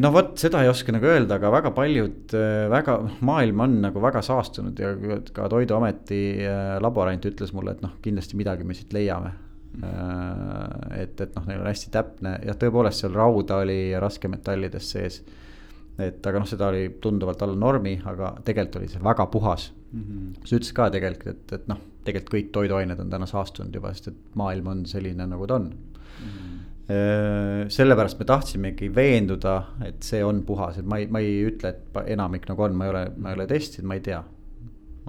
no 0.00 0.12
vot, 0.14 0.36
seda 0.38 0.60
ei 0.62 0.68
oska 0.70 0.94
nagu 0.94 1.08
öelda, 1.10 1.40
aga 1.40 1.50
väga 1.50 1.72
paljud 1.74 2.34
väga, 2.70 2.94
maailm 3.26 3.64
on 3.66 3.72
nagu 3.82 4.02
väga 4.02 4.22
saastunud 4.22 4.78
ja 4.78 4.92
ka 5.34 5.48
Toiduameti 5.50 6.20
laborant 6.80 7.26
ütles 7.26 7.50
mulle, 7.56 7.74
et 7.74 7.82
noh, 7.82 7.96
kindlasti 8.04 8.38
midagi 8.38 8.64
me 8.64 8.76
siit 8.78 8.94
leiame. 8.94 9.34
Mm.. 9.70 10.94
et, 10.98 11.20
et 11.22 11.36
noh, 11.36 11.44
neil 11.46 11.60
on 11.60 11.68
hästi 11.70 11.92
täpne 11.94 12.32
ja 12.46 12.56
tõepoolest 12.58 13.04
seal 13.04 13.12
rauda 13.14 13.60
oli 13.62 13.92
raskemetallides 14.02 14.88
sees 14.96 15.20
et 16.00 16.26
aga 16.26 16.42
noh, 16.42 16.48
seda 16.48 16.70
oli 16.72 16.86
tunduvalt 17.02 17.42
alla 17.42 17.56
normi, 17.58 17.96
aga 18.04 18.34
tegelikult 18.44 18.80
oli 18.80 18.88
see 18.92 19.04
väga 19.04 19.26
puhas 19.32 19.70
mm. 19.92 20.02
-hmm. 20.02 20.32
sa 20.44 20.56
ütlesid 20.56 20.76
ka 20.76 20.90
tegelikult, 20.90 21.28
et, 21.36 21.52
et 21.60 21.68
noh, 21.68 21.80
tegelikult 22.04 22.34
kõik 22.34 22.50
toiduained 22.52 23.00
on 23.00 23.10
täna 23.10 23.26
saastunud 23.26 23.74
juba, 23.74 23.94
sest 23.94 24.08
et 24.08 24.20
maailm 24.34 24.66
on 24.74 24.86
selline, 24.86 25.26
nagu 25.26 25.46
ta 25.46 25.60
on 25.60 25.70
mm. 25.70 26.32
-hmm 26.32 26.58
sellepärast 27.70 28.18
me 28.18 28.24
tahtsimegi 28.26 28.88
veenduda, 28.94 29.62
et 29.86 30.02
see 30.02 30.24
on 30.24 30.42
puhas, 30.42 30.78
et 30.80 30.86
ma 30.86 30.98
ei, 30.98 31.06
ma 31.06 31.20
ei 31.22 31.44
ütle, 31.46 31.70
et 31.70 31.98
enamik 32.16 32.48
nagu 32.50 32.64
on, 32.66 32.74
ma 32.74 32.88
ei 32.88 32.90
ole, 32.90 33.02
ma 33.16 33.30
ei 33.30 33.38
ole 33.38 33.46
testinud, 33.46 33.86
ma 33.86 33.94
ei 33.94 34.00
tea. 34.00 34.22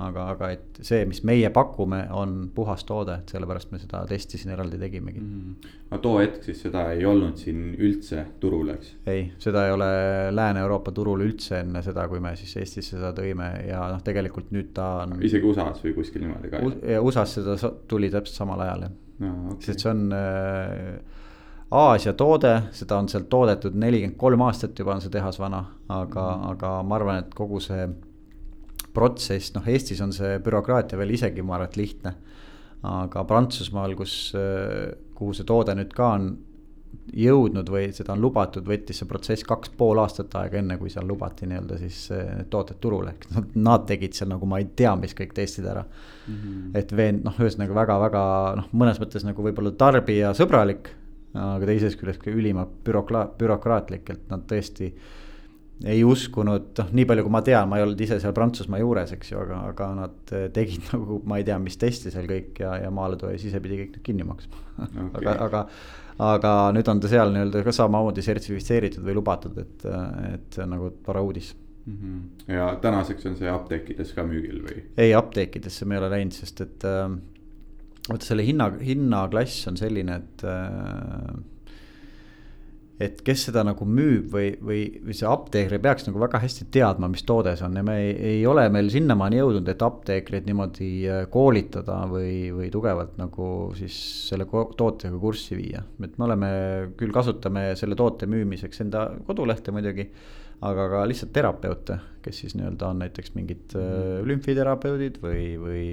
Aga, 0.01 0.25
aga 0.35 0.49
et 0.55 0.79
see, 0.85 1.03
mis 1.09 1.21
meie 1.27 1.49
pakume, 1.53 2.01
on 2.17 2.35
puhas 2.55 2.83
toode, 2.87 3.19
et 3.21 3.33
sellepärast 3.33 3.71
me 3.73 3.79
seda 3.81 4.03
testi 4.09 4.39
siin 4.41 4.53
eraldi 4.55 4.79
tegimegi 4.81 5.21
mm. 5.21 5.69
aga 5.89 6.01
too 6.03 6.17
hetk 6.19 6.47
siis 6.47 6.63
seda 6.65 6.87
ei 6.95 7.05
olnud 7.07 7.39
siin 7.41 7.71
üldse 7.77 8.25
turul, 8.41 8.73
eks? 8.75 8.95
ei, 9.11 9.27
seda 9.41 9.65
ei 9.67 9.75
ole 9.75 9.91
Lääne-Euroopa 10.35 10.93
turul 10.95 11.25
üldse 11.27 11.61
enne 11.61 11.83
seda, 11.85 12.07
kui 12.11 12.23
me 12.23 12.35
siis 12.39 12.55
Eestisse 12.61 12.97
seda 12.97 13.13
tõime 13.17 13.53
ja 13.67 13.85
noh, 13.91 14.03
tegelikult 14.05 14.51
nüüd 14.55 14.73
ta 14.75 14.91
on. 15.05 15.19
isegi 15.23 15.47
USA-s 15.47 15.85
või 15.85 15.95
kuskil 15.97 16.25
niimoodi 16.25 16.51
ka? 16.51 16.65
USA-s 17.01 17.39
seda 17.39 17.73
tuli 17.91 18.11
täpselt 18.13 18.43
samal 18.43 18.67
ajal 18.67 18.87
jah 18.87 18.99
no,. 19.21 19.33
Okay. 19.53 19.71
sest 19.71 19.85
see 19.85 19.91
on 19.93 20.05
äh, 20.15 21.19
Aasia 21.71 22.11
toode, 22.19 22.49
seda 22.75 22.97
on 22.99 23.07
sealt 23.07 23.29
toodetud 23.31 23.75
nelikümmend 23.79 24.17
kolm 24.19 24.41
aastat 24.43 24.79
juba 24.79 24.97
on 24.97 25.03
see 25.03 25.11
tehas 25.13 25.37
vana, 25.39 25.61
aga 25.87 26.25
mm, 26.25 26.41
-hmm. 26.41 26.49
aga 26.51 26.71
ma 26.83 26.95
arvan, 26.97 27.19
et 27.23 27.33
kogu 27.35 27.59
see 27.63 27.85
protsess, 28.93 29.53
noh, 29.55 29.65
Eestis 29.67 30.01
on 30.03 30.13
see 30.15 30.37
bürokraatia 30.43 30.99
veel 30.99 31.15
isegi, 31.17 31.43
ma 31.45 31.57
arvan, 31.57 31.71
et 31.71 31.79
lihtne. 31.79 32.15
aga 32.81 33.23
Prantsusmaal, 33.29 33.93
kus, 33.93 34.33
kuhu 35.15 35.33
see 35.37 35.45
toode 35.45 35.75
nüüd 35.77 35.91
ka 35.93 36.07
on 36.15 36.31
jõudnud 37.15 37.69
või 37.71 37.91
seda 37.95 38.15
on 38.15 38.23
lubatud, 38.23 38.65
võttis 38.67 38.97
see 38.99 39.07
protsess 39.07 39.45
kaks 39.47 39.71
pool 39.77 39.99
aastat 40.01 40.33
aega, 40.39 40.59
enne 40.59 40.77
kui 40.79 40.89
seal 40.91 41.05
lubati 41.07 41.47
nii-öelda 41.47 41.77
siis 41.79 41.99
need 42.11 42.49
tooted 42.51 42.79
turule, 42.83 43.13
ehk 43.13 43.27
nad, 43.35 43.53
nad 43.67 43.85
tegid 43.87 44.17
seal 44.17 44.31
nagu 44.31 44.49
ma 44.49 44.59
ei 44.61 44.67
tea, 44.75 44.91
mis 44.99 45.15
kõik 45.17 45.35
testid 45.37 45.67
ära 45.71 45.85
mm. 45.85 46.33
-hmm. 46.33 46.65
et 46.81 46.91
veen-, 46.95 47.21
noh, 47.23 47.37
ühesõnaga 47.39 47.77
väga-väga 47.77 48.23
noh, 48.59 48.67
mõnes 48.73 48.99
mõttes 49.03 49.27
nagu 49.27 49.45
võib-olla 49.45 49.71
tarbijasõbralik 49.77 50.91
aga 51.37 51.67
teisest 51.67 51.99
küljest 51.99 52.23
ka 52.23 52.31
ülima 52.33 52.65
bürokra-, 52.85 53.29
bürokraatlik, 53.39 54.09
et 54.11 54.23
nad 54.31 54.43
tõesti 54.49 54.91
ei 55.87 56.03
uskunud, 56.05 56.67
noh, 56.77 56.91
nii 56.97 57.07
palju 57.09 57.25
kui 57.25 57.33
ma 57.33 57.41
tean, 57.45 57.69
ma 57.69 57.79
ei 57.79 57.85
olnud 57.85 58.01
ise 58.05 58.19
seal 58.21 58.35
Prantsusmaa 58.37 58.81
juures, 58.81 59.15
eks 59.15 59.31
ju, 59.31 59.39
aga, 59.41 59.61
aga 59.71 59.87
nad 59.97 60.35
tegid 60.53 60.85
nagu 60.93 61.21
ma 61.29 61.39
ei 61.41 61.47
tea, 61.47 61.57
mis 61.63 61.79
testi 61.81 62.13
seal 62.13 62.29
kõik 62.29 62.61
ja, 62.61 62.75
ja 62.83 62.91
maaletooja 62.93 63.39
ise 63.39 63.63
pidi 63.63 63.81
kõik 63.83 63.97
kinni 64.05 64.27
maksma 64.27 64.61
okay. 65.07 65.25
aga, 65.25 65.35
aga, 65.47 65.63
aga 66.27 66.53
nüüd 66.77 66.93
on 66.93 67.01
ta 67.01 67.11
seal 67.11 67.33
nii-öelda 67.33 67.65
ka 67.65 67.75
samamoodi 67.75 68.25
sertifitseeritud 68.25 69.05
või 69.07 69.17
lubatud, 69.17 69.57
et, 69.63 69.89
et 70.35 70.47
see 70.53 70.65
on 70.67 70.73
nagu 70.75 70.93
tore 71.05 71.25
uudis 71.25 71.53
mm. 71.85 71.97
-hmm. 71.97 72.55
ja 72.55 72.75
tänaseks 72.81 73.25
on 73.25 73.37
see 73.39 73.49
apteekides 73.49 74.13
ka 74.13 74.25
müügil 74.27 74.61
või? 74.65 74.83
ei, 74.97 75.13
apteekidesse 75.17 75.85
me 75.85 75.97
ei 75.97 76.03
ole 76.03 76.11
läinud, 76.17 76.37
sest 76.37 76.61
et 76.61 76.85
äh, 76.85 77.09
vot 78.09 78.21
selle 78.25 78.45
hinna, 78.45 78.71
hinnaklass 78.81 79.67
on 79.71 79.77
selline, 79.77 80.21
et 80.21 80.45
äh, 80.45 81.41
et 83.01 83.21
kes 83.25 83.47
seda 83.47 83.63
nagu 83.65 83.85
müüb 83.87 84.31
või, 84.33 84.49
või, 84.61 84.81
või 85.05 85.15
see 85.17 85.27
apteeker 85.29 85.81
peaks 85.83 86.07
nagu 86.07 86.21
väga 86.21 86.41
hästi 86.43 86.67
teadma, 86.73 87.09
mis 87.11 87.25
toode 87.27 87.55
see 87.57 87.67
on 87.67 87.79
ja 87.79 87.85
me 87.85 87.97
ei, 88.01 88.11
ei 88.33 88.41
ole 88.49 88.67
meil 88.73 88.91
sinnamaani 88.93 89.41
jõudnud, 89.41 89.71
et 89.71 89.85
apteekreid 89.85 90.49
niimoodi 90.49 90.91
äh, 91.09 91.23
koolitada 91.33 92.01
või, 92.11 92.51
või 92.55 92.69
tugevalt 92.73 93.17
nagu 93.21 93.47
siis 93.77 93.97
selle 94.29 94.47
tootega 94.49 95.17
kurssi 95.21 95.57
viia. 95.59 95.83
et 96.03 96.17
me 96.17 96.27
oleme, 96.27 96.51
küll 96.99 97.13
kasutame 97.15 97.71
selle 97.79 97.97
toote 97.99 98.29
müümiseks 98.29 98.85
enda 98.85 99.07
kodulehte 99.27 99.73
muidugi 99.75 100.09
aga 100.61 100.85
ka 100.91 101.01
lihtsalt 101.09 101.31
terapeute, 101.33 101.97
kes 102.21 102.41
siis 102.43 102.53
nii-öelda 102.57 102.91
on 102.91 102.99
näiteks 103.01 103.33
mingid 103.33 103.73
äh, 103.79 104.19
lümfiterapeudid 104.29 105.17
või, 105.23 105.43
või 105.57 105.83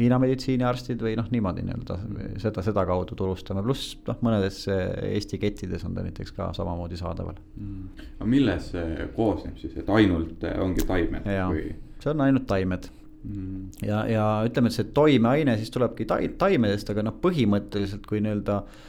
Hiina 0.00 0.18
meditsiiniarstid 0.22 1.02
või 1.04 1.14
noh, 1.18 1.28
niimoodi 1.30 1.64
nii-öelda 1.66 1.98
seda, 2.42 2.64
sedakaudu 2.66 3.18
turustame, 3.18 3.62
pluss 3.66 3.94
noh, 4.08 4.18
mõnedes 4.26 4.64
Eesti 4.70 5.38
kettides 5.42 5.86
on 5.86 5.94
ta 5.94 6.04
näiteks 6.06 6.34
ka 6.36 6.50
samamoodi 6.56 6.98
saadaval. 6.98 7.38
Mm.. 7.60 8.06
aga 8.18 8.30
milles 8.34 8.70
see 8.74 9.10
koosneb 9.16 9.60
siis, 9.62 9.78
et 9.78 9.92
ainult 9.94 10.46
ongi 10.58 10.86
taimed 10.88 11.30
või? 11.30 11.68
see 12.00 12.14
on 12.14 12.26
ainult 12.26 12.48
taimed. 12.50 12.90
Mm.. 13.20 13.66
ja, 13.84 14.04
ja 14.10 14.28
ütleme, 14.48 14.72
et 14.72 14.80
see 14.80 14.90
toimeaine 14.96 15.58
siis 15.60 15.70
tulebki 15.70 16.08
taimedest, 16.10 16.90
aga 16.90 17.06
noh, 17.06 17.18
põhimõtteliselt 17.22 18.08
kui 18.10 18.24
nii-öelda 18.24 18.62
äh, 18.64 18.88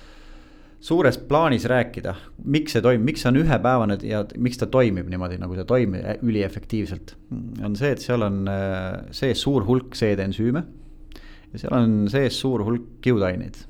suures 0.82 1.18
plaanis 1.30 1.66
rääkida, 1.70 2.16
miks 2.50 2.76
see 2.76 2.84
toimib, 2.84 3.06
miks 3.12 3.24
see 3.24 3.30
on 3.30 3.40
ühepäevane 3.44 3.98
ja 4.06 4.24
miks 4.42 4.58
ta 4.62 4.68
toimib 4.72 5.10
niimoodi, 5.12 5.38
nagu 5.42 5.58
ta 5.58 5.66
toimib 5.70 6.24
üliefektiivselt. 6.26 7.16
on 7.64 7.76
see, 7.78 7.94
et 7.94 8.02
seal 8.02 8.26
on 8.26 8.42
äh, 8.50 9.04
sees 9.16 9.44
suur 9.46 9.66
hulk 9.68 9.96
seedensüüme 9.98 10.64
ja 11.52 11.62
seal 11.62 11.78
on 11.78 11.94
sees 12.12 12.40
suur 12.40 12.66
hulk 12.66 12.98
kiudaineid. 13.06 13.62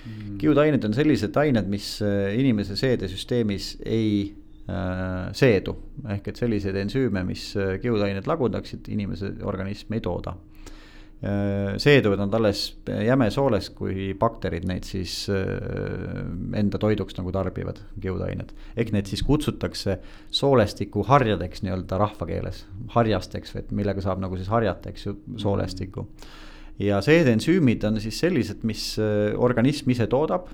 Mm.. 0.00 0.36
kiudained 0.40 0.84
on 0.88 0.94
sellised 0.96 1.36
ained, 1.36 1.70
mis 1.70 1.98
äh, 2.02 2.32
inimese 2.40 2.74
seedesüsteemis 2.80 3.76
ei 3.86 4.32
äh, 4.66 5.30
seedu, 5.36 5.76
ehk 6.16 6.32
et 6.32 6.40
selliseid 6.40 6.78
ensüüme, 6.82 7.22
mis 7.28 7.52
kiudained 7.82 8.26
lagundaksid, 8.26 8.90
inimese 8.90 9.36
organism 9.46 9.94
ei 9.94 10.02
tooda 10.02 10.34
seeduvad 11.20 12.22
nad 12.22 12.34
alles 12.38 12.62
jämesooles, 12.88 13.66
kui 13.76 14.14
bakterid 14.16 14.64
neid 14.68 14.86
siis 14.88 15.26
äh, 15.28 16.22
enda 16.56 16.80
toiduks 16.80 17.18
nagu 17.18 17.32
tarbivad, 17.34 17.82
kiudained. 18.00 18.54
ehk 18.72 18.94
need 18.96 19.10
siis 19.10 19.22
kutsutakse 19.26 19.98
soolestiku 20.32 21.04
harjadeks 21.04 21.60
nii-öelda 21.66 21.98
rahvakeeles, 22.00 22.64
harjasteks, 22.96 23.52
et 23.60 23.76
millega 23.76 24.00
saab 24.00 24.24
nagu 24.24 24.40
siis 24.40 24.48
harjata, 24.48 24.94
eks 24.94 25.06
ju, 25.06 25.14
soolestikku. 25.44 26.06
ja 26.80 27.02
seedensüümid 27.04 27.84
on 27.84 28.00
siis 28.00 28.24
sellised, 28.24 28.64
mis 28.64 28.94
äh, 28.96 29.36
organism 29.36 29.92
ise 29.92 30.08
toodab. 30.08 30.48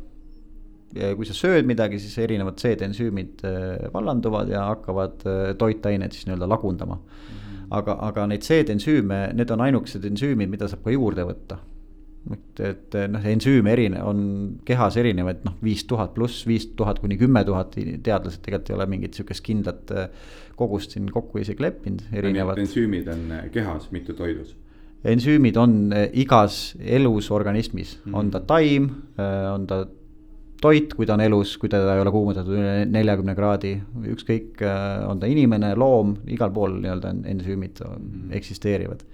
kui 0.96 1.26
sa 1.28 1.34
sööd 1.36 1.66
midagi, 1.68 1.98
siis 2.00 2.14
erinevad 2.22 2.56
seedensüümid 2.62 3.42
vallanduvad 3.92 4.48
ja 4.48 4.62
hakkavad 4.70 5.26
toitainet 5.58 6.14
siis 6.14 6.24
nii-öelda 6.26 6.48
lagundama 6.48 6.96
mm 6.96 7.45
aga, 7.74 7.96
aga 8.08 8.26
neid 8.30 8.44
seedensüüme, 8.46 9.22
need 9.36 9.50
on 9.54 9.64
ainukesed 9.66 10.04
ensüümid, 10.08 10.50
mida 10.52 10.68
saab 10.70 10.84
ka 10.84 10.94
juurde 10.94 11.26
võtta. 11.28 11.58
et, 12.34 12.60
et 12.66 12.94
noh, 13.06 13.22
ensüüme 13.30 13.70
erine-, 13.70 14.02
on 14.02 14.20
kehas 14.66 14.96
erinevaid, 14.98 15.44
noh, 15.46 15.54
viis 15.62 15.84
tuhat 15.86 16.10
pluss 16.16 16.42
viis 16.46 16.66
tuhat 16.78 16.98
kuni 16.98 17.18
kümme 17.20 17.44
tuhat, 17.46 17.76
teadlased 17.76 18.42
tegelikult 18.42 18.72
ei 18.72 18.76
ole 18.78 18.86
mingit 18.90 19.14
sihukest 19.14 19.44
kindlat 19.46 19.92
äh, 19.94 20.08
kogust 20.58 20.96
siin 20.96 21.06
kokku 21.14 21.38
isegi 21.38 21.62
leppinud, 21.62 22.02
erinevad. 22.12 22.58
ensüümid 22.58 23.06
on 23.12 23.28
äh, 23.38 23.44
kehas, 23.54 23.92
mitte 23.94 24.16
toidus 24.18 24.56
ensüümid 25.06 25.58
on 25.60 25.76
äh, 25.94 26.08
igas 26.18 26.74
elus 26.80 27.30
organismis 27.30 27.94
mm, 27.94 28.10
-hmm. 28.10 28.18
on 28.18 28.30
ta 28.30 28.40
taim, 28.40 28.90
on 29.54 29.66
ta 29.66 29.84
toit, 30.66 30.94
kui 30.96 31.06
ta 31.08 31.14
on 31.16 31.22
elus, 31.24 31.54
kui 31.60 31.70
teda 31.72 31.94
ei 31.94 32.02
ole 32.02 32.12
kuumutatud 32.14 32.56
üle 32.56 32.74
neljakümne 32.90 33.34
kraadi, 33.38 33.74
ükskõik, 34.14 34.62
äh, 34.66 35.04
on 35.08 35.22
ta 35.22 35.30
inimene, 35.30 35.72
loom, 35.78 36.16
igal 36.32 36.52
pool 36.54 36.78
nii-öelda 36.80 37.14
ensüümid 37.32 37.82
mm. 37.86 38.32
eksisteerivad. 38.40 39.04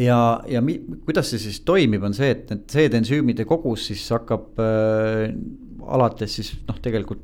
ja, 0.00 0.18
ja 0.50 0.60
mi, 0.64 0.78
kuidas 1.06 1.30
see 1.32 1.42
siis 1.46 1.60
toimib, 1.68 2.04
on 2.04 2.16
see, 2.16 2.32
et 2.34 2.50
need 2.52 2.66
seedensüümide 2.72 3.46
kogus 3.48 3.88
siis 3.90 4.04
hakkab 4.12 4.60
äh, 4.62 5.28
alates 5.96 6.38
siis 6.40 6.54
noh, 6.66 6.80
tegelikult 6.82 7.22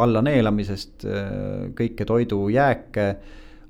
alla 0.00 0.22
neelamisest 0.24 1.06
äh, 1.06 1.72
kõike 1.78 2.06
toidujääke 2.08 3.08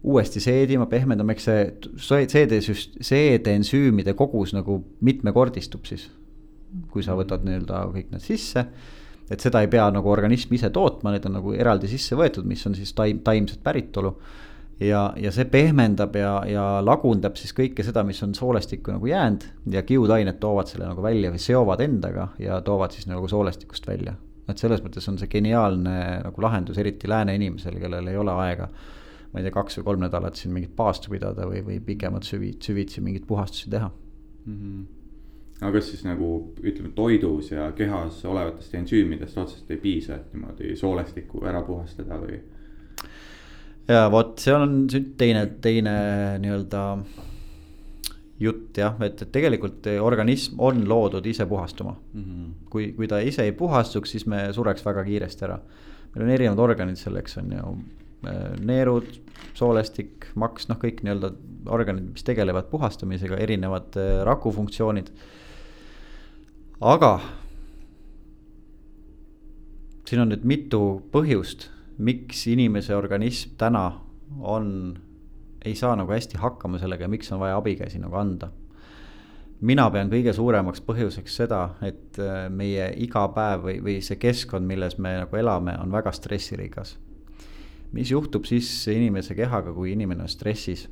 uuesti 0.05 0.41
seedima, 0.45 0.85
pehmendama, 0.89 1.33
eks 1.33 1.49
see 1.49 2.27
seedesüst-, 2.29 3.01
seedensüümide 3.05 4.13
kogus 4.19 4.53
nagu 4.57 4.83
mitmekordistub 5.05 5.89
siis 5.89 6.11
kui 6.91 7.05
sa 7.07 7.17
võtad 7.19 7.45
nii-öelda 7.47 7.87
kõik 7.95 8.13
need 8.15 8.25
sisse. 8.25 8.67
et 9.31 9.41
seda 9.41 9.63
ei 9.65 9.69
pea 9.73 9.87
nagu 9.91 10.11
organism 10.13 10.53
ise 10.53 10.69
tootma, 10.71 11.15
need 11.15 11.27
on 11.27 11.39
nagu 11.39 11.55
eraldi 11.57 11.89
sisse 11.89 12.17
võetud, 12.17 12.45
mis 12.45 12.67
on 12.69 12.75
siis 12.77 12.93
taim, 12.93 13.23
taimset 13.25 13.63
päritolu. 13.65 14.15
ja, 14.81 15.13
ja 15.17 15.31
see 15.33 15.45
pehmendab 15.45 16.17
ja, 16.17 16.33
ja 16.49 16.65
lagundab 16.83 17.37
siis 17.39 17.55
kõike 17.55 17.85
seda, 17.87 18.03
mis 18.05 18.23
on 18.23 18.35
soolestikku 18.35 18.93
nagu 18.93 19.07
jäänud 19.07 19.47
ja 19.71 19.83
kiudained 19.83 20.41
toovad 20.43 20.67
selle 20.67 20.89
nagu 20.89 21.03
välja 21.03 21.31
või 21.31 21.39
seovad 21.39 21.81
endaga 21.81 22.29
ja 22.39 22.61
toovad 22.61 22.93
siis 22.93 23.07
nagu 23.07 23.29
soolestikust 23.29 23.87
välja. 23.87 24.17
et 24.49 24.59
selles 24.59 24.83
mõttes 24.83 25.09
on 25.09 25.19
see 25.19 25.31
geniaalne 25.31 26.21
nagu 26.25 26.43
lahendus, 26.43 26.79
eriti 26.79 27.09
lääne 27.09 27.35
inimesel, 27.35 27.79
kellel 27.81 28.09
ei 28.09 28.17
ole 28.17 28.35
aega 28.49 28.69
ma 29.33 29.41
ei 29.41 29.47
tea, 29.47 29.55
kaks 29.55 29.81
või 29.81 29.87
kolm 29.89 30.05
nädalat 30.05 30.39
siin 30.39 30.53
mingit 30.55 30.77
paastu 30.77 31.11
pidada 31.11 31.47
või, 31.51 31.63
või 31.67 31.81
pikemat 31.83 32.27
süvi, 32.27 32.53
süvitsi 32.63 33.03
mingeid 33.03 33.25
puhastusi 33.27 33.71
teha 33.71 33.89
mm. 33.91 34.59
-hmm 34.59 34.94
aga 35.61 35.73
kas 35.77 35.91
siis 35.93 36.03
nagu 36.07 36.31
ütleme, 36.63 36.91
toidus 36.97 37.53
ja 37.53 37.69
kehas 37.77 38.25
olevatest 38.27 38.75
ensüümidest 38.75 39.39
otseselt 39.39 39.71
ei 39.71 39.81
piisa, 39.83 40.19
et 40.19 40.35
niimoodi 40.35 40.75
soolestikku 40.77 41.45
ära 41.47 41.63
puhastada 41.67 42.19
või? 42.23 42.41
ja 43.89 44.09
vot, 44.13 44.39
see 44.43 44.55
on 44.57 44.83
teine, 45.19 45.47
teine 45.63 45.95
nii-öelda 46.43 46.83
jutt 48.43 48.79
jah, 48.81 48.97
et, 49.07 49.21
et 49.23 49.33
tegelikult 49.33 49.87
organism 50.03 50.61
on 50.65 50.83
loodud 50.89 51.27
ise 51.31 51.47
puhastuma 51.47 51.95
mm. 51.95 52.23
-hmm. 52.23 52.55
kui, 52.71 52.93
kui 52.97 53.09
ta 53.09 53.21
ise 53.23 53.47
ei 53.47 53.53
puhastuks, 53.53 54.11
siis 54.11 54.27
me 54.27 54.49
sureks 54.53 54.85
väga 54.87 55.05
kiiresti 55.05 55.45
ära. 55.45 55.59
meil 56.15 56.27
on 56.27 56.31
erinevad 56.31 56.59
organid 56.59 56.97
selleks 56.97 57.39
on 57.39 57.53
ju 57.53 57.77
äh, 58.29 58.59
neerud, 58.61 59.07
soolestik, 59.55 60.29
maks, 60.35 60.69
noh, 60.69 60.79
kõik 60.83 61.05
nii-öelda 61.05 61.31
organid, 61.73 62.11
mis 62.13 62.27
tegelevad 62.27 62.69
puhastamisega, 62.73 63.39
erinevad 63.41 63.97
äh, 64.01 64.21
rakufunktsioonid 64.27 65.13
aga 66.85 67.19
siin 70.09 70.25
on 70.25 70.33
nüüd 70.33 70.45
mitu 70.49 70.81
põhjust, 71.15 71.69
miks 71.99 72.45
inimese 72.51 72.97
organism 72.97 73.55
täna 73.61 73.87
on 74.41 74.69
ei 75.65 75.75
saa 75.79 75.95
nagu 75.97 76.13
hästi 76.13 76.39
hakkama 76.41 76.79
sellega 76.79 77.07
ja 77.07 77.09
miks 77.09 77.33
on 77.33 77.41
vaja 77.41 77.57
abikäsi 77.57 77.99
nagu 78.03 78.17
anda. 78.21 78.51
mina 79.61 79.87
pean 79.91 80.11
kõige 80.11 80.33
suuremaks 80.37 80.83
põhjuseks 80.85 81.37
seda, 81.41 81.61
et 81.81 82.19
äh, 82.21 82.51
meie 82.51 82.91
igapäev 83.01 83.63
või, 83.65 83.79
või 83.81 83.95
see 84.05 84.19
keskkond, 84.21 84.67
milles 84.67 84.99
me 84.99 85.15
nagu 85.23 85.37
elame, 85.37 85.79
on 85.81 85.93
väga 85.93 86.13
stressirikas. 86.13 86.99
Mis 87.93 88.11
juhtub 88.11 88.47
siis 88.49 88.69
inimese 88.93 89.35
kehaga, 89.35 89.73
kui 89.75 89.93
inimene 89.93 90.25
on 90.25 90.31
stressis? 90.31 90.87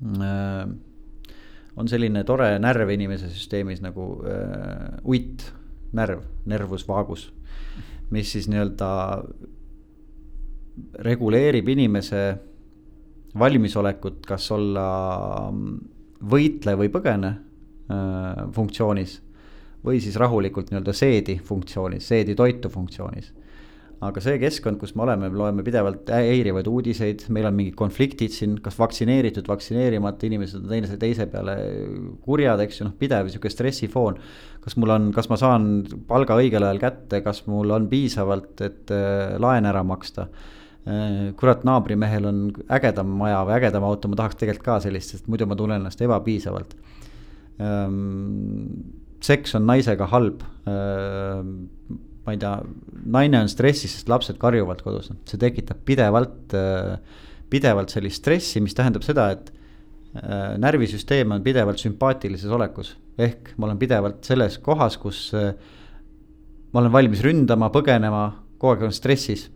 Äh, 0.00 0.66
on 1.76 1.88
selline 1.88 2.24
tore 2.26 2.52
närv 2.60 2.90
inimese 2.94 3.30
süsteemis 3.30 3.82
nagu 3.84 4.12
äh, 4.26 5.00
uit 5.04 5.44
närv, 5.96 6.22
nervus 6.50 6.86
vagus, 6.88 7.30
mis 8.14 8.30
siis 8.32 8.48
nii-öelda 8.50 8.90
reguleerib 11.04 11.68
inimese 11.68 12.22
valmisolekut, 13.38 14.22
kas 14.26 14.48
olla 14.54 14.86
võitle 16.30 16.76
või 16.78 16.90
põgene 16.92 17.30
äh, 17.30 18.46
funktsioonis 18.54 19.18
või 19.84 20.00
siis 20.02 20.16
rahulikult 20.20 20.70
nii-öelda 20.70 20.94
seedi 20.96 21.38
funktsioonis, 21.44 22.08
seedi 22.08 22.34
toitu 22.36 22.68
funktsioonis 22.72 23.32
aga 24.00 24.20
see 24.24 24.38
keskkond, 24.40 24.78
kus 24.80 24.94
me 24.96 25.04
oleme, 25.04 25.28
me 25.28 25.36
loeme 25.36 25.64
pidevalt 25.64 26.08
häirivaid 26.14 26.68
uudiseid, 26.70 27.26
meil 27.34 27.48
on 27.50 27.56
mingid 27.56 27.74
konfliktid 27.76 28.32
siin, 28.32 28.54
kas 28.64 28.78
vaktsineeritud, 28.80 29.48
vaktsineerimata 29.50 30.24
inimesed 30.28 30.62
on 30.62 30.70
teise, 30.72 30.96
teise 31.00 31.26
peale 31.28 31.56
kurjad, 32.24 32.62
eks 32.64 32.80
ju, 32.80 32.86
noh, 32.88 32.94
pidev 33.00 33.28
sihuke 33.28 33.52
stressifoon. 33.52 34.16
kas 34.64 34.76
mul 34.80 34.94
on, 34.96 35.10
kas 35.16 35.28
ma 35.32 35.36
saan 35.40 35.68
palga 36.08 36.38
õigel 36.40 36.64
ajal 36.64 36.80
kätte, 36.80 37.20
kas 37.24 37.44
mul 37.48 37.76
on 37.76 37.90
piisavalt, 37.92 38.60
et 38.64 38.94
äh, 38.94 39.36
laen 39.40 39.68
ära 39.68 39.84
maksta 39.84 40.28
äh,? 40.30 41.32
kurat, 41.36 41.66
naabrimehel 41.68 42.24
on 42.24 42.44
ägedam 42.72 43.12
maja 43.20 43.42
või 43.44 43.58
ägedam 43.58 43.84
auto, 43.84 44.08
ma 44.08 44.16
tahaks 44.16 44.40
tegelikult 44.40 44.64
ka 44.64 44.78
sellist, 44.80 45.12
sest 45.12 45.28
muidu 45.28 45.48
ma 45.48 45.60
tunnen 45.60 45.82
ennast 45.82 46.00
ebapiisavalt 46.00 46.72
ähm,. 47.60 48.80
seks 49.20 49.58
on 49.60 49.68
naisega 49.68 50.08
halb 50.08 50.40
ähm, 50.64 51.68
ma 52.30 52.36
ei 52.36 52.40
tea, 52.40 52.54
naine 53.10 53.42
on 53.42 53.50
stressis, 53.50 53.96
sest 53.96 54.10
lapsed 54.10 54.38
karjuvad 54.40 54.84
kodus, 54.86 55.10
see 55.26 55.40
tekitab 55.40 55.82
pidevalt, 55.88 56.54
äh, 56.54 56.94
pidevalt 57.50 57.90
sellist 57.90 58.22
stressi, 58.22 58.62
mis 58.62 58.76
tähendab 58.78 59.02
seda, 59.06 59.26
et 59.34 59.50
äh, 60.14 60.54
närvisüsteem 60.62 61.34
on 61.34 61.42
pidevalt 61.42 61.82
sümpaatilises 61.82 62.52
olekus. 62.54 62.94
ehk 63.20 63.50
ma 63.58 63.66
olen 63.66 63.78
pidevalt 63.78 64.24
selles 64.24 64.58
kohas, 64.62 64.96
kus 64.96 65.32
äh, 65.34 65.50
ma 66.72 66.80
olen 66.80 66.94
valmis 66.94 67.24
ründama, 67.26 67.72
põgenema, 67.74 68.24
kogu 68.58 68.76
aeg 68.76 68.86
olen 68.86 68.96
stressis. 68.96 69.48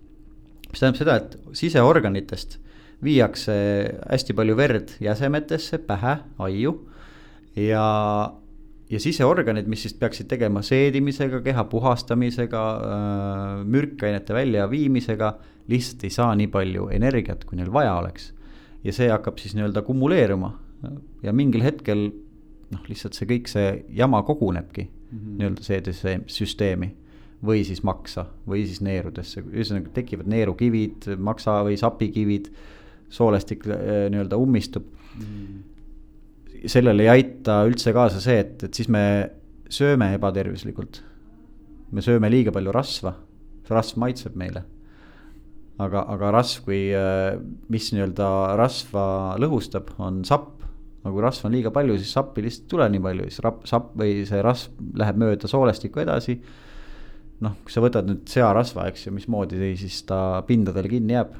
mis 0.69 0.83
tähendab 0.83 0.99
seda, 0.99 1.17
et 1.23 1.39
siseorganitest 1.55 2.59
viiakse 3.05 3.55
hästi 4.11 4.35
palju 4.35 4.57
verd 4.59 4.97
jäsemetesse, 5.03 5.79
pähe, 5.87 6.19
aiu 6.43 6.79
ja 7.55 7.85
ja 8.91 9.01
siseorganid, 9.01 9.69
mis 9.71 9.85
siis 9.87 9.95
peaksid 9.99 10.29
tegema 10.29 10.63
seedimisega, 10.65 11.41
keha 11.45 11.65
puhastamisega, 11.71 12.65
äh, 12.75 13.65
mürkainete 13.65 14.37
väljaviimisega, 14.37 15.33
lihtsalt 15.73 16.05
ei 16.05 16.13
saa 16.13 16.35
nii 16.37 16.51
palju 16.53 16.91
energiat, 16.93 17.47
kui 17.49 17.59
neil 17.59 17.73
vaja 17.73 17.97
oleks. 18.01 18.33
ja 18.85 18.93
see 18.93 19.07
hakkab 19.09 19.39
siis 19.41 19.55
nii-öelda 19.57 19.81
kumuleeruma 19.81 20.51
ja 21.25 21.33
mingil 21.33 21.63
hetkel 21.65 22.11
noh, 22.69 22.83
lihtsalt 22.85 23.17
see 23.17 23.29
kõik 23.31 23.49
see 23.49 23.71
jama 23.97 24.21
kogunebki 24.29 24.83
mm 24.85 25.19
-hmm. 25.19 25.39
nii-öelda 25.39 25.65
seedesüsteemi 25.65 26.91
või 27.45 27.65
siis 27.65 27.81
maksa 27.83 28.27
või 28.47 28.67
siis 28.67 28.83
neerudesse, 28.85 29.41
ühesõnaga 29.41 29.89
tekivad 29.95 30.29
neerukivid, 30.29 31.09
maksa 31.17 31.63
või 31.65 31.79
sapikivid, 31.81 32.51
soolestik 33.09 33.65
äh, 33.67 34.11
nii-öelda 34.11 34.37
ummistub 34.37 34.85
mm. 34.85 35.25
-hmm 35.25 35.74
sellele 36.71 37.05
ei 37.07 37.11
aita 37.19 37.63
üldse 37.69 37.93
kaasa 37.95 38.21
see, 38.23 38.39
et, 38.43 38.67
et 38.67 38.77
siis 38.77 38.89
me 38.93 39.05
sööme 39.73 40.13
ebatervislikult. 40.17 41.03
me 41.95 42.03
sööme 42.03 42.31
liiga 42.31 42.51
palju 42.55 42.73
rasva, 42.75 43.15
rasv 43.71 44.01
maitseb 44.03 44.35
meile. 44.39 44.65
aga, 45.79 46.05
aga 46.15 46.31
rasv, 46.31 46.65
kui, 46.67 46.83
äh, 46.95 47.35
mis 47.69 47.91
nii-öelda 47.93 48.57
rasva 48.59 49.07
lõhustab, 49.43 49.95
on 49.99 50.23
sapp. 50.25 50.63
aga 51.03 51.13
kui 51.13 51.25
rasva 51.25 51.49
on 51.49 51.57
liiga 51.57 51.73
palju, 51.75 51.99
siis 51.99 52.13
sappi 52.15 52.45
lihtsalt 52.45 52.69
ei 52.69 52.75
tule 52.75 52.91
nii 52.93 53.07
palju, 53.07 53.31
siis 53.31 53.43
rap-, 53.45 53.65
sapp 53.69 53.97
või 54.01 54.23
see 54.29 54.43
rasv 54.43 54.79
läheb 55.01 55.19
mööda 55.21 55.51
soolestikku 55.51 56.05
edasi. 56.05 56.39
noh, 57.45 57.59
kui 57.65 57.75
sa 57.75 57.83
võtad 57.85 58.07
nüüd 58.09 58.29
searasva, 58.31 58.89
eks 58.89 59.09
ju, 59.09 59.13
mismoodi 59.13 59.75
siis 59.77 60.05
ta 60.09 60.41
pindadele 60.47 60.89
kinni 60.89 61.19
jääb 61.19 61.35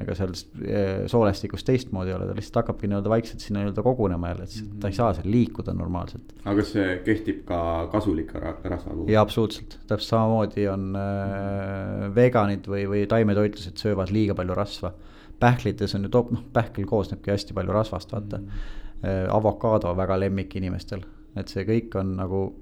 ega 0.00 0.14
seal 0.18 0.32
eh, 0.66 1.04
soolestikust 1.10 1.66
teistmoodi 1.68 2.10
ei 2.10 2.16
ole, 2.16 2.26
ta 2.26 2.34
lihtsalt 2.34 2.58
hakkabki 2.62 2.88
nii-öelda 2.90 3.10
vaikselt 3.12 3.44
sinna 3.44 3.62
nii-öelda 3.62 3.84
kogunema 3.86 4.32
jälle, 4.32 4.46
et 4.48 4.56
mm 4.56 4.66
-hmm. 4.66 4.80
ta 4.82 4.90
ei 4.90 4.96
saa 4.96 5.12
seal 5.14 5.30
liikuda 5.30 5.74
normaalselt. 5.74 6.32
aga 6.44 6.56
kas 6.60 6.72
see 6.72 6.96
kehtib 7.04 7.44
ka 7.46 7.60
kasulike 7.92 8.40
rasva 8.40 8.90
puhul? 8.90 9.08
jaa, 9.12 9.22
absoluutselt, 9.22 9.78
täpselt 9.86 10.08
samamoodi 10.08 10.68
on 10.68 10.96
äh, 10.98 12.14
veganid 12.14 12.66
või, 12.66 12.88
või 12.90 13.06
taimetoitlased 13.06 13.78
söövad 13.78 14.10
liiga 14.10 14.34
palju 14.34 14.54
rasva. 14.54 14.92
pähklites 15.40 15.94
on 15.94 16.02
ju 16.02 16.08
top, 16.08 16.30
noh 16.30 16.42
pähkel 16.52 16.86
koosnebki 16.86 17.30
hästi 17.30 17.54
palju 17.54 17.72
rasvast, 17.72 18.12
vaata 18.12 18.38
mm. 18.38 18.48
-hmm. 18.48 19.30
avokaado 19.30 19.96
väga 19.96 20.20
lemmik 20.20 20.56
inimestel, 20.56 21.04
et 21.36 21.48
see 21.48 21.64
kõik 21.64 21.94
on 22.00 22.16
nagu 22.16 22.54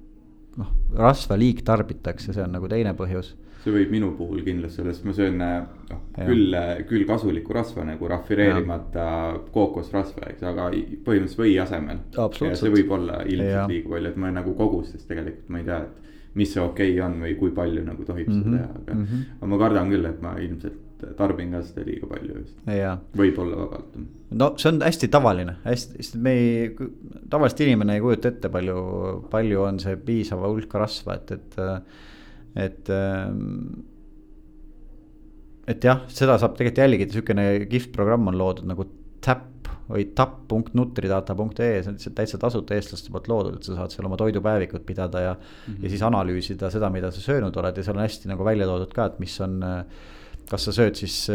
noh, 0.57 0.67
rasva 0.95 1.37
liigtarbitakse, 1.37 2.33
see 2.33 2.43
on 2.43 2.51
nagu 2.51 2.67
teine 2.67 2.93
põhjus 2.93 3.35
see 3.63 3.73
võib 3.73 3.91
minu 3.93 4.11
puhul 4.17 4.43
kindlasti 4.43 4.83
olla, 4.83 4.93
sest 4.93 5.07
ma 5.07 5.15
söön 5.15 5.39
noh, 5.39 5.99
küll, 6.17 6.55
küll 6.89 7.05
kasulikku 7.07 7.55
rasva 7.55 7.85
nagu 7.87 8.09
rafineerimata 8.11 9.07
kookosrasva, 9.55 10.29
eks, 10.33 10.45
aga 10.51 10.69
põhimõtteliselt 10.73 11.43
või 11.43 11.57
asemel. 11.63 12.01
ja 12.17 12.55
see 12.59 12.73
võib 12.73 12.95
olla 12.97 13.21
ilmselt 13.23 13.71
liiga 13.71 13.93
palju, 13.95 14.13
et 14.13 14.23
ma 14.23 14.31
nagu 14.35 14.55
kogustes 14.59 15.07
tegelikult 15.09 15.53
ma 15.53 15.63
ei 15.63 15.69
tea, 15.69 15.81
et 15.87 16.35
mis 16.39 16.49
see 16.53 16.63
okei 16.63 16.95
okay 16.95 17.05
on 17.05 17.19
või 17.21 17.35
kui 17.39 17.53
palju 17.55 17.83
nagu 17.85 18.05
tohib 18.07 18.27
mm 18.27 18.39
-hmm. 18.39 18.43
seda 18.43 18.57
teha, 18.57 18.81
aga 18.81 18.95
mm, 18.95 19.05
-hmm. 19.05 19.25
aga 19.37 19.51
ma 19.51 19.61
kardan 19.65 19.93
küll, 19.93 20.09
et 20.09 20.21
ma 20.21 20.35
ilmselt 20.41 20.81
tarbin 21.17 21.51
ka 21.51 21.61
seda 21.67 21.83
liiga 21.87 22.07
palju 22.07 22.37
just. 22.39 22.55
võib-olla 23.17 23.59
vabalt. 23.59 23.97
no 24.31 24.53
see 24.57 24.71
on 24.71 24.81
hästi 24.81 25.07
tavaline, 25.07 25.55
hästi, 25.63 26.17
me 26.17 26.31
ei, 26.31 26.71
tavaliselt 27.29 27.67
inimene 27.67 27.95
ei 27.95 28.01
kujuta 28.01 28.27
ette, 28.33 28.49
palju, 28.49 28.79
palju 29.29 29.61
on 29.61 29.79
see 29.79 29.95
piisav 29.95 30.41
hulk 30.47 30.73
rasva, 30.73 31.19
et, 31.19 31.31
et 31.31 31.59
et 32.55 32.89
ähm, 32.93 33.85
et 35.67 35.83
jah, 35.83 36.03
seda 36.11 36.37
saab 36.41 36.57
tegelikult 36.57 36.83
jälgida, 36.83 37.15
sihukene 37.15 37.47
kihvt 37.71 37.93
programm 37.95 38.27
on 38.31 38.37
loodud 38.39 38.67
nagu 38.67 38.87
Tap 39.23 39.69
või 39.87 40.05
tap.nutridata.ee, 40.15 41.81
see 41.83 41.91
on 41.91 41.97
lihtsalt 41.97 42.15
täitsa 42.17 42.39
tasuta 42.39 42.75
eestlaste 42.75 43.11
poolt 43.11 43.27
loodud, 43.31 43.57
et 43.57 43.67
sa 43.67 43.75
saad 43.77 43.93
seal 43.93 44.07
oma 44.07 44.17
toidupäevikut 44.19 44.85
pidada 44.87 45.21
ja 45.21 45.33
mm. 45.35 45.43
-hmm. 45.67 45.83
ja 45.83 45.91
siis 45.91 46.03
analüüsida 46.07 46.69
seda, 46.71 46.89
mida 46.89 47.11
sa 47.11 47.21
söönud 47.21 47.55
oled 47.59 47.77
ja 47.77 47.83
seal 47.83 47.97
on 47.97 48.03
hästi 48.03 48.31
nagu 48.31 48.45
välja 48.45 48.67
toodud 48.67 48.93
ka, 48.95 49.05
et 49.05 49.19
mis 49.19 49.39
on. 49.41 49.61
kas 50.49 50.65
sa 50.65 50.71
sööd 50.75 50.95
siis 50.99 51.29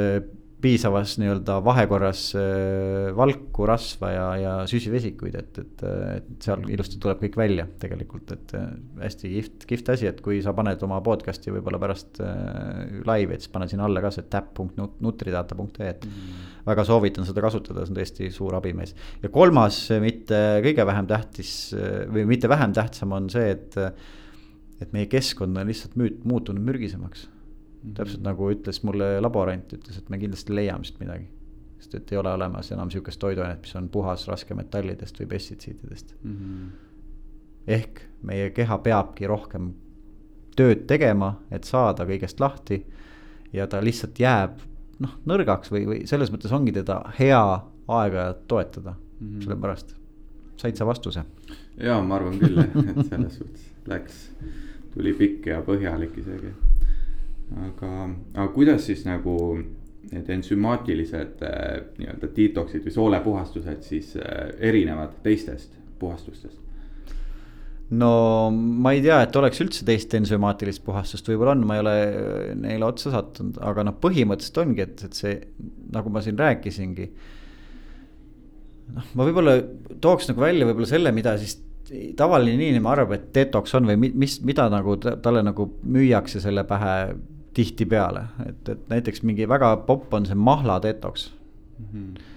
piisavas 0.62 1.14
nii-öelda 1.20 1.58
vahekorras 1.62 2.22
äh, 2.38 3.10
valku, 3.16 3.66
rasva 3.68 4.10
ja, 4.10 4.24
ja 4.38 4.54
süsivesikuid, 4.70 5.36
et, 5.38 5.60
et, 5.62 5.84
et 6.16 6.30
seal 6.42 6.64
ilusti 6.72 6.98
tuleb 7.02 7.20
kõik 7.22 7.38
välja 7.38 7.66
tegelikult, 7.78 8.32
et 8.34 8.54
äh, 8.58 8.66
hästi 9.04 9.30
kihvt, 9.36 9.68
kihvt 9.70 9.92
asi, 9.94 10.08
et 10.10 10.18
kui 10.24 10.40
sa 10.42 10.54
paned 10.58 10.82
oma 10.86 10.98
podcast'i 11.06 11.54
võib-olla 11.54 11.78
pärast 11.82 12.18
äh, 12.24 12.98
laivi, 13.06 13.36
et 13.36 13.46
siis 13.46 13.54
pane 13.54 13.70
sinna 13.70 13.86
alla 13.86 14.02
ka 14.02 14.10
see 14.14 14.26
täpp.nutridata.ee, 14.34 15.92
et 15.94 16.10
mm. 16.10 16.44
väga 16.66 16.88
soovitan 16.90 17.28
seda 17.28 17.46
kasutada, 17.46 17.86
see 17.86 17.94
on 17.94 18.02
tõesti 18.02 18.34
suur 18.34 18.58
abimees. 18.58 18.96
ja 19.22 19.30
kolmas, 19.34 19.84
mitte 20.02 20.42
kõige 20.66 20.90
vähem 20.90 21.10
tähtis 21.10 21.56
või 22.10 22.26
mitte 22.34 22.50
vähem 22.50 22.74
tähtsam 22.74 23.14
on 23.14 23.30
see, 23.30 23.54
et, 23.54 23.78
et 24.82 24.94
meie 24.94 25.06
keskkond 25.10 25.54
on 25.54 25.70
lihtsalt 25.70 25.94
müü-, 26.00 26.16
muutunud 26.26 26.66
mürgisemaks 26.66 27.28
Mm 27.82 27.90
-hmm. 27.90 27.94
täpselt 27.94 28.22
nagu 28.22 28.50
ütles 28.50 28.82
mulle 28.82 29.20
laborant, 29.20 29.72
ütles, 29.72 29.98
et 29.98 30.08
me 30.10 30.18
kindlasti 30.18 30.54
leiame 30.54 30.84
siit 30.84 31.00
midagi. 31.00 31.28
sest 31.78 31.94
et 31.94 32.12
ei 32.12 32.18
ole 32.18 32.32
olemas 32.32 32.72
enam 32.72 32.90
sihukest 32.90 33.20
toiduainet, 33.20 33.60
mis 33.60 33.76
on 33.76 33.88
puhas 33.88 34.28
raskemetallidest 34.28 35.20
või 35.20 35.26
pestitsiididest 35.26 36.14
mm. 36.22 36.36
-hmm. 36.36 36.70
ehk 37.66 38.00
meie 38.22 38.50
keha 38.50 38.78
peabki 38.78 39.26
rohkem 39.26 39.74
tööd 40.56 40.86
tegema, 40.90 41.40
et 41.50 41.64
saada 41.64 42.04
kõigest 42.04 42.40
lahti. 42.40 42.86
ja 43.52 43.66
ta 43.66 43.84
lihtsalt 43.84 44.18
jääb 44.18 44.58
noh, 44.98 45.14
nõrgaks 45.26 45.70
või, 45.72 45.86
või 45.86 46.06
selles 46.06 46.32
mõttes 46.32 46.52
ongi 46.52 46.72
teda 46.72 47.00
hea 47.18 47.60
aeg-ajalt 47.88 48.46
toetada 48.48 48.94
mm 48.94 49.28
-hmm., 49.28 49.44
sellepärast. 49.44 49.94
said 50.56 50.76
sa 50.76 50.86
vastuse? 50.86 51.24
ja 51.76 52.02
ma 52.02 52.16
arvan 52.16 52.38
küll 52.38 52.56
jah, 52.56 52.88
et 52.90 53.06
selles 53.06 53.38
suhtes 53.38 53.70
läks, 53.86 54.30
tuli 54.94 55.12
pikk 55.12 55.46
ja 55.46 55.62
põhjalik 55.62 56.18
isegi 56.18 56.52
aga, 57.56 57.90
aga 58.34 58.48
kuidas 58.54 58.86
siis 58.88 59.04
nagu 59.08 59.36
need 60.12 60.30
ensümaatilised 60.32 61.42
äh, 61.44 61.66
nii-öelda 61.98 62.30
detox'id 62.36 62.86
või 62.86 62.94
soolepuhastused 62.94 63.84
siis 63.84 64.14
äh, 64.16 64.48
erinevad 64.70 65.18
teistest 65.24 65.76
puhastustest? 66.00 66.56
no 67.98 68.10
ma 68.52 68.92
ei 68.96 69.02
tea, 69.04 69.20
et 69.24 69.36
oleks 69.40 69.62
üldse 69.64 69.84
teist 69.88 70.12
ensümaatilist 70.16 70.82
puhastust, 70.84 71.28
võib-olla 71.30 71.54
on, 71.56 71.64
ma 71.68 71.76
ei 71.78 71.84
ole 71.84 71.94
äh, 72.04 72.50
neile 72.58 72.88
otsa 72.88 73.12
sattunud, 73.14 73.60
aga 73.64 73.86
noh, 73.88 73.96
põhimõtteliselt 74.00 74.62
ongi, 74.64 74.84
et, 74.84 75.04
et 75.08 75.16
see 75.16 75.38
nagu 75.94 76.12
ma 76.12 76.24
siin 76.24 76.40
rääkisingi. 76.40 77.08
noh, 78.96 79.14
ma 79.16 79.28
võib-olla 79.28 79.56
tooks 80.04 80.28
nagu 80.32 80.44
välja 80.44 80.68
võib-olla 80.68 80.92
selle, 80.92 81.12
mida 81.16 81.36
siis 81.40 81.58
tavaline 82.16 82.60
inimene 82.60 82.92
arvab, 82.92 83.14
et 83.16 83.28
detox 83.34 83.72
on 83.76 83.88
või 83.88 84.12
mis, 84.12 84.38
mida 84.44 84.68
nagu 84.72 84.98
talle 85.00 85.40
nagu 85.44 85.70
müüakse 85.88 86.42
selle 86.44 86.64
pähe 86.68 86.94
tihtipeale, 87.58 88.24
et, 88.46 88.74
et 88.74 88.88
näiteks 88.94 89.24
mingi 89.26 89.48
väga 89.50 89.74
popp 89.88 90.14
on 90.14 90.26
see 90.28 90.38
mahla 90.38 90.78
detox 90.82 91.30
mm. 91.78 91.86
-hmm 91.92 92.34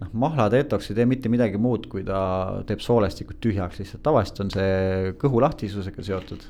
noh, 0.00 0.12
mahla 0.26 0.48
detox 0.52 0.90
ei 0.90 0.98
tee 0.98 1.08
mitte 1.08 1.32
midagi 1.32 1.60
muud, 1.60 1.88
kui 1.92 2.04
ta 2.06 2.20
teeb 2.68 2.82
soolestikud 2.84 3.40
tühjaks 3.42 3.80
lihtsalt, 3.80 4.04
tavaliselt 4.04 4.44
on 4.44 4.54
see 4.54 5.12
kõhu 5.20 5.42
lahtisusega 5.44 6.06
seotud. 6.10 6.46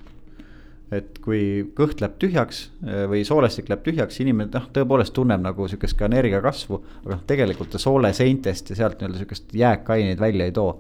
et 0.94 1.16
kui 1.18 1.64
kõht 1.74 1.98
läheb 1.98 2.12
tühjaks 2.22 2.58
eh, 2.86 3.08
või 3.10 3.24
soolestik 3.26 3.66
läheb 3.66 3.82
tühjaks, 3.82 4.20
inimene 4.22 4.52
noh, 4.54 4.68
tõepoolest 4.70 5.10
tunneb 5.16 5.42
nagu 5.42 5.66
sihukest 5.66 5.96
ka 5.98 6.06
energia 6.06 6.38
kasvu, 6.44 6.78
aga 7.00 7.16
noh, 7.16 7.24
tegelikult 7.26 7.72
ta 7.74 7.80
sooleseintest 7.82 8.70
ja 8.70 8.76
sealt 8.78 9.00
nii-öelda 9.00 9.18
sihukest 9.18 9.56
jääkaineid 9.58 10.22
välja 10.22 10.46
ei 10.46 10.54
too. 10.54 10.78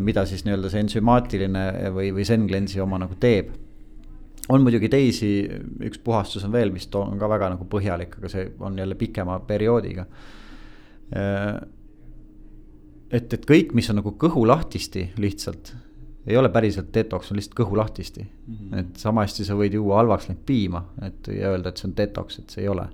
mida 0.00 0.24
siis 0.26 0.44
nii-öelda 0.44 0.70
see 0.72 0.80
ensümaatiline 0.84 1.64
või, 1.92 2.08
või 2.16 2.24
Zen-Cleanse'i 2.24 2.80
oma 2.80 2.98
nagu 3.04 3.14
teeb 3.20 3.52
on 4.48 4.62
muidugi 4.64 4.88
teisi, 4.88 5.30
üks 5.84 6.00
puhastus 6.04 6.44
on 6.44 6.52
veel, 6.52 6.70
mis 6.72 6.88
on 6.96 7.18
ka 7.20 7.28
väga 7.28 7.50
nagu 7.54 7.66
põhjalik, 7.68 8.16
aga 8.18 8.30
see 8.32 8.46
on 8.64 8.78
jälle 8.78 8.96
pikema 8.98 9.40
perioodiga 9.48 10.06
et, 13.10 13.32
et 13.32 13.44
kõik, 13.48 13.74
mis 13.76 13.88
on 13.90 14.00
nagu 14.00 14.12
kõhulahtisti 14.20 15.08
lihtsalt, 15.20 15.72
ei 16.28 16.36
ole 16.36 16.50
päriselt 16.52 16.90
detox, 16.94 17.30
on 17.32 17.38
lihtsalt 17.40 17.56
kõhulahtisti 17.56 18.24
mm. 18.24 18.54
-hmm. 18.54 18.78
et 18.80 18.96
sama 19.00 19.24
hästi 19.24 19.46
sa 19.48 19.56
võid 19.56 19.76
juua 19.78 20.02
halvaks 20.02 20.28
läinud 20.28 20.44
piima, 20.46 20.84
et 21.02 21.30
ja 21.32 21.52
öelda, 21.54 21.72
et 21.72 21.80
see 21.80 21.88
on 21.88 21.96
detox, 21.96 22.38
et 22.38 22.50
see 22.50 22.62
ei 22.62 22.68
ole. 22.68 22.88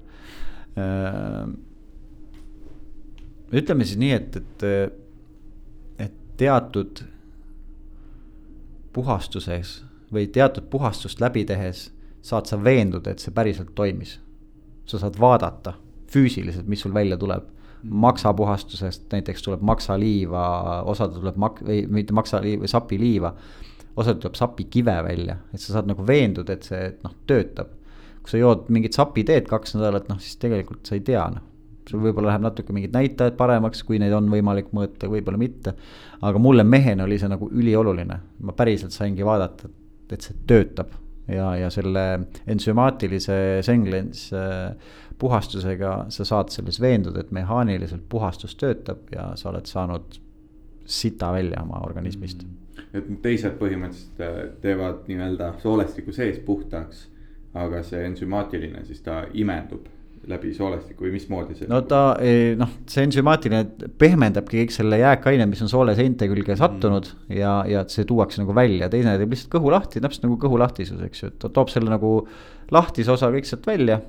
Ütleme 3.55 3.85
siis 3.85 3.99
nii, 3.99 4.13
et, 4.13 4.37
et, 4.37 4.63
et 5.99 6.15
teatud 6.37 7.05
puhastuses 8.93 9.84
või 10.15 10.29
teatud 10.33 10.69
puhastust 10.71 11.21
läbi 11.21 11.45
tehes 11.45 11.89
saad 12.25 12.47
sa 12.49 12.57
veenduda, 12.57 13.11
et 13.11 13.19
see 13.19 13.35
päriselt 13.35 13.75
toimis. 13.75 14.21
sa 14.87 14.99
saad 15.01 15.17
vaadata 15.21 15.73
füüsiliselt, 16.13 16.67
mis 16.69 16.81
sul 16.85 16.95
välja 16.95 17.17
tuleb 17.17 17.47
maksapuhastusest 17.85 19.13
näiteks 19.13 19.43
tuleb 19.43 19.63
maksaliiva, 19.63 20.45
osad 20.89 21.15
tuleb 21.19 21.37
mak-, 21.41 21.63
või 21.65 21.85
mitte 21.91 22.17
maksaliiva, 22.17 22.69
sapiliiva. 22.71 23.35
osad 23.97 24.19
tuleb 24.19 24.35
sapikive 24.35 24.95
välja, 25.07 25.37
et 25.55 25.61
sa 25.61 25.77
saad 25.77 25.87
nagu 25.87 26.07
veenduda, 26.07 26.57
et 26.57 26.67
see 26.67 26.89
noh, 27.05 27.13
töötab. 27.27 27.69
kui 28.23 28.33
sa 28.33 28.41
jood 28.41 28.71
mingit 28.73 28.97
sapiteed 28.97 29.49
kaks 29.49 29.77
nädalat, 29.77 30.09
noh 30.09 30.19
siis 30.19 30.39
tegelikult 30.41 30.87
sa 30.89 30.97
ei 30.97 31.05
tea 31.05 31.27
noh. 31.31 31.45
sul 31.91 32.01
võib-olla 32.01 32.33
läheb 32.33 32.47
natuke 32.47 32.73
mingid 32.73 32.95
näitajad 32.97 33.37
paremaks, 33.37 33.83
kui 33.85 33.99
neid 34.01 34.13
on 34.17 34.31
võimalik 34.33 34.73
mõõta, 34.73 35.11
võib-olla 35.11 35.39
mitte. 35.39 35.75
aga 36.23 36.39
mulle 36.39 36.65
mehena 36.65 37.05
oli 37.05 37.19
see 37.21 37.29
nagu 37.29 37.51
ülioluline, 37.53 38.21
ma 38.41 38.53
päriselt 38.57 38.97
saingi 38.97 39.25
vaadata, 39.25 39.69
et 39.69 39.84
see 40.13 40.37
töötab. 40.47 40.93
Ja, 41.29 41.55
ja 41.57 41.71
selle 41.73 42.27
ensümaatilise 42.53 43.63
Senglens 43.65 44.27
äh, 44.37 44.75
puhastusega 45.19 45.95
sa 46.13 46.25
saad 46.29 46.53
selles 46.53 46.81
veenduda, 46.81 47.23
et 47.25 47.31
mehaaniliselt 47.33 48.03
puhastus 48.13 48.57
töötab 48.61 49.09
ja 49.15 49.31
sa 49.41 49.49
oled 49.49 49.65
saanud 49.65 50.19
sita 50.85 51.31
välja 51.33 51.63
oma 51.63 51.81
organismist. 51.87 52.45
Mm.. 52.45 52.61
et 52.95 53.09
teised 53.23 53.57
põhimõtteliselt 53.57 54.21
äh, 54.21 54.39
teevad 54.61 55.09
nii-öelda 55.09 55.55
soolestiku 55.63 56.13
sees 56.13 56.39
puhtaks, 56.45 57.07
aga 57.55 57.81
see 57.87 58.05
ensümaatiline 58.05 58.85
siis 58.85 59.01
ta 59.07 59.23
imendub 59.33 59.89
läbi 60.31 60.55
soolestiku 60.57 61.07
või 61.07 61.15
mismoodi 61.17 61.59
see? 61.59 61.69
no 61.71 61.83
ta 61.89 62.03
noh, 62.61 62.75
see 62.91 63.07
ensümaatiline 63.09 63.91
pehmendabki 64.01 64.63
kõik 64.63 64.75
selle 64.75 64.99
jääkaine, 65.03 65.47
mis 65.51 65.63
on 65.65 65.73
sooleseinte 65.73 66.29
külge 66.31 66.57
sattunud 66.61 67.11
mm. 67.13 67.37
ja, 67.39 67.55
ja 67.69 67.87
see 67.93 68.09
tuuakse 68.09 68.43
nagu 68.43 68.57
välja, 68.57 68.91
teine 68.93 69.17
teeb 69.21 69.37
lihtsalt 69.37 69.53
kõhu 69.55 69.73
lahti, 69.75 70.03
täpselt 70.05 70.29
nagu 70.29 70.41
kõhulahtisus, 70.43 71.01
eks 71.07 71.25
ju, 71.25 71.33
et 71.33 71.41
ta 71.45 71.53
toob 71.53 71.73
selle 71.73 71.93
nagu 71.93 72.17
lahtise 72.75 73.13
osa 73.15 73.33
kõik 73.35 73.49
sealt 73.49 73.67
välja 73.69 74.01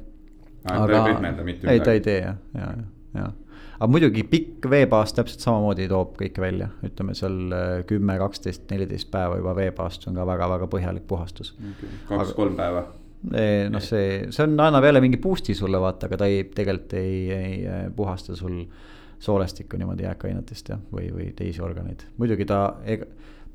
aga 0.65 0.85
ta 0.87 0.99
ei 0.99 1.13
pehmenda 1.13 1.43
mitte 1.43 1.67
midagi. 1.67 1.73
ei, 1.73 1.85
ta 1.85 1.91
ei 1.95 2.01
tee 2.01 2.19
jah, 2.19 2.37
ja, 2.53 2.69
ja, 2.71 3.21
ja. 3.21 3.29
aga 3.77 3.89
muidugi 3.91 4.25
pikk 4.29 4.67
veepaast 4.71 5.17
täpselt 5.19 5.45
samamoodi 5.45 5.87
toob 5.91 6.15
kõike 6.19 6.43
välja, 6.43 6.71
ütleme 6.85 7.15
seal 7.17 7.39
äh, 7.53 7.71
kümme, 7.89 8.17
kaksteist, 8.21 8.65
neliteist 8.71 9.11
päeva 9.13 9.39
juba 9.41 9.55
veepaast 9.57 10.07
on 10.09 10.17
ka 10.17 10.27
väga-väga 10.27 10.69
põhjalik 10.71 11.07
puhastus 11.09 11.53
okay.. 11.57 11.91
kaks-kolm 12.09 12.57
päeva 12.59 12.87
noh, 13.31 13.83
see, 13.83 14.25
see 14.33 14.43
on, 14.45 14.57
annab 14.59 14.85
jälle 14.85 15.01
mingi 15.03 15.19
boost'i 15.21 15.55
sulle 15.57 15.79
vaata, 15.81 16.09
aga 16.09 16.19
ta 16.23 16.29
ei, 16.29 16.43
tegelikult 16.55 16.97
ei, 16.99 17.15
ei 17.33 17.55
äh, 17.67 17.85
puhasta 17.95 18.35
sul 18.35 18.63
soolestikku 19.25 19.77
niimoodi 19.79 20.05
jääkainetest 20.05 20.73
jah, 20.73 20.81
või, 20.93 21.07
või 21.13 21.29
teisi 21.37 21.63
organeid. 21.63 22.03
muidugi 22.19 22.45
ta, 22.49 22.59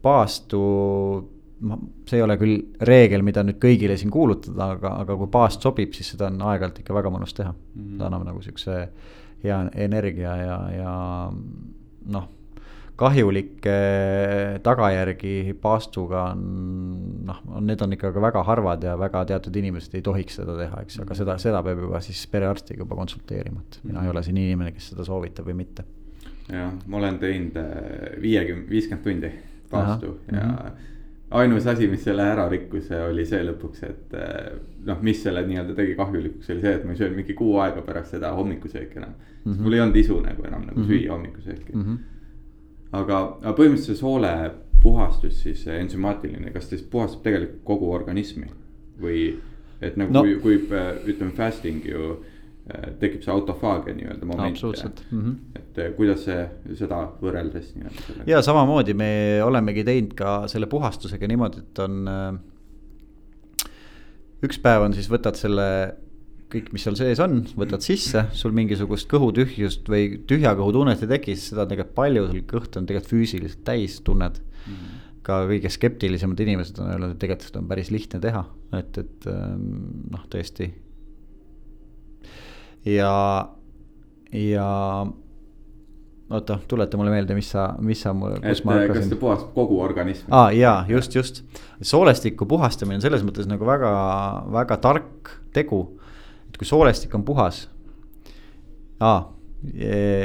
paastu 0.02 0.60
ma, 1.66 1.78
see 2.08 2.18
ei 2.18 2.24
ole 2.24 2.36
küll 2.40 2.56
reegel, 2.88 3.24
mida 3.26 3.44
nüüd 3.46 3.60
kõigile 3.62 3.96
siin 4.00 4.12
kuulutada, 4.12 4.72
aga, 4.76 4.94
aga 5.04 5.16
kui 5.20 5.30
paast 5.32 5.64
sobib, 5.64 5.94
siis 5.96 6.14
seda 6.14 6.30
on 6.30 6.40
aeg-ajalt 6.50 6.82
ikka 6.82 6.96
väga 6.96 7.12
mõnus 7.12 7.36
teha 7.36 7.52
mm. 7.52 7.80
-hmm. 7.82 7.96
ta 8.00 8.08
annab 8.08 8.26
nagu 8.30 8.42
siukse 8.44 8.80
hea 9.44 9.60
energia 9.86 10.36
ja, 10.36 10.58
ja 10.74 10.94
noh, 12.16 12.28
kahjulikke 13.00 13.76
tagajärgi 14.66 15.54
paastuga 15.62 16.26
on 16.34 16.42
noh, 17.28 17.40
need 17.64 17.80
on 17.84 17.96
ikka 17.96 18.12
väga 18.16 18.42
harvad 18.46 18.84
ja 18.84 18.96
väga 19.00 19.24
teatud 19.32 19.56
inimesed 19.56 19.96
ei 19.96 20.04
tohiks 20.04 20.40
seda 20.40 20.58
teha, 20.58 20.82
eks, 20.84 21.00
aga 21.04 21.16
seda, 21.18 21.38
seda 21.42 21.62
peab 21.66 21.80
juba 21.86 22.02
siis 22.04 22.20
perearstiga 22.32 22.84
juba 22.84 22.98
konsulteerima, 23.00 23.64
et 23.64 23.80
mina 23.88 24.04
ei 24.04 24.12
ole 24.12 24.24
siin 24.26 24.38
inimene, 24.42 24.74
kes 24.76 24.92
seda 24.92 25.06
soovitab 25.08 25.48
või 25.48 25.58
mitte. 25.62 25.86
jah, 26.50 26.70
ma 26.86 27.00
olen 27.00 27.18
teinud 27.22 27.58
äh, 27.60 27.74
viiekümne, 28.20 28.68
viiskümmend 28.70 29.06
tundi 29.06 29.34
paastu 29.70 30.14
Aha, 30.14 30.36
ja 30.36 30.46
mm 30.46 30.54
-hmm 30.54 30.88
ainus 31.30 31.66
asi, 31.66 31.88
mis 31.88 32.02
selle 32.04 32.24
ära 32.26 32.48
rikkus, 32.50 32.90
oli 33.06 33.24
see 33.28 33.42
lõpuks, 33.46 33.82
et 33.86 34.14
eh, 34.18 34.46
noh, 34.86 35.02
mis 35.06 35.20
selle 35.22 35.44
nii-öelda 35.46 35.76
tegi 35.78 35.94
kahjulikuks, 35.98 36.50
oli 36.54 36.64
see, 36.64 36.72
et 36.78 36.86
ma 36.86 36.94
ei 36.94 37.00
söönud 37.00 37.20
mingi 37.20 37.36
kuu 37.38 37.58
aega 37.62 37.84
pärast 37.86 38.16
seda 38.16 38.32
hommikusööki 38.34 38.98
enam 38.98 39.12
mm. 39.14 39.52
-hmm. 39.52 39.60
mul 39.62 39.76
ei 39.76 39.84
olnud 39.84 40.00
isu 40.00 40.18
nagu 40.24 40.46
enam 40.46 40.64
nagu 40.66 40.80
mm 40.80 40.84
-hmm. 40.84 40.90
süüa 40.90 41.12
hommikusööki 41.12 41.72
mm. 41.72 41.82
-hmm. 41.82 41.98
Aga, 42.92 43.20
aga 43.42 43.54
põhimõtteliselt 43.56 43.96
see 43.96 44.00
soole 44.00 44.34
puhastus 44.82 45.42
siis 45.44 45.66
ensümaatiline, 45.66 46.52
kas 46.54 46.68
ta 46.68 46.76
siis 46.76 46.88
puhastab 46.90 47.22
tegelikult 47.22 47.64
kogu 47.64 47.92
organismi 47.92 48.48
või 49.00 49.24
et 49.80 49.96
nagu 50.00 50.12
no. 50.12 50.22
kui, 50.22 50.36
kui 50.40 51.12
ütleme 51.12 51.32
fasting 51.36 51.84
ju 51.88 52.18
Äh, 52.70 52.90
tekib 53.00 53.22
see 53.24 53.32
autofaagia 53.32 53.94
nii-öelda 53.96 54.26
moment. 54.28 54.52
absoluutselt. 54.52 55.02
Mm 55.10 55.20
-hmm. 55.22 55.58
et 55.58 55.78
äh, 55.78 55.92
kuidas 55.96 56.24
see, 56.24 56.42
seda 56.78 56.98
võrreldes 57.22 57.72
nii-öelda 57.74 58.26
ja 58.26 58.42
samamoodi 58.42 58.94
me 58.94 59.40
olemegi 59.44 59.84
teinud 59.84 60.12
ka 60.14 60.34
selle 60.48 60.66
puhastusega 60.66 61.26
niimoodi, 61.28 61.58
et 61.64 61.78
on 61.78 62.08
äh,. 62.08 62.38
üks 64.46 64.60
päev 64.62 64.84
on 64.84 64.94
siis 64.94 65.10
võtad 65.10 65.40
selle 65.40 65.66
kõik, 66.52 66.70
mis 66.74 66.86
seal 66.86 66.96
sees 66.98 67.20
on, 67.22 67.40
võtad 67.58 67.84
sisse, 67.84 68.26
sul 68.36 68.54
mingisugust 68.56 69.08
kõhutühjust 69.10 69.88
või 69.90 70.20
tühja 70.30 70.54
kõhu 70.58 70.74
tunnet 70.80 71.02
ei 71.04 71.12
teki, 71.16 71.36
sest 71.36 71.54
seda 71.54 71.66
on 71.66 71.72
tegelikult 71.72 71.96
palju, 71.98 72.26
sul 72.30 72.44
kõht 72.50 72.80
on 72.80 72.88
tegelikult 72.88 73.14
füüsiliselt 73.14 73.64
täis, 73.66 74.00
tunned 74.06 74.40
mm. 74.40 74.72
-hmm 74.74 74.98
ka 75.20 75.42
kõige 75.44 75.68
skeptilisemad 75.68 76.40
inimesed 76.40 76.78
on 76.80 76.94
öelnud, 76.94 77.10
et 77.12 77.18
tegelikult 77.20 77.50
seda 77.50 77.60
on 77.60 77.66
päris 77.68 77.90
lihtne 77.92 78.20
teha, 78.24 78.40
et, 78.78 78.98
et 79.02 79.26
ähm, 79.28 79.66
noh, 80.14 80.22
tõesti 80.32 80.70
ja, 82.88 83.48
ja 84.32 84.68
oota, 86.30 86.58
tuleta 86.68 86.98
mulle 87.00 87.12
meelde, 87.12 87.34
mis 87.36 87.50
sa, 87.52 87.70
mis 87.84 88.00
sa 88.02 88.14
mul, 88.16 88.36
kus 88.40 88.62
et, 88.62 88.66
ma 88.66 88.78
hakkasin. 88.78 89.02
kas 89.02 89.12
ta 89.12 89.20
puhastab 89.20 89.54
kogu 89.56 89.80
organismi? 89.84 90.30
aa 90.30 90.46
ah, 90.46 90.54
jaa, 90.56 90.76
just, 90.88 91.14
just. 91.14 91.42
soolestiku 91.82 92.48
puhastamine 92.48 93.00
on 93.00 93.04
selles 93.04 93.24
mõttes 93.26 93.48
nagu 93.50 93.66
väga, 93.66 93.92
väga 94.54 94.80
tark 94.82 95.34
tegu. 95.54 95.84
Et 96.50 96.58
kui 96.58 96.68
soolestik 96.68 97.14
on 97.14 97.24
puhas. 97.26 97.68
aa, 99.00 99.20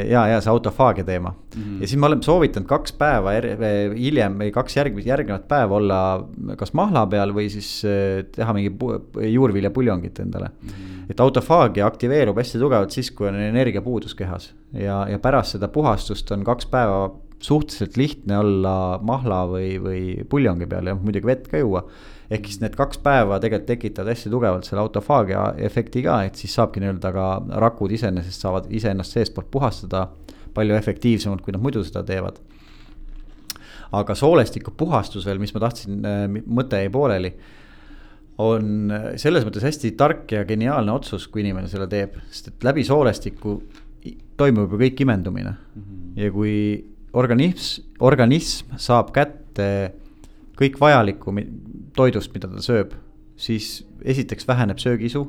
ja, 0.09 0.21
ja 0.31 0.39
see 0.43 0.51
autofaagia 0.51 1.03
teema 1.07 1.31
mm. 1.31 1.61
-hmm. 1.61 1.81
ja 1.81 1.87
siis 1.87 1.99
ma 1.99 2.07
olen 2.07 2.23
soovitanud 2.23 2.67
kaks 2.67 2.93
päeva 2.99 3.33
hiljem 3.95 4.37
või 4.39 4.51
kaks 4.55 4.77
järgmist, 4.77 5.07
järgnevat 5.07 5.47
päeva 5.47 5.75
olla 5.75 5.99
kas 6.57 6.73
mahla 6.73 7.05
peal 7.07 7.33
või 7.35 7.49
siis 7.51 7.69
eh, 7.85 8.23
teha 8.31 8.53
mingi 8.53 8.71
juurviljapuljongit 9.33 10.19
endale 10.19 10.49
mm. 10.49 10.69
-hmm. 10.69 11.11
et 11.11 11.19
autofaagia 11.19 11.85
aktiveerub 11.85 12.37
hästi 12.37 12.59
tugevalt 12.59 12.91
siis, 12.91 13.11
kui 13.11 13.27
on 13.27 13.35
energiapuudus 13.35 14.15
kehas 14.15 14.53
ja, 14.73 15.05
ja 15.09 15.19
pärast 15.19 15.57
seda 15.57 15.67
puhastust 15.67 16.31
on 16.31 16.43
kaks 16.43 16.65
päeva 16.65 17.11
suhteliselt 17.39 17.97
lihtne 17.97 18.37
olla 18.37 18.99
mahla 19.03 19.45
või, 19.47 19.75
või 19.83 20.01
puljongi 20.29 20.65
peal 20.65 20.87
ja 20.87 20.95
muidugi 20.95 21.27
vett 21.27 21.47
ka 21.51 21.59
juua 21.59 21.83
ehk 22.31 22.47
siis 22.49 22.61
need 22.63 22.75
kaks 22.77 22.99
päeva 23.05 23.39
tegelikult 23.41 23.67
tekitavad 23.69 24.13
hästi 24.13 24.31
tugevalt 24.33 24.67
selle 24.67 24.81
autofaagia 24.81 25.45
efekti 25.67 26.03
ka, 26.05 26.21
et 26.25 26.39
siis 26.41 26.55
saabki 26.57 26.81
nii-öelda 26.83 27.11
ka 27.13 27.27
rakud 27.61 27.93
iseenesest 27.95 28.45
saavad 28.45 28.69
iseennast 28.73 29.17
seestpoolt 29.17 29.51
puhastada 29.53 30.07
palju 30.55 30.77
efektiivsemalt, 30.77 31.43
kui 31.43 31.53
nad 31.53 31.61
muidu 31.61 31.83
seda 31.85 32.03
teevad. 32.07 32.39
aga 33.95 34.15
soolestiku 34.17 34.73
puhastus 34.75 35.25
veel, 35.25 35.37
mis 35.39 35.53
ma 35.53 35.61
tahtsin, 35.61 36.01
äh, 36.03 36.25
mõte 36.45 36.81
jäi 36.81 36.89
pooleli 36.91 37.31
on 38.41 38.91
selles 39.21 39.45
mõttes 39.47 39.63
hästi 39.63 39.93
tark 39.95 40.31
ja 40.31 40.43
geniaalne 40.47 40.91
otsus, 40.91 41.27
kui 41.31 41.43
inimene 41.43 41.69
selle 41.71 41.87
teeb, 41.87 42.17
sest 42.27 42.49
et 42.51 42.65
läbi 42.67 42.83
soolestiku 42.83 43.55
toimub 44.37 44.73
ju 44.73 44.81
kõik 44.81 45.05
imendumine 45.05 45.53
mm. 45.53 45.81
-hmm. 45.81 46.09
ja 46.19 46.31
kui 46.31 46.55
organism, 47.13 47.85
organism 47.99 48.75
saab 48.77 49.13
kätte 49.15 49.93
kõik 50.59 50.79
vajalikku 50.79 51.31
toidust, 51.95 52.33
mida 52.35 52.49
ta 52.51 52.63
sööb, 52.63 52.95
siis 53.39 53.79
esiteks 54.03 54.47
väheneb 54.47 54.81
söögiisu. 54.81 55.25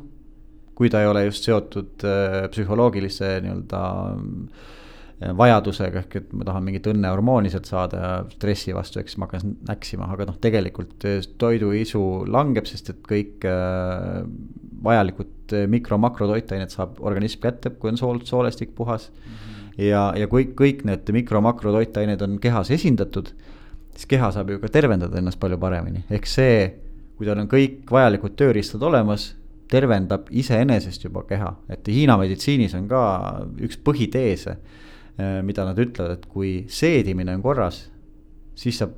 kui 0.77 0.91
ta 0.93 1.01
ei 1.01 1.07
ole 1.09 1.23
just 1.25 1.47
seotud 1.47 2.03
äh, 2.05 2.51
psühholoogilise 2.53 3.31
nii-öelda 3.41 3.79
äh, 4.12 5.31
vajadusega, 5.39 6.03
ehk 6.03 6.17
et 6.21 6.35
ma 6.37 6.45
tahan 6.45 6.67
mingit 6.67 6.85
õnnehormooni 6.91 7.49
sealt 7.49 7.64
saada 7.71 8.03
ja 8.03 8.11
stressi 8.35 8.75
vastu, 8.77 9.01
eks 9.01 9.17
ma 9.17 9.25
hakkan 9.25 9.55
näksima, 9.71 10.11
aga 10.12 10.27
noh, 10.29 10.37
tegelikult 10.43 11.07
äh, 11.09 11.25
toiduisu 11.41 12.03
langeb, 12.29 12.69
sest 12.69 12.93
et 12.93 13.01
kõik 13.09 13.49
vajalikud 14.85 15.57
mikro-makrotoitained 15.73 16.77
saab 16.77 17.01
organism 17.01 17.41
kätte, 17.47 17.73
kui 17.81 17.95
on 17.95 17.97
sool, 17.97 18.21
soolestik 18.29 18.77
puhas 18.77 19.09
mm. 19.09 19.33
-hmm. 19.33 19.83
ja, 19.89 20.03
ja 20.12 20.29
kui 20.29 20.51
kõik 20.53 20.85
need 20.85 21.09
mikro-makrotoitained 21.23 22.21
on 22.21 22.37
kehas 22.43 22.71
esindatud 22.71 23.33
siis 23.97 24.09
keha 24.11 24.30
saab 24.34 24.53
ju 24.53 24.61
ka 24.61 24.70
tervendada 24.72 25.18
ennast 25.20 25.40
palju 25.40 25.59
paremini, 25.61 26.05
ehk 26.12 26.28
see, 26.28 26.61
kui 27.16 27.28
tal 27.28 27.40
on 27.40 27.49
kõik 27.51 27.88
vajalikud 27.92 28.36
tööriistad 28.38 28.84
olemas, 28.84 29.30
tervendab 29.72 30.28
iseenesest 30.30 31.09
juba 31.09 31.24
keha, 31.26 31.51
et 31.72 31.88
Hiina 31.90 32.18
meditsiinis 32.20 32.76
on 32.78 32.86
ka 32.90 33.03
üks 33.66 33.80
põhiteese, 33.82 34.57
eh, 35.18 35.38
mida 35.42 35.64
nad 35.66 35.78
ütlevad, 35.82 36.18
et 36.18 36.26
kui 36.30 36.53
seedimine 36.68 37.34
on 37.34 37.42
korras, 37.42 37.86
siis 38.55 38.78
saab 38.82 38.94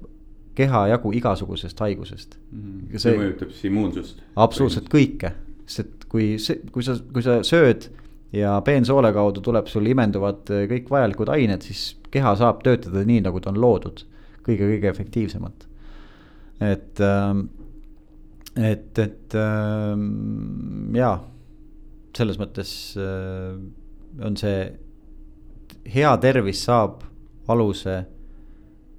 keha 0.59 0.89
jagu 0.91 1.13
igasugusest 1.15 1.79
haigusest. 1.81 2.35
Mm,. 2.51 2.91
see, 2.91 3.05
see 3.05 3.21
mõjutab 3.21 3.55
siis 3.55 3.71
immuunsust. 3.71 4.27
absoluutselt 4.37 4.91
kõike, 4.93 5.33
sest 5.65 5.87
et 5.87 6.05
kui 6.11 6.35
see, 6.43 6.61
kui 6.75 6.83
sa, 6.83 6.99
kui 7.15 7.23
sa 7.23 7.39
sööd 7.47 7.87
ja 8.35 8.59
peensoole 8.67 9.13
kaudu 9.15 9.41
tuleb 9.45 9.71
sul 9.71 9.87
imenduvad 9.89 10.51
eh, 10.53 10.67
kõik 10.75 10.91
vajalikud 10.91 11.33
ained, 11.33 11.65
siis 11.65 11.95
keha 12.11 12.35
saab 12.41 12.65
töötada 12.67 13.07
nii, 13.07 13.23
nagu 13.25 13.41
ta 13.41 13.55
on 13.55 13.63
loodud 13.63 14.03
kõige-kõige 14.49 14.91
efektiivsemalt. 14.91 15.67
et, 16.61 17.01
ähm, 17.01 17.41
et, 18.57 18.99
et 18.99 19.35
ähm, 19.35 20.95
jaa, 20.97 21.19
selles 22.17 22.39
mõttes 22.41 22.73
äh, 22.99 23.59
on 24.25 24.37
see, 24.41 24.63
hea 25.95 26.15
tervis 26.23 26.65
saab 26.67 27.05
aluse 27.49 28.01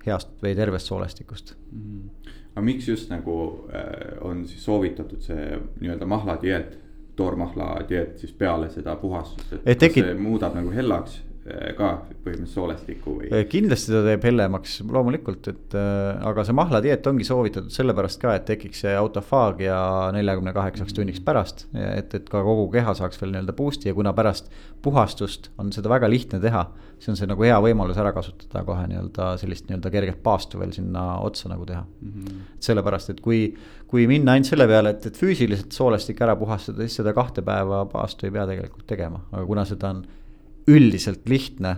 heast 0.06 0.38
või 0.44 0.56
tervest 0.56 0.90
soolestikust 0.90 1.56
mm. 1.72 1.82
-hmm. 1.82 2.36
aga 2.54 2.66
miks 2.66 2.88
just 2.88 3.10
nagu 3.10 3.36
äh, 3.74 4.18
on 4.22 4.46
siis 4.48 4.64
soovitatud 4.66 5.22
see 5.22 5.60
nii-öelda 5.80 6.06
mahladieet, 6.06 6.78
toormahladieet 7.16 8.18
siis 8.20 8.34
peale 8.34 8.70
seda 8.70 8.96
puhastust, 8.96 9.54
et, 9.54 9.62
et 9.66 9.78
tekib... 9.78 10.06
kas 10.06 10.14
see 10.14 10.24
muudab 10.24 10.56
nagu 10.56 10.72
hellaks 10.72 11.20
ka 11.78 11.90
põhimõtteliselt 12.24 12.54
soolestikku 12.54 13.16
või? 13.18 13.30
Äh, 13.34 13.46
kindlasti 13.50 13.94
ta 13.94 14.02
teeb 14.06 14.26
hellemaks, 14.28 14.80
loomulikult, 14.90 15.50
et 15.52 15.78
äh, 15.78 16.20
aga 16.30 16.46
see 16.46 16.58
mahladieet 16.58 17.08
ongi 17.10 17.28
soovitatud 17.28 17.74
sellepärast 17.74 18.22
ka, 18.22 18.36
et 18.38 18.46
tekiks 18.50 18.84
see 18.86 18.94
autofaagia 18.98 19.80
neljakümne 20.16 20.54
kaheksaks 20.56 20.96
tunniks 20.98 21.24
pärast. 21.26 21.68
et, 21.74 22.14
et 22.16 22.30
ka 22.30 22.44
kogu 22.46 22.68
keha 22.74 22.94
saaks 22.98 23.22
veel 23.22 23.34
nii-öelda 23.34 23.56
boost'i 23.58 23.90
ja 23.90 23.98
kuna 23.98 24.14
pärast 24.18 24.52
puhastust 24.84 25.50
on 25.60 25.74
seda 25.76 25.92
väga 25.92 26.10
lihtne 26.12 26.40
teha, 26.44 26.66
siis 27.00 27.14
on 27.14 27.20
see 27.20 27.30
nagu 27.30 27.44
hea 27.46 27.58
võimalus 27.64 28.00
ära 28.00 28.12
kasutada 28.16 28.64
kohe 28.68 28.86
nii-öelda 28.92 29.32
sellist 29.42 29.68
nii-öelda 29.70 29.92
kerget 29.94 30.22
paastu 30.24 30.60
veel 30.62 30.74
sinna 30.76 31.06
otsa 31.26 31.52
nagu 31.52 31.66
teha 31.66 31.82
mm. 31.82 32.14
-hmm. 32.14 32.46
sellepärast, 32.60 33.16
et 33.16 33.22
kui, 33.26 33.42
kui 33.88 34.08
minna 34.08 34.36
ainult 34.36 34.52
selle 34.52 34.68
peale, 34.68 34.96
et, 34.96 35.06
et 35.06 35.18
füüsiliselt 35.18 35.76
soolestik 35.76 36.22
ära 36.22 36.36
puhastada, 36.40 36.86
siis 36.86 37.02
seda 37.02 37.14
kahte 37.14 37.42
päeva 37.42 37.86
paastu 37.92 38.28
ei 38.28 38.36
pea 38.36 38.48
tegelikult 38.48 38.88
tegema, 38.88 39.24
aga 39.32 39.46
kuna 39.46 39.66
seda 39.66 39.96
on 39.96 40.06
üldiselt 40.70 41.30
lihtne 41.30 41.78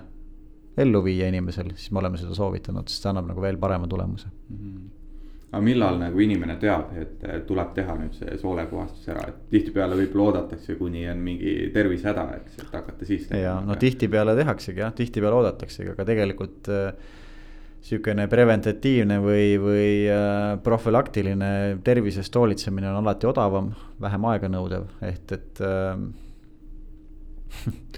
ellu 0.81 1.03
viia 1.03 1.27
inimesel, 1.31 1.73
siis 1.75 1.91
me 1.91 2.01
oleme 2.01 2.19
seda 2.19 2.35
soovitanud, 2.37 2.89
sest 2.89 3.05
see 3.05 3.11
annab 3.11 3.29
nagu 3.31 3.43
veel 3.43 3.59
parema 3.59 3.89
tulemuse 3.91 4.29
mm. 4.31 4.57
-hmm. 4.57 4.89
aga 5.51 5.61
millal 5.65 5.97
nagu 5.99 6.19
inimene 6.23 6.55
teab, 6.59 6.93
et 6.97 7.25
tuleb 7.47 7.73
teha 7.75 7.95
nüüd 7.99 8.15
see 8.17 8.37
soolepuhastus 8.41 9.09
ära, 9.11 9.25
et 9.27 9.41
tihtipeale 9.51 9.97
võib-olla 9.99 10.27
oodatakse, 10.29 10.75
kuni 10.79 11.07
on 11.11 11.23
mingi 11.25 11.55
tervisehäda, 11.73 12.27
eks, 12.37 12.61
et 12.63 12.77
hakata 12.77 13.05
siis. 13.05 13.27
ja 13.31 13.57
no 13.65 13.75
tihtipeale 13.75 14.35
tehaksegi 14.35 14.85
jah, 14.85 14.93
tihtipeale 14.95 15.41
oodataksegi, 15.41 15.91
aga 15.91 16.05
tegelikult 16.07 16.71
äh, 16.71 16.93
sihukene 17.81 18.27
preventatiivne 18.29 19.17
või, 19.23 19.45
või 19.61 19.93
äh, 20.07 20.57
profülaktiline 20.63 21.79
tervisest 21.83 22.35
hoolitsemine 22.35 22.89
on 22.91 23.01
alati 23.01 23.27
odavam, 23.27 23.71
vähem 24.01 24.27
aeganõudev, 24.33 24.85
ehk 25.09 25.33
et 25.37 25.63
äh, 25.65 25.95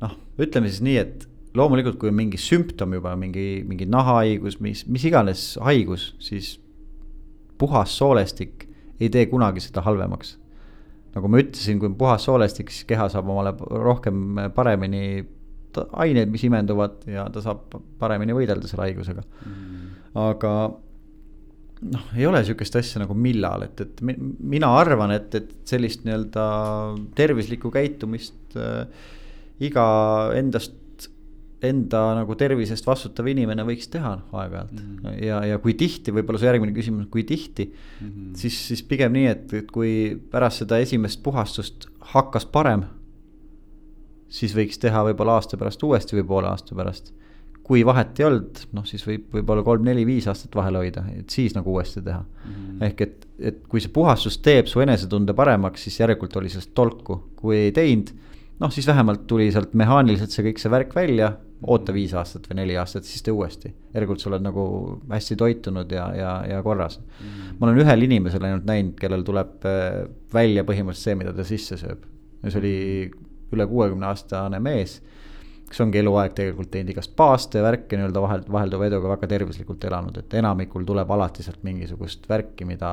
noh, 0.00 0.16
ütleme 0.40 0.70
siis 0.70 0.82
nii, 0.84 0.96
et 1.00 1.26
loomulikult, 1.58 1.98
kui 2.00 2.10
on 2.12 2.18
mingi 2.18 2.38
sümptom 2.40 2.94
juba 2.96 3.14
mingi, 3.18 3.62
mingi 3.66 3.88
nahahaigus, 3.90 4.60
mis, 4.62 4.84
mis 4.90 5.06
iganes 5.08 5.54
haigus, 5.64 6.12
siis 6.22 6.54
puhas 7.60 7.96
soolestik 7.98 8.68
ei 9.00 9.10
tee 9.12 9.26
kunagi 9.30 9.62
seda 9.64 9.82
halvemaks. 9.84 10.36
nagu 11.10 11.26
ma 11.26 11.40
ütlesin, 11.42 11.80
kui 11.80 11.88
on 11.90 11.96
puhas 11.98 12.24
soolestik, 12.28 12.70
siis 12.70 12.86
keha 12.86 13.08
saab 13.10 13.28
omale 13.32 13.54
rohkem 13.58 14.38
paremini 14.54 15.24
aineid, 16.02 16.30
mis 16.30 16.44
imenduvad 16.46 17.02
ja 17.10 17.24
ta 17.32 17.42
saab 17.42 17.74
paremini 17.98 18.34
võidelda 18.34 18.70
selle 18.70 18.88
haigusega 18.88 19.22
mm.. 19.22 19.90
aga 20.18 20.52
noh, 21.94 22.06
ei 22.16 22.26
ole 22.26 22.42
sihukest 22.46 22.78
asja 22.80 23.02
nagu 23.02 23.14
millal, 23.18 23.66
et, 23.66 23.82
et 23.82 24.02
mina 24.04 24.70
arvan, 24.78 25.14
et, 25.14 25.34
et 25.38 25.52
sellist 25.70 26.04
nii-öelda 26.06 26.44
tervislikku 27.18 27.72
käitumist 27.74 28.58
äh, 28.58 28.86
iga 29.60 29.84
endast, 30.38 30.76
enda 31.60 32.02
nagu 32.16 32.34
tervisest 32.40 32.86
vastutav 32.88 33.26
inimene 33.28 33.64
võiks 33.68 33.90
teha 33.92 34.14
aeg-ajalt 34.32 34.72
mm. 34.72 34.94
-hmm. 35.02 35.18
ja, 35.26 35.42
ja 35.44 35.58
kui 35.60 35.74
tihti, 35.76 36.14
võib-olla 36.16 36.40
see 36.40 36.48
järgmine 36.48 36.72
küsimus, 36.76 37.10
kui 37.12 37.24
tihti 37.28 37.66
mm, 37.68 38.06
-hmm. 38.06 38.30
siis, 38.40 38.56
siis 38.68 38.82
pigem 38.82 39.12
nii, 39.12 39.26
et, 39.26 39.52
et 39.60 39.70
kui 39.70 40.16
pärast 40.30 40.64
seda 40.64 40.78
esimest 40.80 41.22
puhastust 41.22 41.88
hakkas 42.14 42.46
parem, 42.46 42.86
siis 44.28 44.56
võiks 44.56 44.80
teha 44.80 45.04
võib-olla 45.10 45.36
aasta 45.36 45.60
pärast 45.60 45.82
uuesti 45.82 46.16
või 46.16 46.26
poole 46.32 46.48
aasta 46.48 46.74
pärast 46.74 47.12
kui 47.70 47.84
vahet 47.86 48.18
ei 48.18 48.26
olnud, 48.26 48.64
noh 48.74 48.86
siis 48.88 49.04
võib 49.06 49.28
võib-olla 49.36 49.62
kolm-neli-viis 49.62 50.26
aastat 50.30 50.56
vahele 50.58 50.80
hoida, 50.82 51.04
et 51.14 51.30
siis 51.30 51.54
nagu 51.54 51.70
uuesti 51.70 52.00
teha 52.02 52.18
mm. 52.18 52.54
-hmm. 52.54 52.80
ehk 52.88 53.04
et, 53.04 53.28
et 53.38 53.60
kui 53.70 53.82
see 53.84 53.92
puhastus 53.94 54.40
teeb 54.42 54.66
su 54.66 54.82
enesetunde 54.82 55.36
paremaks, 55.38 55.84
siis 55.86 56.00
järelikult 56.00 56.34
oli 56.40 56.50
sellest 56.50 56.72
tolku, 56.74 57.20
kui 57.38 57.68
ei 57.68 57.72
teinud 57.76 58.10
noh, 58.60 58.72
siis 58.72 58.86
vähemalt 58.86 59.26
tuli 59.26 59.48
sealt 59.52 59.72
mehaaniliselt 59.78 60.34
see 60.34 60.44
kõik 60.50 60.60
see 60.60 60.72
värk 60.72 60.92
välja, 60.96 61.32
oota 61.60 61.92
viis 61.92 62.12
aastat 62.16 62.46
või 62.48 62.60
neli 62.62 62.76
aastat, 62.80 63.08
siis 63.08 63.24
tee 63.24 63.34
uuesti. 63.36 63.72
järelikult 63.94 64.22
sa 64.22 64.30
oled 64.30 64.44
nagu 64.44 64.64
hästi 65.10 65.36
toitunud 65.40 65.92
ja, 65.92 66.06
ja, 66.16 66.32
ja 66.48 66.62
korras. 66.64 67.00
Mm.. 67.00 67.56
ma 67.58 67.68
olen 67.68 67.82
ühel 67.84 68.08
inimesel 68.08 68.48
ainult 68.48 68.68
näinud, 68.68 68.96
kellel 69.00 69.24
tuleb 69.26 69.68
äh, 69.68 70.02
välja 70.32 70.64
põhimõtteliselt 70.68 71.10
see, 71.10 71.20
mida 71.20 71.36
ta 71.36 71.46
sisse 71.48 71.80
sööb. 71.80 72.04
ja 72.42 72.52
see 72.52 72.62
oli 72.62 72.76
üle 73.50 73.66
kuuekümne 73.66 74.06
aastane 74.06 74.60
mees, 74.62 75.00
kes 75.70 75.80
ongi 75.82 76.00
eluaeg 76.00 76.32
tegelikult 76.36 76.70
teinud 76.72 76.92
igast 76.94 77.12
paaste, 77.18 77.60
värke 77.62 77.98
nii-öelda 77.98 78.22
vahel, 78.22 78.44
vahelduva 78.50 78.88
eduga 78.88 79.12
väga 79.12 79.28
tervislikult 79.30 79.84
elanud, 79.86 80.16
et 80.22 80.34
enamikul 80.40 80.86
tuleb 80.86 81.12
alati 81.16 81.44
sealt 81.46 81.62
mingisugust 81.66 82.28
värki, 82.30 82.66
mida, 82.66 82.90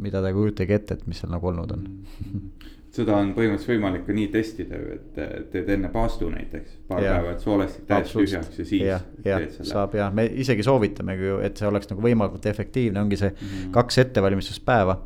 mida 0.00 0.20
ta 0.20 0.32
ei 0.32 0.36
kujutagi 0.36 0.76
ette, 0.76 0.98
et 0.98 1.08
mis 1.08 1.22
seal 1.22 1.32
nagu 1.32 1.52
olnud 1.52 1.76
on. 1.76 1.88
Mm 2.24 2.76
seda 2.94 3.14
on 3.20 3.30
põhimõtteliselt 3.36 3.70
võimalik 3.70 4.04
ka 4.06 4.14
nii 4.14 4.28
testida 4.32 4.78
ju, 4.78 4.96
et 4.96 5.20
teed 5.52 5.68
enne 5.76 5.90
paastu 5.92 6.30
näiteks. 6.32 6.80
paar 6.90 7.04
ja. 7.04 7.14
päeva, 7.16 7.34
et 7.36 7.44
soolestik 7.44 7.86
täiesti 7.86 8.18
tühjaks 8.18 8.58
ja 8.58 8.66
siis. 8.66 8.82
jah, 8.82 9.04
jah, 9.26 9.46
saab 9.68 9.94
ja 9.98 10.08
me 10.14 10.26
isegi 10.42 10.66
soovitamegi 10.66 11.28
ju, 11.28 11.38
et 11.46 11.60
see 11.60 11.70
oleks 11.70 11.90
nagu 11.92 12.02
võimalikult 12.04 12.50
efektiivne, 12.50 13.02
ongi 13.04 13.20
see 13.20 13.30
mm 13.30 13.46
-hmm. 13.46 13.70
kaks 13.78 14.02
ettevalmistuspäeva. 14.04 14.98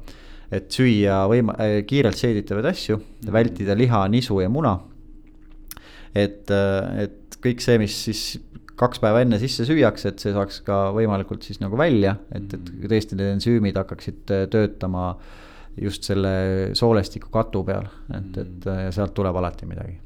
et 0.55 0.71
süüa 0.71 1.25
võima- 1.29 1.57
äh,, 1.61 1.85
kiirelt 1.87 2.17
seeditavaid 2.17 2.65
asju 2.65 2.97
mm, 2.97 3.03
-hmm. 3.03 3.33
vältida 3.33 3.77
liha, 3.77 4.09
nisu 4.09 4.41
ja 4.41 4.49
muna. 4.49 4.79
et, 6.15 6.51
äh, 6.51 7.03
et 7.05 7.39
kõik 7.45 7.61
see, 7.61 7.79
mis 7.79 8.05
siis 8.05 8.41
kaks 8.77 8.99
päeva 8.99 9.21
enne 9.21 9.39
sisse 9.39 9.65
süüakse, 9.65 10.09
et 10.09 10.19
see 10.19 10.33
saaks 10.33 10.61
ka 10.61 10.93
võimalikult 10.93 11.43
siis 11.43 11.61
nagu 11.61 11.77
välja, 11.77 12.17
et, 12.33 12.55
et 12.55 12.61
mhm. 12.61 12.87
tõesti 12.89 13.17
need 13.17 13.35
ensüümid 13.35 13.77
hakkaksid 13.77 14.31
äh, 14.31 14.49
töötama 14.49 15.11
äh, 15.11 15.45
just 15.81 16.07
selle 16.07 16.31
soolestiku 16.77 17.31
katu 17.35 17.65
peal, 17.67 17.89
et, 18.15 18.39
et 18.39 18.67
ja 18.87 18.93
sealt 18.95 19.15
tuleb 19.15 19.37
alati 19.37 19.67
midagi 19.67 19.97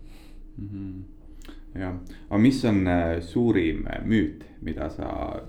mm. 0.57 0.69
-hmm. 0.73 1.81
jah, 1.81 1.95
aga 2.31 2.39
mis 2.39 2.65
on 2.65 2.87
äh, 2.87 3.21
suurim 3.21 3.87
äh, 3.87 4.05
müüt, 4.05 4.45
mida 4.63 4.91
sa 4.91 5.43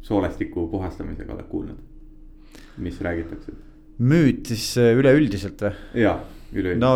soolestiku 0.00 0.68
puhastamisega 0.68 1.34
oled 1.34 1.48
kuulnud, 1.48 1.78
mis 2.78 3.00
räägitakse? 3.00 3.52
müüt 3.98 4.46
siis 4.46 4.76
äh, 4.78 4.96
üleüldiselt 4.96 5.62
või? 5.62 5.74
jah 5.94 6.20
no 6.80 6.90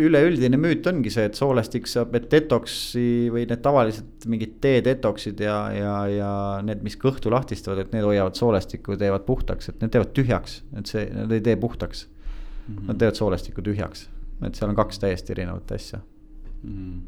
üleüldine 0.00 0.56
müüt 0.60 0.86
ongi 0.88 1.12
see, 1.12 1.26
et 1.28 1.36
soolestik 1.38 1.88
saab, 1.90 2.14
et 2.16 2.30
detoksi 2.32 3.28
või 3.32 3.44
need 3.50 3.60
tavalised 3.64 4.24
mingid 4.30 4.56
tee 4.64 4.80
detoksid 4.86 5.42
ja, 5.44 5.58
ja, 5.74 5.94
ja 6.08 6.32
need, 6.64 6.80
mis 6.86 6.96
kõhtu 7.00 7.32
lahtistavad, 7.34 7.82
et 7.84 7.92
need 7.96 8.06
hoiavad 8.08 8.38
soolestikku, 8.40 8.96
teevad 9.00 9.26
puhtaks, 9.28 9.68
et 9.72 9.84
need 9.84 9.92
teevad 9.92 10.14
tühjaks, 10.16 10.60
et 10.80 10.90
see, 10.90 11.06
nad 11.12 11.32
ei 11.36 11.44
tee 11.44 11.60
puhtaks 11.60 12.06
mm. 12.06 12.74
-hmm. 12.74 12.88
Nad 12.88 13.04
teevad 13.04 13.20
soolestikku 13.20 13.62
tühjaks, 13.62 14.08
et 14.46 14.54
seal 14.54 14.72
on 14.72 14.80
kaks 14.80 15.02
täiesti 15.04 15.36
erinevat 15.36 15.72
asja 15.76 16.00
mm. 16.00 16.76
-hmm 16.76 17.00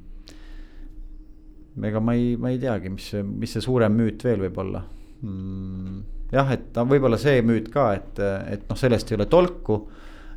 ega 1.80 2.00
ma 2.00 2.14
ei, 2.14 2.36
ma 2.36 2.50
ei 2.52 2.58
teagi, 2.60 2.90
mis 2.92 3.08
see, 3.14 3.22
mis 3.24 3.54
see 3.54 3.64
suurem 3.64 3.94
müüt 3.96 4.24
veel 4.26 4.42
võib 4.44 4.58
olla 4.60 4.82
mm,. 5.22 6.02
jah, 6.34 6.52
et 6.52 6.76
võib-olla 6.76 7.18
see 7.20 7.40
müüt 7.46 7.70
ka, 7.72 7.92
et, 7.96 8.20
et 8.52 8.66
noh, 8.68 8.78
sellest 8.78 9.12
ei 9.12 9.18
ole 9.18 9.28
tolku. 9.32 9.78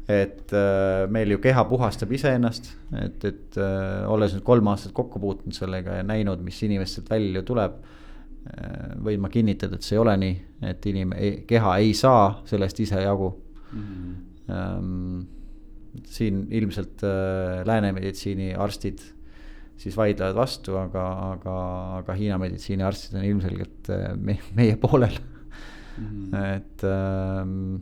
Et 0.07 0.53
äh, 0.53 1.05
meil 1.09 1.31
ju 1.33 1.39
keha 1.41 1.63
puhastab 1.69 2.11
iseennast, 2.13 2.69
et, 3.01 3.23
et 3.25 3.57
äh, 3.57 4.05
olles 4.11 4.35
nüüd 4.35 4.45
kolm 4.45 4.67
aastat 4.69 4.93
kokku 4.97 5.21
puutunud 5.21 5.57
sellega 5.57 5.99
ja 5.99 6.05
näinud, 6.05 6.43
mis 6.45 6.61
inimestelt 6.67 7.09
välja 7.09 7.41
tuleb 7.47 7.79
äh,. 7.81 8.91
võin 9.01 9.23
ma 9.23 9.31
kinnitada, 9.33 9.79
et 9.79 9.87
see 9.87 9.97
ei 9.97 10.03
ole 10.03 10.13
nii, 10.21 10.35
et 10.69 10.85
inim-, 10.91 11.15
keha 11.49 11.77
ei 11.81 11.95
saa 11.97 12.43
sellest 12.45 12.79
ise 12.85 13.01
jagu 13.01 13.33
mm. 13.71 13.81
-hmm. 13.81 14.23
Ähm, 14.45 15.23
siin 16.05 16.47
ilmselt 16.53 17.01
äh, 17.01 17.63
lääne 17.65 17.89
meditsiini 17.91 18.53
arstid 18.53 18.99
siis 19.77 19.97
vaidlevad 19.97 20.35
vastu, 20.37 20.75
aga, 20.77 21.05
aga, 21.31 21.55
aga 22.01 22.13
Hiina 22.13 22.37
meditsiiniarstid 22.37 23.17
on 23.17 23.25
ilmselgelt 23.25 23.89
äh, 23.89 24.13
me, 24.15 24.37
meie 24.55 24.77
poolel 24.77 25.17
mm. 25.17 26.05
-hmm. 26.05 26.37
et 26.55 26.83
ähm, 26.83 27.81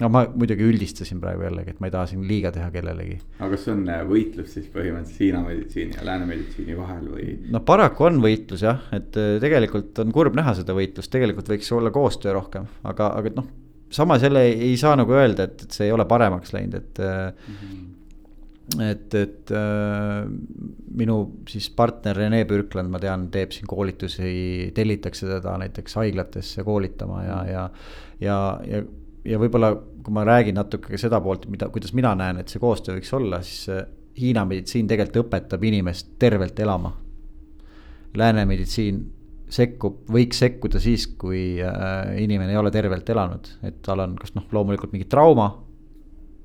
no 0.00 0.10
ma 0.12 0.24
muidugi 0.28 0.66
üldistasin 0.66 1.20
praegu 1.22 1.44
jällegi, 1.46 1.74
et 1.74 1.82
ma 1.82 1.90
ei 1.90 1.94
taha 1.94 2.10
siin 2.10 2.24
liiga 2.28 2.52
teha 2.54 2.70
kellelegi. 2.74 3.18
aga 3.38 3.50
kas 3.54 3.66
see 3.66 3.74
on 3.74 3.82
äh, 3.92 4.02
võitlus 4.08 4.54
siis 4.56 4.70
põhimõtteliselt 4.72 5.24
Hiina 5.24 5.42
meditsiini 5.46 5.98
ja 5.98 6.06
lääne 6.08 6.28
meditsiini 6.30 6.78
vahel 6.78 7.10
või? 7.14 7.28
no 7.52 7.62
paraku 7.66 8.08
on 8.08 8.20
võitlus 8.24 8.64
jah, 8.66 8.82
et 8.96 9.18
äh, 9.20 9.36
tegelikult 9.42 10.02
on 10.04 10.14
kurb 10.16 10.38
näha 10.38 10.56
seda 10.58 10.76
võitlust, 10.76 11.12
tegelikult 11.12 11.52
võiks 11.52 11.70
olla 11.76 11.92
koostöö 11.94 12.34
rohkem, 12.38 12.68
aga, 12.88 13.12
aga 13.20 13.34
noh. 13.36 13.52
samas 13.92 14.24
jälle 14.24 14.46
ei, 14.48 14.58
ei 14.70 14.80
saa 14.80 14.96
nagu 14.98 15.16
öelda, 15.16 15.48
et, 15.50 15.66
et 15.66 15.78
see 15.78 15.88
ei 15.90 15.94
ole 15.96 16.08
paremaks 16.08 16.56
läinud, 16.56 16.80
et 16.80 17.04
mm. 17.04 17.56
-hmm 17.60 17.86
et, 18.78 19.14
et 19.18 19.50
äh, 19.50 20.28
minu 20.94 21.16
siis 21.50 21.66
partner 21.74 22.14
Rene 22.16 22.44
Pürkland, 22.46 22.90
ma 22.92 23.00
tean, 23.02 23.26
teeb 23.34 23.50
siin 23.54 23.66
koolitusi, 23.70 24.70
tellitakse 24.76 25.26
teda 25.26 25.56
näiteks 25.64 25.96
haiglatesse 25.98 26.64
koolitama 26.66 27.24
ja, 27.24 27.38
ja. 27.50 27.64
ja, 28.22 28.38
ja, 28.70 28.82
ja 29.24 29.38
võib-olla, 29.40 29.74
kui 30.04 30.14
ma 30.14 30.24
räägin 30.24 30.56
natuke 30.58 30.92
ka 30.92 31.00
seda 31.00 31.20
poolt, 31.20 31.46
mida, 31.52 31.68
kuidas 31.72 31.94
mina 31.96 32.14
näen, 32.18 32.40
et 32.40 32.52
see 32.52 32.62
koostöö 32.62 32.98
võiks 32.98 33.14
olla, 33.16 33.42
siis 33.46 33.86
Hiina 34.20 34.42
meditsiin 34.44 34.88
tegelikult 34.90 35.26
õpetab 35.26 35.62
inimest 35.64 36.16
tervelt 36.18 36.58
elama. 36.60 36.90
Lääne 38.18 38.42
meditsiin 38.44 38.98
sekkub, 39.50 40.02
võiks 40.10 40.40
sekkuda 40.42 40.80
siis, 40.82 41.06
kui 41.18 41.60
äh, 41.62 42.10
inimene 42.20 42.52
ei 42.52 42.58
ole 42.58 42.72
tervelt 42.74 43.08
elanud, 43.10 43.48
et 43.66 43.78
tal 43.86 44.02
on 44.02 44.16
kas 44.18 44.34
noh, 44.34 44.48
loomulikult 44.52 44.92
mingi 44.94 45.08
trauma 45.10 45.50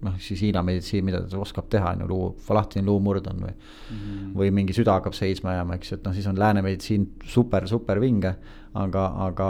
noh, 0.05 0.17
siis 0.21 0.41
Hiina 0.45 0.63
meditsiin, 0.65 1.05
mida 1.05 1.21
ta 1.25 1.39
oskab 1.41 1.69
teha, 1.71 1.93
on 1.95 2.03
ju, 2.03 2.09
luu, 2.09 2.27
lahtine 2.57 2.85
luumurd 2.85 3.27
on 3.31 3.41
või 3.45 3.53
mm. 3.53 3.97
-hmm. 3.97 4.33
või 4.39 4.51
mingi 4.59 4.75
süda 4.77 4.97
hakkab 4.99 5.15
seisma 5.17 5.55
jääma, 5.55 5.77
eks 5.79 5.91
ju, 5.91 5.99
et 5.99 6.07
noh, 6.07 6.15
siis 6.15 6.27
on 6.29 6.39
lääne 6.39 6.61
meditsiin 6.65 7.07
super, 7.23 7.67
super 7.67 8.01
vinge. 8.01 8.35
aga, 8.75 9.05
aga 9.23 9.49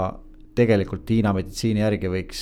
tegelikult 0.55 1.09
Hiina 1.11 1.33
meditsiini 1.35 1.83
järgi 1.83 2.11
võiks, 2.11 2.41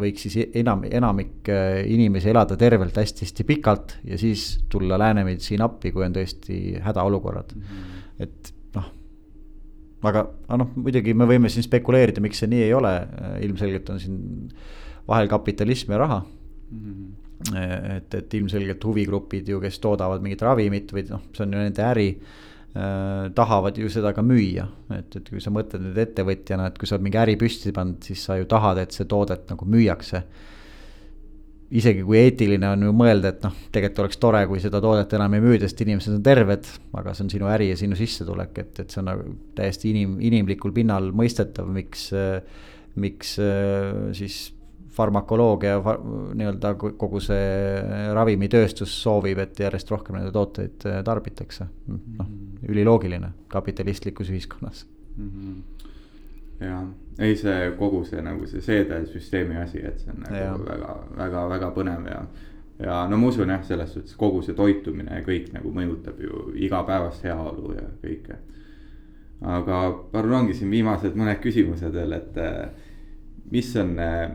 võiks 0.00 0.26
siis 0.26 0.52
enam, 0.60 0.84
enamik 0.84 1.48
äh, 1.52 1.80
inimesi 1.90 2.30
elada 2.32 2.58
tervelt 2.60 2.96
hästi-hästi 3.00 3.46
pikalt 3.48 3.96
ja 4.08 4.18
siis 4.20 4.50
tulla 4.72 4.98
lääne 5.00 5.24
meditsiin 5.28 5.64
appi, 5.64 5.92
kui 5.94 6.06
on 6.06 6.16
tõesti 6.16 6.78
hädaolukorrad 6.84 7.54
mm. 7.56 7.68
-hmm. 7.68 8.26
et 8.26 8.52
noh, 8.76 8.90
aga, 10.02 10.26
aga 10.48 10.60
noh, 10.64 10.74
muidugi 10.76 11.14
me 11.14 11.28
võime 11.30 11.52
siin 11.52 11.66
spekuleerida, 11.66 12.24
miks 12.24 12.44
see 12.44 12.52
nii 12.52 12.66
ei 12.66 12.74
ole, 12.76 12.92
ilmselgelt 13.46 13.94
on 13.94 14.02
siin 14.02 14.20
vahel 15.08 15.28
kapitalism 15.28 15.96
ja 15.96 16.04
raha 16.04 16.20
mm. 16.20 16.84
-hmm 16.84 17.16
et, 17.38 18.14
et 18.14 18.34
ilmselgelt 18.34 18.84
huvigrupid 18.84 19.48
ju, 19.48 19.60
kes 19.62 19.78
toodavad 19.82 20.22
mingit 20.24 20.42
ravimit 20.42 20.92
või 20.94 21.04
noh, 21.10 21.22
see 21.34 21.44
on 21.46 21.54
ju 21.54 21.62
nende 21.62 21.84
äri. 21.86 22.08
Tahavad 23.34 23.78
ju 23.80 23.88
seda 23.90 24.12
ka 24.14 24.22
müüa, 24.22 24.66
et, 24.94 25.16
et 25.16 25.30
kui 25.32 25.40
sa 25.42 25.50
mõtled 25.54 25.82
nüüd 25.82 25.98
ettevõtjana, 26.02 26.68
et 26.68 26.78
kui 26.78 26.88
sa 26.88 26.96
oled 26.96 27.06
mingi 27.06 27.18
äri 27.20 27.34
püsti 27.40 27.72
pannud, 27.74 28.02
siis 28.04 28.22
sa 28.28 28.36
ju 28.38 28.46
tahad, 28.50 28.80
et 28.82 28.94
see 28.94 29.08
toodet 29.08 29.48
nagu 29.50 29.66
müüakse. 29.68 30.22
isegi 31.68 32.00
kui 32.00 32.16
eetiline 32.16 32.68
on 32.72 32.84
ju 32.86 32.92
mõelda, 32.96 33.32
et 33.34 33.42
noh, 33.44 33.56
tegelikult 33.72 34.04
oleks 34.04 34.20
tore, 34.20 34.44
kui 34.48 34.60
seda 34.60 34.80
toodet 34.80 35.12
enam 35.18 35.34
ei 35.36 35.42
müüda, 35.44 35.68
sest 35.68 35.82
inimesed 35.84 36.14
on 36.16 36.22
terved. 36.22 36.68
aga 36.92 37.14
see 37.14 37.24
on 37.24 37.32
sinu 37.34 37.50
äri 37.52 37.70
ja 37.70 37.76
sinu 37.76 37.96
sissetulek, 37.96 38.58
et, 38.58 38.84
et 38.84 38.90
see 38.90 39.02
on 39.02 39.10
nagu 39.10 39.34
täiesti 39.58 39.90
inim-, 39.92 40.20
inimlikul 40.30 40.72
pinnal 40.72 41.10
mõistetav, 41.12 41.68
miks, 41.72 42.08
miks 42.96 43.34
siis 44.16 44.38
farmakoloogia 44.98 45.78
nii-öelda 46.34 46.74
kogu 46.78 47.20
see 47.22 48.12
ravimitööstus 48.16 48.94
soovib, 49.02 49.38
et 49.42 49.60
järjest 49.62 49.90
rohkem 49.94 50.18
nende 50.18 50.32
tooteid 50.34 50.86
äh, 50.88 51.00
tarbitakse. 51.06 51.68
noh, 51.88 52.00
mhm. 52.26 52.64
üliloogiline 52.68 53.32
kapitalistlikus 53.48 54.30
ühiskonnas 54.34 54.86
mm. 55.16 55.30
-hmm. 55.30 56.66
ja, 56.66 56.82
ei 57.18 57.36
see 57.36 57.70
kogu 57.78 58.04
see 58.04 58.22
nagu 58.22 58.46
see 58.46 58.60
seedesüsteemi 58.60 59.56
asi, 59.62 59.84
et 59.86 60.00
see 60.00 60.12
on 60.14 60.22
nagu 60.26 60.34
ja. 60.34 60.58
väga, 60.66 60.98
väga, 61.16 61.48
väga 61.54 61.70
põnev 61.76 62.10
ja. 62.10 62.20
ja 62.78 62.98
no 63.08 63.16
ma 63.16 63.30
usun 63.32 63.54
jah, 63.54 63.64
selles 63.64 63.94
suhtes 63.94 64.16
kogu 64.16 64.42
see 64.42 64.54
toitumine 64.54 65.20
ja 65.20 65.24
kõik 65.26 65.52
nagu 65.54 65.72
mõjutab 65.74 66.20
ju 66.22 66.50
igapäevast 66.54 67.24
heaolu 67.24 67.74
ja 67.78 67.86
kõike. 68.02 68.42
aga 69.40 69.80
palun 70.12 70.40
ongi 70.42 70.54
siin 70.54 70.70
viimased 70.70 71.14
mõned 71.14 71.40
küsimused 71.42 71.94
veel, 71.94 72.12
et 72.12 72.36
äh, 72.36 72.68
mis 73.50 73.76
on 73.76 73.98
äh, 73.98 74.30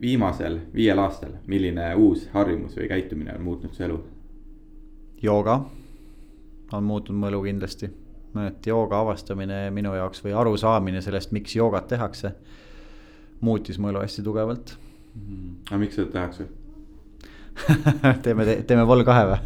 viimasel 0.00 0.58
viiel 0.74 0.98
aastal, 0.98 1.32
milline 1.46 1.94
uus 1.94 2.28
harjumus 2.32 2.76
või 2.76 2.88
käitumine 2.90 3.34
on 3.36 3.42
muutnud 3.42 3.74
su 3.74 3.82
elu? 3.86 3.98
jooga 5.22 5.60
on 6.72 6.84
muutnud 6.84 7.16
mu 7.16 7.28
elu 7.30 7.42
kindlasti, 7.42 7.90
et 8.46 8.66
jooga 8.66 9.00
avastamine 9.04 9.70
minu 9.70 9.94
jaoks 9.94 10.24
või 10.24 10.34
arusaamine 10.36 11.00
sellest, 11.04 11.32
miks 11.32 11.54
joogat 11.56 11.86
tehakse, 11.88 12.34
muutis 13.40 13.78
mu 13.78 13.88
elu 13.92 14.02
hästi 14.02 14.22
tugevalt 14.22 14.76
mm. 15.14 15.22
-hmm. 15.22 15.54
aga 15.70 15.78
miks 15.78 15.94
seda 16.00 16.10
tehakse 16.12 16.48
teeme, 18.24 18.46
teeme 18.66 18.86
vol 18.86 19.04
kahe 19.04 19.24
või 19.30 19.38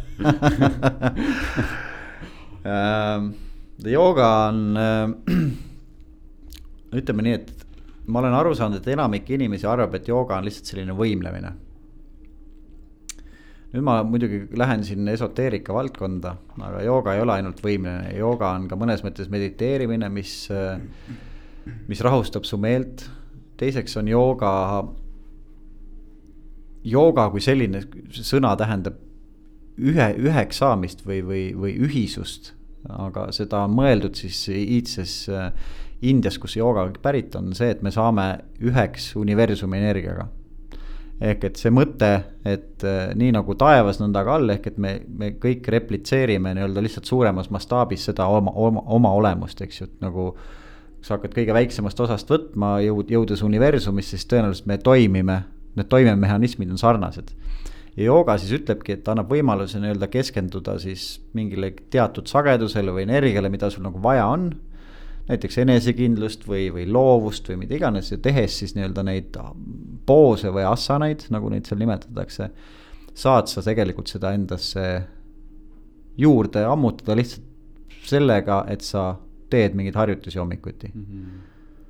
ähm, 2.65 3.31
jooga 3.97 4.29
on, 4.49 4.77
äh, 4.77 5.43
ütleme 6.99 7.21
nii, 7.21 7.33
et 7.33 7.58
ma 8.09 8.21
olen 8.23 8.35
aru 8.35 8.53
saanud, 8.57 8.79
et 8.79 8.93
enamik 8.93 9.29
inimesi 9.35 9.67
arvab, 9.69 9.95
et 9.97 10.07
jooga 10.09 10.37
on 10.39 10.47
lihtsalt 10.47 10.73
selline 10.73 10.95
võimlemine. 10.97 11.53
nüüd 13.69 13.85
ma 13.85 13.99
muidugi 14.01 14.47
lähen 14.57 14.81
siin 14.81 15.05
esoteerika 15.11 15.75
valdkonda, 15.75 16.31
aga 16.57 16.79
jooga 16.81 17.13
ei 17.13 17.21
ole 17.21 17.35
ainult 17.35 17.59
võimlemine, 17.61 18.15
jooga 18.17 18.55
on 18.57 18.65
ka 18.69 18.77
mõnes 18.79 19.03
mõttes 19.05 19.29
mediteerimine, 19.29 20.09
mis, 20.09 20.47
mis 21.87 22.01
rahustab 22.01 22.49
su 22.49 22.57
meelt. 22.57 23.05
teiseks 23.59 23.97
on 23.99 24.07
jooga, 24.07 24.51
jooga 26.83 27.29
kui 27.29 27.41
selline 27.45 27.83
sõna 28.09 28.55
tähendab 28.57 28.97
ühe, 29.77 30.07
üheks 30.17 30.63
saamist 30.63 31.05
või, 31.05 31.21
või, 31.21 31.43
või 31.53 31.75
ühisust. 31.85 32.53
aga 32.89 33.27
seda 33.35 33.65
on 33.67 33.73
mõeldud 33.75 34.15
siis 34.15 34.47
iidses 34.49 35.27
Indias, 36.01 36.37
kus 36.39 36.55
jooga 36.55 36.85
pärit 37.01 37.35
on, 37.35 37.51
see, 37.57 37.73
et 37.73 37.81
me 37.83 37.91
saame 37.91 38.27
üheks 38.63 39.11
universumi 39.19 39.79
energiaga. 39.81 40.29
ehk 41.19 41.43
et 41.43 41.57
see 41.59 41.71
mõte, 41.75 42.09
et 42.47 42.83
äh, 42.87 43.09
nii 43.19 43.33
nagu 43.35 43.55
taevas, 43.59 43.97
nõnda 43.99 44.21
ka 44.23 44.37
all, 44.37 44.53
ehk 44.53 44.69
et 44.71 44.77
me, 44.79 44.93
me 45.19 45.33
kõik 45.35 45.67
replitseerime 45.67 46.53
nii-öelda 46.55 46.79
lihtsalt 46.85 47.09
suuremas 47.11 47.49
mastaabis 47.51 48.05
seda 48.07 48.29
oma, 48.31 48.53
oma, 48.55 48.85
oma 48.87 49.11
olemust, 49.17 49.59
eks 49.61 49.81
ju, 49.81 49.89
et 49.89 50.05
nagu 50.05 50.29
sa 51.03 51.17
hakkad 51.17 51.35
kõige 51.35 51.57
väiksemast 51.57 51.99
osast 52.05 52.31
võtma, 52.31 52.77
jõud, 52.85 53.11
jõudes 53.11 53.43
universumisse, 53.43 54.15
siis 54.15 54.31
tõenäoliselt 54.31 54.71
me 54.71 54.79
toimime, 54.79 55.41
need 55.75 55.91
toimemehhanismid 55.91 56.71
on 56.71 56.79
sarnased 56.79 57.35
ja 57.99 58.07
jooga 58.07 58.37
siis 58.39 58.55
ütlebki, 58.61 58.95
et 58.95 59.11
annab 59.11 59.31
võimaluse 59.31 59.79
nii-öelda 59.81 60.07
keskenduda 60.11 60.77
siis 60.79 61.17
mingile 61.35 61.73
teatud 61.91 62.31
sagedusele 62.31 62.95
või 62.95 63.03
energiale, 63.09 63.51
mida 63.51 63.67
sul 63.73 63.83
nagu 63.83 63.99
vaja 64.03 64.27
on 64.31 64.53
näiteks 65.29 65.59
enesekindlust 65.61 66.47
või, 66.47 66.67
või 66.73 66.87
loovust 66.89 67.49
või 67.51 67.61
mida 67.63 67.77
iganes 67.77 68.11
ja 68.11 68.17
tehes 68.17 68.57
siis 68.61 68.75
nii-öelda 68.75 69.03
neid 69.05 69.37
poose 70.09 70.51
või 70.53 70.65
assanaid, 70.65 71.27
nagu 71.33 71.51
neid 71.53 71.69
seal 71.69 71.81
nimetatakse. 71.81 72.49
saad 73.13 73.47
sa 73.51 73.61
tegelikult 73.61 74.07
seda 74.07 74.31
endasse 74.33 75.03
juurde 76.17 76.63
ammutada 76.65 77.15
lihtsalt 77.15 77.45
sellega, 78.09 78.63
et 78.67 78.81
sa 78.81 79.19
teed 79.49 79.75
mingeid 79.75 79.95
harjutusi 79.95 80.39
hommikuti 80.39 80.91
mm. 80.93 81.05
-hmm 81.05 81.48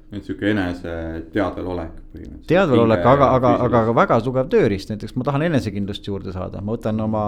et 0.10 0.26
sihuke 0.26 0.48
enese 0.50 0.92
teadvelolek 1.34 1.92
põhimõtteliselt. 2.14 2.46
teadvelolek, 2.50 3.04
aga, 3.12 3.28
aga, 3.38 3.52
aga 3.66 3.82
ka 3.90 3.94
väga 3.98 4.18
tugev 4.26 4.48
tööriist, 4.50 4.90
näiteks 4.90 5.14
ma 5.16 5.26
tahan 5.28 5.46
enesekindlust 5.46 6.08
juurde 6.10 6.34
saada, 6.34 6.64
ma 6.66 6.74
võtan 6.74 7.02
oma 7.04 7.24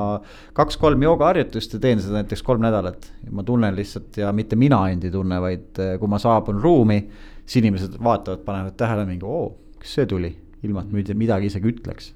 kaks-kolm 0.58 1.06
joogaharjutust 1.06 1.78
ja 1.78 1.82
teen 1.84 2.02
seda 2.02 2.22
näiteks 2.22 2.42
kolm 2.48 2.66
nädalat. 2.66 3.12
ma 3.30 3.46
tunnen 3.46 3.78
lihtsalt 3.78 4.18
ja 4.24 4.32
mitte 4.34 4.58
mina 4.58 4.82
ainult 4.88 5.06
ei 5.06 5.14
tunne, 5.14 5.42
vaid 5.44 5.84
eh, 5.84 5.94
kui 6.02 6.10
ma 6.10 6.18
saabun 6.22 6.62
ruumi, 6.64 7.04
siis 7.46 7.62
inimesed 7.62 8.00
vaatavad, 8.02 8.42
panevad 8.48 8.78
tähele 8.80 9.06
mingi, 9.06 9.30
oo, 9.30 9.52
kust 9.78 10.00
see 10.00 10.10
tuli, 10.10 10.34
ilma 10.66 10.82
et 10.82 11.14
midagi 11.14 11.54
isegi 11.54 11.70
ütleks. 11.76 12.14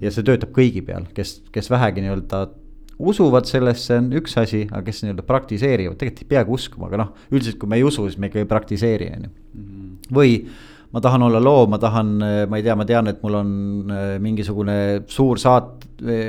ja 0.00 0.14
see 0.14 0.22
töötab 0.22 0.54
kõigi 0.54 0.84
peal, 0.86 1.10
kes, 1.14 1.40
kes 1.50 1.70
vähegi 1.74 2.06
nii-öelda 2.06 2.46
usuvad 2.98 3.46
sellesse, 3.46 3.98
on 3.98 4.10
üks 4.18 4.34
asi, 4.40 4.64
aga 4.70 4.82
kes 4.86 5.02
nii-öelda 5.04 5.24
praktiseerivad, 5.26 5.98
tegelikult 5.98 6.24
ei 6.24 6.30
peagi 6.34 6.54
uskuma, 6.54 6.88
aga 6.90 7.02
noh, 7.04 7.12
üldiselt 7.30 7.58
kui 7.60 7.70
me 7.70 7.78
ei 7.78 7.86
usu, 7.86 8.06
siis 8.08 8.18
me 8.18 8.30
ikka 8.30 8.42
ei 8.42 8.48
praktiseeri, 8.50 9.10
on 9.16 9.28
ju. 9.28 9.34
Või 10.14 10.40
ma 10.92 11.02
tahan 11.04 11.22
olla 11.26 11.40
loov, 11.42 11.68
ma 11.72 11.78
tahan, 11.80 12.12
ma 12.48 12.58
ei 12.58 12.64
tea, 12.64 12.76
ma 12.78 12.86
tean, 12.88 13.10
et 13.10 13.20
mul 13.24 13.36
on 13.36 13.50
äh, 13.92 14.06
mingisugune 14.24 14.78
suur 15.10 15.40
saat-, 15.40 15.84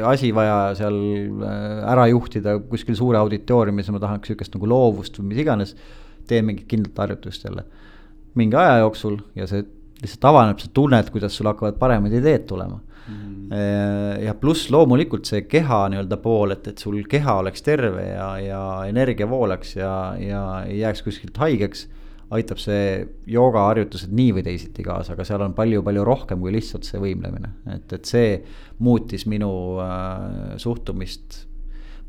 asi 0.10 0.34
vaja 0.36 0.76
seal 0.78 1.00
äh, 1.46 1.80
ära 1.94 2.10
juhtida 2.12 2.58
kuskil 2.68 2.98
suure 3.00 3.22
auditooriumis 3.22 3.88
ja 3.88 3.96
ma 3.96 4.04
tahaks 4.04 4.32
sihukest 4.32 4.58
nagu 4.58 4.70
loovust 4.70 5.22
või 5.22 5.32
mis 5.32 5.44
iganes. 5.46 5.76
teen 6.30 6.46
mingit 6.46 6.68
kindlat 6.70 7.00
harjutust 7.02 7.46
jälle. 7.46 7.64
mingi 8.38 8.56
aja 8.56 8.78
jooksul 8.84 9.18
ja 9.36 9.48
see 9.50 9.64
lihtsalt 10.02 10.26
avaneb, 10.30 10.60
sa 10.60 10.68
tunned, 10.74 11.10
kuidas 11.12 11.36
sul 11.36 11.48
hakkavad 11.50 11.80
paremad 11.80 12.14
ideed 12.14 12.46
tulema. 12.48 12.80
Mm.. 13.10 13.48
ja 14.22 14.36
pluss 14.38 14.68
loomulikult 14.70 15.26
see 15.26 15.42
keha 15.50 15.88
nii-öelda 15.90 16.20
pool, 16.22 16.52
et, 16.54 16.68
et 16.70 16.78
sul 16.78 17.00
keha 17.10 17.40
oleks 17.42 17.64
terve 17.66 18.04
ja, 18.06 18.28
ja 18.38 18.60
energia 18.86 19.26
voolaks 19.26 19.72
ja, 19.80 19.94
ja 20.22 20.42
ei 20.68 20.84
jääks 20.84 21.02
kuskilt 21.08 21.40
haigeks 21.42 21.88
aitab 22.36 22.62
see 22.62 23.08
joogaharjutused 23.30 24.12
nii 24.14 24.34
või 24.38 24.44
teisiti 24.46 24.86
kaasa, 24.86 25.16
aga 25.16 25.26
seal 25.26 25.42
on 25.42 25.56
palju-palju 25.58 26.04
rohkem 26.06 26.42
kui 26.44 26.54
lihtsalt 26.54 26.86
see 26.86 27.02
võimlemine, 27.02 27.56
et, 27.74 27.94
et 27.98 28.10
see 28.10 28.36
muutis 28.86 29.26
minu 29.30 29.52
äh, 29.82 30.56
suhtumist 30.62 31.44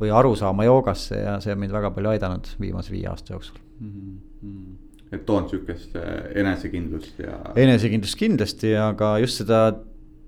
või 0.01 0.13
arusaama 0.17 0.67
joogasse 0.69 1.23
ja 1.23 1.39
see 1.45 1.55
on 1.55 1.61
mind 1.63 1.75
väga 1.77 1.93
palju 1.97 2.13
aidanud 2.15 2.53
viimase 2.61 2.93
viie 2.93 3.09
aasta 3.11 3.35
jooksul 3.35 3.59
mm. 3.81 4.19
-hmm. 4.43 4.77
et 5.17 5.27
toon 5.27 5.49
sihukest 5.49 5.97
äh, 5.97 6.31
enesekindlust 6.43 7.19
ja. 7.25 7.41
enesekindlust 7.57 8.19
kindlasti, 8.21 8.75
aga 8.77 9.19
just 9.25 9.41
seda 9.43 9.65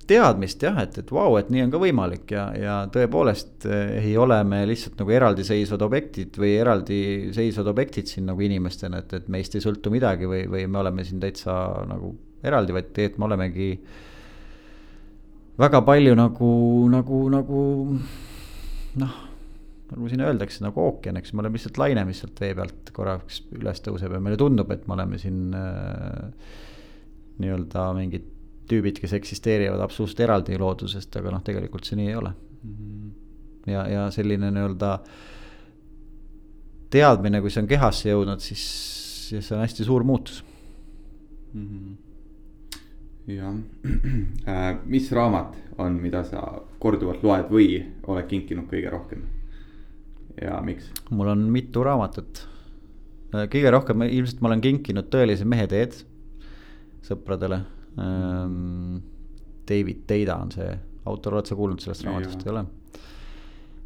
teadmist 0.08 0.62
jah, 0.64 0.78
et, 0.82 0.96
et 0.98 1.10
vau 1.12 1.30
wow,, 1.30 1.38
et 1.40 1.50
nii 1.52 1.64
on 1.66 1.72
ka 1.72 1.80
võimalik 1.82 2.32
ja, 2.34 2.44
ja 2.58 2.76
tõepoolest 2.92 3.66
eh, 3.70 3.94
ei 4.02 4.14
ole 4.18 4.38
me 4.48 4.62
lihtsalt 4.68 4.98
nagu 5.00 5.14
eraldiseisvad 5.14 5.84
objektid 5.86 6.38
või 6.42 6.54
eraldiseisvad 6.58 7.70
objektid 7.72 8.10
siin 8.10 8.26
nagu 8.30 8.42
inimestena, 8.42 9.02
et, 9.02 9.14
et 9.20 9.28
meist 9.32 9.54
ei 9.56 9.64
sõltu 9.64 9.92
midagi 9.94 10.28
või, 10.30 10.44
või 10.50 10.66
me 10.66 10.82
oleme 10.82 11.06
siin 11.06 11.22
täitsa 11.22 11.54
nagu 11.88 12.14
eraldi, 12.42 12.74
vaid 12.74 12.90
tegelikult 12.90 13.22
me 13.22 13.28
olemegi 13.30 13.68
väga 15.62 15.82
palju 15.86 16.16
nagu, 16.18 16.50
nagu, 16.90 17.22
nagu 17.36 17.62
noh, 19.02 19.16
nagu 19.92 20.10
siin 20.10 20.26
öeldakse, 20.26 20.64
nagu 20.64 20.82
ookean, 20.82 21.18
eks 21.20 21.34
me 21.34 21.44
oleme 21.44 21.58
lihtsalt 21.58 21.78
laine, 21.80 22.04
mis 22.08 22.22
sealt 22.24 22.42
vee 22.42 22.52
pealt 22.58 22.92
korraks 22.96 23.42
üles 23.54 23.82
tõuseb 23.84 24.14
ja 24.16 24.20
meile 24.22 24.40
tundub, 24.40 24.70
et 24.74 24.86
me 24.88 24.96
oleme 24.96 25.20
siin 25.20 25.52
äh, 25.56 26.54
nii-öelda 27.42 27.90
mingid 27.96 28.30
tüübid, 28.70 29.00
kes 29.02 29.12
eksisteerivad 29.18 29.80
absoluutselt 29.82 30.22
eraldi 30.26 30.58
loodusest, 30.58 31.16
aga 31.20 31.34
noh, 31.34 31.42
tegelikult 31.44 31.88
see 31.88 31.98
nii 31.98 32.08
ei 32.12 32.16
ole. 32.16 32.32
-hmm. 32.62 33.10
ja, 33.72 33.86
ja 33.88 34.06
selline 34.10 34.50
nii-öelda 34.50 34.92
teadmine, 36.90 37.40
kui 37.40 37.50
see 37.50 37.62
on 37.62 37.68
kehasse 37.68 38.08
jõudnud, 38.08 38.40
siis, 38.44 38.62
siis 39.28 39.48
see 39.48 39.56
on 39.56 39.62
hästi 39.64 39.84
suur 39.84 40.04
muutus 40.04 40.44
mm. 41.52 41.66
-hmm 41.66 42.00
jah 43.26 43.54
äh,, 44.48 44.78
mis 44.84 45.12
raamat 45.12 45.54
on, 45.78 46.00
mida 46.02 46.24
sa 46.26 46.42
korduvalt 46.82 47.22
loed 47.22 47.50
või 47.50 47.68
oled 48.06 48.26
kinkinud 48.26 48.66
kõige 48.70 48.90
rohkem 48.90 49.22
ja 50.42 50.60
miks? 50.64 50.90
mul 51.10 51.30
on 51.32 51.44
mitu 51.52 51.84
raamatut. 51.84 52.46
Äh, 53.34 53.46
kõige 53.52 53.70
rohkem 53.70 54.02
ilmselt 54.08 54.42
ma 54.42 54.50
olen 54.50 54.64
kinkinud 54.64 55.10
Tõelise 55.12 55.46
mehe 55.48 55.68
teed 55.70 56.02
sõpradele. 57.06 57.62
David 59.68 60.06
Teida 60.06 60.38
on 60.40 60.50
see 60.54 60.70
autor, 61.04 61.34
oled 61.36 61.50
sa 61.50 61.58
kuulnud 61.58 61.82
sellest 61.82 62.06
raamatust, 62.06 62.46
ei 62.46 62.52
ole? 62.54 62.64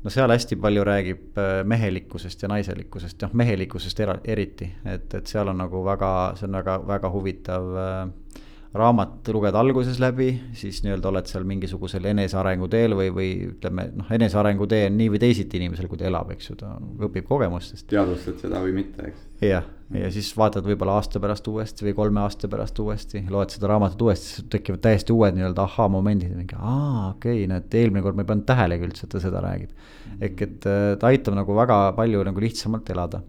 no 0.07 0.13
seal 0.13 0.31
hästi 0.31 0.59
palju 0.63 0.85
räägib 0.87 1.39
äh, 1.41 1.61
mehelikkusest 1.67 2.45
ja 2.45 2.51
naiselikkusest, 2.53 3.23
noh 3.25 3.33
mehelikkusest 3.41 4.03
eriti, 4.05 4.69
et, 4.87 5.09
et 5.19 5.27
seal 5.27 5.51
on 5.51 5.59
nagu 5.59 5.83
väga, 5.85 6.11
see 6.39 6.47
on 6.47 6.59
väga, 6.61 6.77
väga 6.87 7.11
huvitav 7.11 7.73
äh, 7.83 8.43
raamat 8.75 9.29
luged 9.33 9.57
alguses 9.57 9.99
läbi, 10.03 10.29
siis 10.57 10.83
nii-öelda 10.85 11.11
oled 11.11 11.29
seal 11.31 11.47
mingisugusel 11.49 12.05
enesearengu 12.11 12.69
teel 12.73 12.97
või, 12.99 13.09
või 13.15 13.31
ütleme 13.51 13.89
noh, 13.97 14.11
enesearengu 14.13 14.67
tee 14.71 14.87
on 14.89 14.97
nii 14.99 15.09
või 15.15 15.21
teisiti 15.23 15.61
inimesel, 15.61 15.89
kui 15.91 16.01
ta 16.01 16.09
elab, 16.11 16.33
eks 16.35 16.51
ju, 16.51 16.59
ta 16.61 16.75
õpib 17.07 17.27
kogemustest. 17.29 17.87
teadvustad 17.93 18.43
seda 18.43 18.61
või 18.65 18.75
mitte, 18.81 19.11
eks. 19.11 19.25
jah, 19.47 19.67
ja 19.97 20.11
siis 20.13 20.31
vaatad 20.37 20.67
võib-olla 20.67 20.99
aasta 21.01 21.23
pärast 21.23 21.49
uuesti 21.51 21.89
või 21.89 21.97
kolme 21.97 22.23
aasta 22.25 22.51
pärast 22.53 22.79
uuesti, 22.83 23.25
loed 23.33 23.55
seda 23.55 23.71
raamatut 23.73 24.07
uuesti, 24.09 24.33
siis 24.33 24.49
tekivad 24.53 24.83
täiesti 24.87 25.15
uued 25.17 25.37
nii-öelda 25.39 25.67
ahhaa-momendid, 25.67 26.33
mingi 26.37 26.59
aa, 26.59 27.13
okei 27.15 27.43
okay,, 27.43 27.51
näed, 27.53 27.69
eelmine 27.83 28.05
kord 28.05 28.19
ma 28.19 28.27
ei 28.27 28.33
pannud 28.33 28.49
tähelegi 28.49 28.91
üldse, 28.91 29.07
et 29.07 29.15
ta 29.15 29.23
seda 29.23 29.45
räägib. 29.45 29.93
ehk 30.21 30.49
et 30.49 30.67
äh, 30.71 30.89
ta 31.01 31.13
aitab 31.13 31.39
nagu 31.39 31.57
väga 31.57 31.83
palju 31.97 32.25
nagu 32.27 32.43
lihtsamalt 32.43 32.91
elada. 32.91 33.23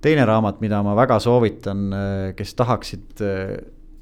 teine 0.00 0.24
raamat, 0.24 0.62
mida 0.64 0.82
ma 0.82 0.96
väga 0.96 1.20
soovitan, 1.20 1.92
äh, 1.92 2.32
kes 2.36 2.56
tahaksid 2.56 3.20
äh, 3.20 3.60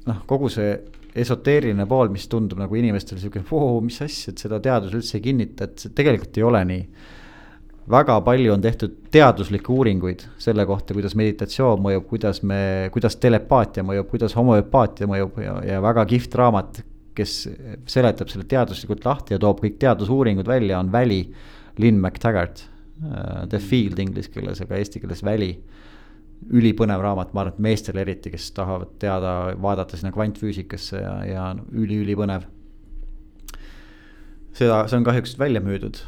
noh, 0.09 0.23
kogu 0.29 0.49
see 0.51 0.73
esoteeriline 1.19 1.85
pool, 1.89 2.11
mis 2.13 2.27
tundub 2.29 2.59
nagu 2.61 2.77
inimestele 2.77 3.21
sihuke, 3.21 3.41
mis 3.85 4.01
asja, 4.05 4.33
et 4.33 4.43
seda 4.43 4.59
teadus 4.63 4.93
üldse 4.97 5.17
ei 5.17 5.25
kinnita, 5.25 5.69
et 5.69 5.81
see 5.85 5.95
tegelikult 5.95 6.37
ei 6.37 6.45
ole 6.45 6.61
nii. 6.69 6.83
väga 7.89 8.19
palju 8.21 8.51
on 8.53 8.61
tehtud 8.61 8.97
teaduslikke 9.11 9.71
uuringuid 9.73 10.21
selle 10.37 10.65
kohta, 10.69 10.93
kuidas 10.93 11.15
meditatsioon 11.17 11.81
mõjub, 11.81 12.05
kuidas 12.11 12.43
me, 12.45 12.89
kuidas 12.93 13.17
telepaatia 13.17 13.83
mõjub, 13.83 14.05
kuidas 14.11 14.35
homöopaatia 14.37 15.07
mõjub 15.09 15.39
ja, 15.41 15.55
ja 15.65 15.79
väga 15.81 16.05
kihvt 16.11 16.37
raamat, 16.37 16.83
kes 17.17 17.33
seletab 17.89 18.29
selle 18.29 18.45
teaduslikult 18.45 19.05
lahti 19.05 19.33
ja 19.33 19.41
toob 19.41 19.63
kõik 19.63 19.79
teadusuuringud 19.81 20.47
välja, 20.47 20.77
on 20.79 20.91
Väli, 20.93 21.23
Lynn 21.81 22.01
McTaggart 22.01 22.61
uh,. 22.61 23.47
The 23.49 23.57
Field 23.63 23.99
inglise 23.99 24.29
keeles, 24.29 24.61
aga 24.61 24.77
eesti 24.77 25.01
keeles 25.01 25.25
Väli 25.25 25.55
ülipõnev 26.47 27.01
raamat, 27.03 27.33
ma 27.33 27.43
arvan, 27.43 27.55
et 27.55 27.63
meestele 27.63 28.03
eriti, 28.05 28.31
kes 28.33 28.51
tahavad 28.55 28.95
teada, 29.01 29.33
vaadata 29.61 29.99
sinna 29.99 30.11
kvantfüüsikasse 30.15 31.01
ja, 31.01 31.15
ja 31.27 31.49
üli-ülipõnev. 31.75 32.47
seda, 34.55 34.85
see 34.87 34.97
on 34.99 35.07
kahjuks 35.07 35.35
välja 35.39 35.61
müüdud, 35.63 35.99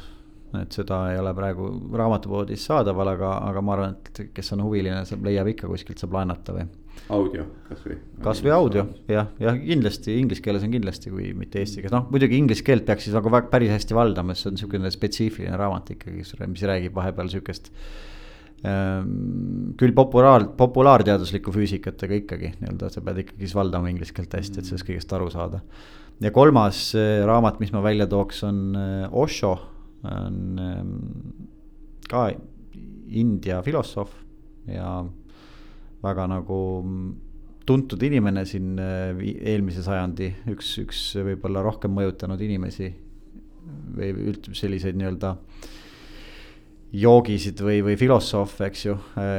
et 0.62 0.76
seda 0.76 1.02
ei 1.14 1.20
ole 1.20 1.34
praegu 1.36 1.70
raamatupoodis 1.96 2.64
saadaval, 2.68 3.14
aga, 3.14 3.34
aga 3.48 3.64
ma 3.64 3.76
arvan, 3.76 3.98
et 4.00 4.32
kes 4.36 4.54
on 4.56 4.64
huviline, 4.66 5.04
see 5.08 5.20
leiab 5.24 5.52
ikka 5.52 5.70
kuskilt, 5.72 6.02
saab 6.02 6.16
laenata 6.18 6.56
või. 6.56 6.70
audio 7.12 7.46
kasvõi. 7.68 7.98
kasvõi 8.24 8.54
audio 8.56 8.86
jah, 9.12 9.30
jah 9.40 9.60
kindlasti 9.60 10.16
inglise 10.20 10.44
keeles 10.44 10.64
on 10.68 10.72
kindlasti, 10.74 11.12
kui 11.12 11.32
mitte 11.38 11.60
eesti 11.60 11.82
keeles, 11.82 11.96
noh 11.96 12.08
muidugi 12.12 12.40
inglise 12.40 12.64
keelt 12.68 12.88
peaks 12.88 13.08
siis 13.08 13.16
nagu 13.16 13.32
päris 13.52 13.72
hästi 13.76 13.96
valdama, 13.96 14.36
sest 14.36 14.44
see 14.44 14.52
on 14.52 14.58
niisugune 14.60 14.92
spetsiifiline 14.96 15.60
raamat 15.60 15.94
ikkagi, 15.98 16.24
mis 16.52 16.66
räägib 16.72 16.96
vahepeal 16.96 17.32
Ehm, 17.32 18.11
küll 18.62 19.93
populaar, 19.97 20.45
populaarteaduslikku 20.57 21.53
füüsikat, 21.55 22.03
aga 22.05 22.20
ikkagi 22.20 22.51
nii-öelda 22.59 22.91
sa 22.93 23.01
pead 23.01 23.24
ikkagi 23.24 23.47
siis 23.47 23.55
valdama 23.57 23.89
inglise 23.89 24.14
keelt 24.14 24.36
hästi, 24.38 24.62
et 24.62 24.70
sellest 24.70 24.86
kõigest 24.86 25.16
aru 25.18 25.32
saada. 25.34 25.64
ja 26.22 26.32
kolmas 26.32 26.91
äh, 26.93 27.24
raamat, 27.26 27.57
mis 27.59 27.74
ma 27.74 27.82
välja 27.82 28.05
tooks, 28.07 28.43
on 28.45 28.78
äh, 28.78 29.07
Osho, 29.12 29.55
on 30.05 30.62
ähm, 30.62 30.93
ka 32.09 32.30
India 33.09 33.62
filosoof 33.66 34.14
ja 34.70 35.01
väga 36.03 36.28
nagu 36.30 36.62
tuntud 37.66 38.03
inimene 38.03 38.45
siin 38.45 38.78
äh, 38.78 39.18
eelmise 39.41 39.82
sajandi, 39.82 40.30
üks, 40.53 40.76
üks 40.86 41.03
võib-olla 41.18 41.66
rohkem 41.66 41.97
mõjutanud 41.97 42.41
inimesi 42.45 42.93
või 43.97 44.14
üldse 44.30 44.53
selliseid 44.53 45.01
nii-öelda 45.01 45.34
äh, 45.34 45.70
joogisid 46.92 47.62
või, 47.64 47.80
või 47.86 47.96
filosoofe, 48.00 48.68
eks 48.68 48.86
ju, 48.86 48.98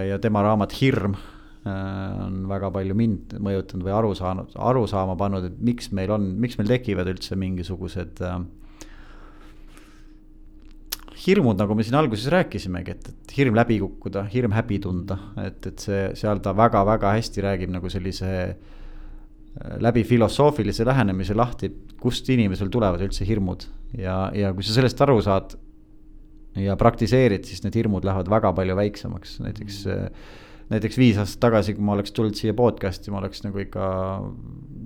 ja 0.08 0.18
tema 0.22 0.42
raamat 0.44 0.72
Hirm 0.78 1.14
äh, 1.16 2.24
on 2.24 2.46
väga 2.48 2.70
palju 2.72 2.96
mind 2.96 3.36
mõjutanud 3.44 3.84
või 3.86 3.94
aru 3.96 4.14
saanud, 4.16 4.56
aru 4.56 4.86
saama 4.88 5.16
pannud, 5.20 5.50
et 5.50 5.60
miks 5.60 5.92
meil 5.92 6.14
on, 6.14 6.30
miks 6.40 6.56
meil 6.60 6.70
tekivad 6.72 7.10
üldse 7.12 7.36
mingisugused 7.38 8.22
äh, 8.24 8.38
hirmud, 11.26 11.58
nagu 11.60 11.76
me 11.76 11.84
siin 11.86 11.98
alguses 12.00 12.30
rääkisimegi, 12.32 12.96
et, 12.96 13.10
et 13.12 13.34
hirm 13.36 13.58
läbi 13.58 13.78
kukkuda, 13.82 14.24
hirm 14.32 14.56
häbi 14.56 14.80
tunda, 14.82 15.18
et, 15.44 15.60
et 15.68 15.84
see, 15.84 16.06
seal 16.18 16.40
ta 16.42 16.54
väga-väga 16.56 17.12
hästi 17.18 17.44
räägib 17.44 17.74
nagu 17.74 17.92
sellise 17.92 18.32
äh, 18.32 19.76
läbi 19.84 20.06
filosoofilise 20.08 20.88
lähenemise 20.88 21.36
lahti, 21.36 21.68
kust 22.00 22.32
inimesel 22.32 22.72
tulevad 22.72 23.04
üldse 23.04 23.28
hirmud. 23.28 23.68
Ja, 23.92 24.30
ja 24.32 24.54
kui 24.56 24.64
sa 24.64 24.72
sellest 24.78 25.04
aru 25.04 25.20
saad 25.22 25.52
ja 26.60 26.76
praktiseerid, 26.80 27.46
siis 27.48 27.62
need 27.64 27.76
hirmud 27.78 28.04
lähevad 28.04 28.30
väga 28.30 28.52
palju 28.56 28.76
väiksemaks, 28.76 29.38
näiteks 29.44 29.84
mm.. 29.88 30.24
näiteks 30.72 30.98
viis 31.00 31.20
aastat 31.20 31.40
tagasi, 31.48 31.76
kui 31.76 31.84
ma 31.84 31.96
oleks 31.96 32.12
tulnud 32.16 32.36
siia 32.38 32.54
podcast'i, 32.56 33.12
ma 33.12 33.22
oleks 33.22 33.44
nagu 33.46 33.60
ikka 33.62 33.86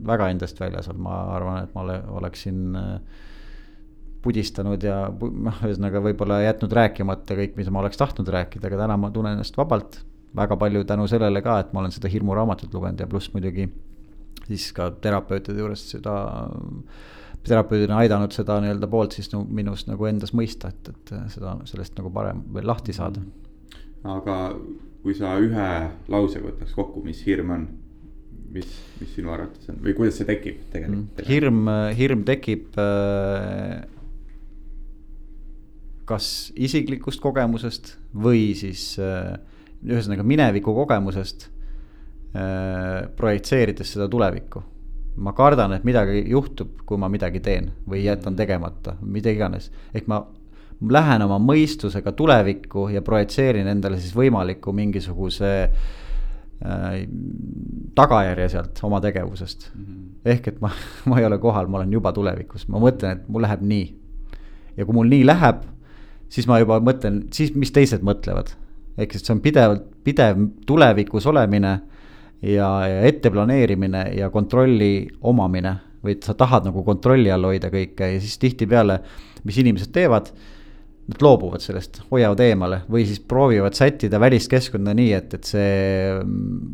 väga 0.06 0.30
endast 0.34 0.60
väljas 0.60 0.90
olnud, 0.90 1.02
ma 1.06 1.22
arvan, 1.36 1.64
et 1.64 1.74
ma 1.74 1.82
ole, 1.86 1.96
oleksin 2.20 2.78
äh, 2.78 3.24
pudistanud 4.26 4.82
ja 4.82 5.06
noh, 5.10 5.62
ühesõnaga 5.66 6.02
võib-olla 6.02 6.40
jätnud 6.44 6.74
rääkimata 6.74 7.38
kõik, 7.38 7.56
mida 7.58 7.74
ma 7.74 7.82
oleks 7.84 8.00
tahtnud 8.00 8.30
rääkida, 8.34 8.70
aga 8.70 8.82
täna 8.84 8.98
ma 9.00 9.10
tunnen 9.14 9.38
ennast 9.38 9.58
vabalt. 9.58 10.02
väga 10.36 10.56
palju 10.60 10.82
tänu 10.84 11.06
sellele 11.08 11.40
ka, 11.42 11.60
et 11.62 11.70
ma 11.72 11.80
olen 11.80 11.94
seda 11.94 12.10
hirmuraamatut 12.12 12.74
lugenud 12.74 13.00
ja 13.00 13.06
pluss 13.08 13.30
muidugi 13.32 13.70
siis 14.46 14.66
ka 14.76 14.90
terapeutide 15.00 15.62
juurest 15.62 15.94
seda 15.94 16.16
terapeudina 17.48 18.00
aidanud 18.02 18.34
seda 18.34 18.58
nii-öelda 18.62 18.88
poolt 18.90 19.16
siis 19.16 19.30
no, 19.32 19.42
minust 19.44 19.88
nagu 19.90 20.08
endas 20.08 20.34
mõista, 20.36 20.70
et, 20.72 20.92
et 20.92 21.14
seda, 21.34 21.56
sellest 21.68 21.96
nagu 21.98 22.12
parem 22.14 22.42
veel 22.54 22.68
lahti 22.68 22.94
saada. 22.96 23.22
aga 24.06 24.36
kui 25.02 25.14
sa 25.14 25.36
ühe 25.42 25.66
lausega 26.10 26.48
võtaks 26.48 26.74
kokku, 26.74 27.02
mis 27.06 27.20
hirm 27.26 27.52
on, 27.54 27.66
mis, 28.54 28.70
mis 29.00 29.12
sinu 29.14 29.30
arvates 29.34 29.68
on 29.70 29.82
või 29.84 29.94
kuidas 29.98 30.20
see 30.20 30.28
tekib 30.28 30.62
tegelikult? 30.72 31.20
Mm. 31.22 31.28
hirm, 31.30 31.60
hirm 31.98 32.24
tekib 32.26 32.78
äh, 32.82 33.84
kas 36.06 36.30
isiklikust 36.54 37.22
kogemusest 37.22 37.96
või 38.14 38.48
siis 38.58 38.94
äh, 39.02 39.34
ühesõnaga 39.86 40.26
mineviku 40.26 40.74
kogemusest 40.74 41.48
äh, 42.34 43.06
projitseerides 43.18 43.94
seda 43.94 44.08
tulevikku 44.10 44.62
ma 45.16 45.32
kardan, 45.32 45.72
et 45.76 45.84
midagi 45.84 46.24
juhtub, 46.30 46.82
kui 46.86 46.98
ma 47.00 47.08
midagi 47.12 47.40
teen 47.40 47.70
või 47.88 48.04
jätan 48.04 48.36
tegemata, 48.36 48.96
mida 49.00 49.32
iganes. 49.32 49.70
ehk 49.94 50.08
ma 50.10 50.22
lähen 50.92 51.22
oma 51.24 51.38
mõistusega 51.40 52.12
tulevikku 52.12 52.88
ja 52.92 53.02
projitseerin 53.02 53.68
endale 53.70 54.00
siis 54.00 54.12
võimaliku 54.16 54.74
mingisuguse 54.76 55.52
äh, 55.64 56.98
tagajärje 57.96 58.48
sealt 58.52 58.82
oma 58.84 59.00
tegevusest 59.00 59.70
mm. 59.74 59.84
-hmm. 59.84 60.04
ehk 60.24 60.48
et 60.48 60.60
ma, 60.60 60.70
ma 61.08 61.20
ei 61.20 61.24
ole 61.24 61.38
kohal, 61.38 61.66
ma 61.66 61.80
olen 61.80 61.92
juba 61.92 62.12
tulevikus, 62.12 62.68
ma 62.68 62.82
mõtlen, 62.82 63.16
et 63.16 63.28
mul 63.28 63.42
läheb 63.42 63.62
nii. 63.62 63.96
ja 64.76 64.84
kui 64.84 64.94
mul 64.94 65.08
nii 65.08 65.26
läheb, 65.26 65.64
siis 66.28 66.46
ma 66.46 66.58
juba 66.58 66.80
mõtlen, 66.80 67.24
siis 67.32 67.54
mis 67.54 67.72
teised 67.72 68.02
mõtlevad. 68.02 68.52
ehk 68.98 69.12
siis 69.12 69.26
see 69.26 69.34
on 69.34 69.40
pidevalt, 69.40 69.84
pidev 70.04 70.36
tulevikus 70.66 71.26
olemine 71.26 71.80
ja, 72.46 72.68
ja 72.88 73.00
etteplaneerimine 73.08 74.06
ja 74.16 74.30
kontrolli 74.30 75.08
omamine 75.26 75.76
või 76.04 76.16
et 76.16 76.26
sa 76.26 76.36
tahad 76.38 76.68
nagu 76.68 76.84
kontrolli 76.86 77.32
all 77.32 77.48
hoida 77.48 77.70
kõike 77.72 78.12
ja 78.14 78.20
siis 78.22 78.38
tihtipeale, 78.42 79.00
mis 79.46 79.58
inimesed 79.62 79.90
teevad. 79.94 80.30
Nad 81.06 81.22
loobuvad 81.22 81.62
sellest, 81.62 82.00
hoiavad 82.10 82.40
eemale 82.42 82.80
või 82.90 83.04
siis 83.06 83.20
proovivad 83.22 83.76
sättida 83.78 84.18
välist 84.18 84.50
keskkonda 84.50 84.90
nii, 84.98 85.12
et, 85.14 85.36
et 85.38 85.46
see 85.46 85.68
mm, 86.16 86.72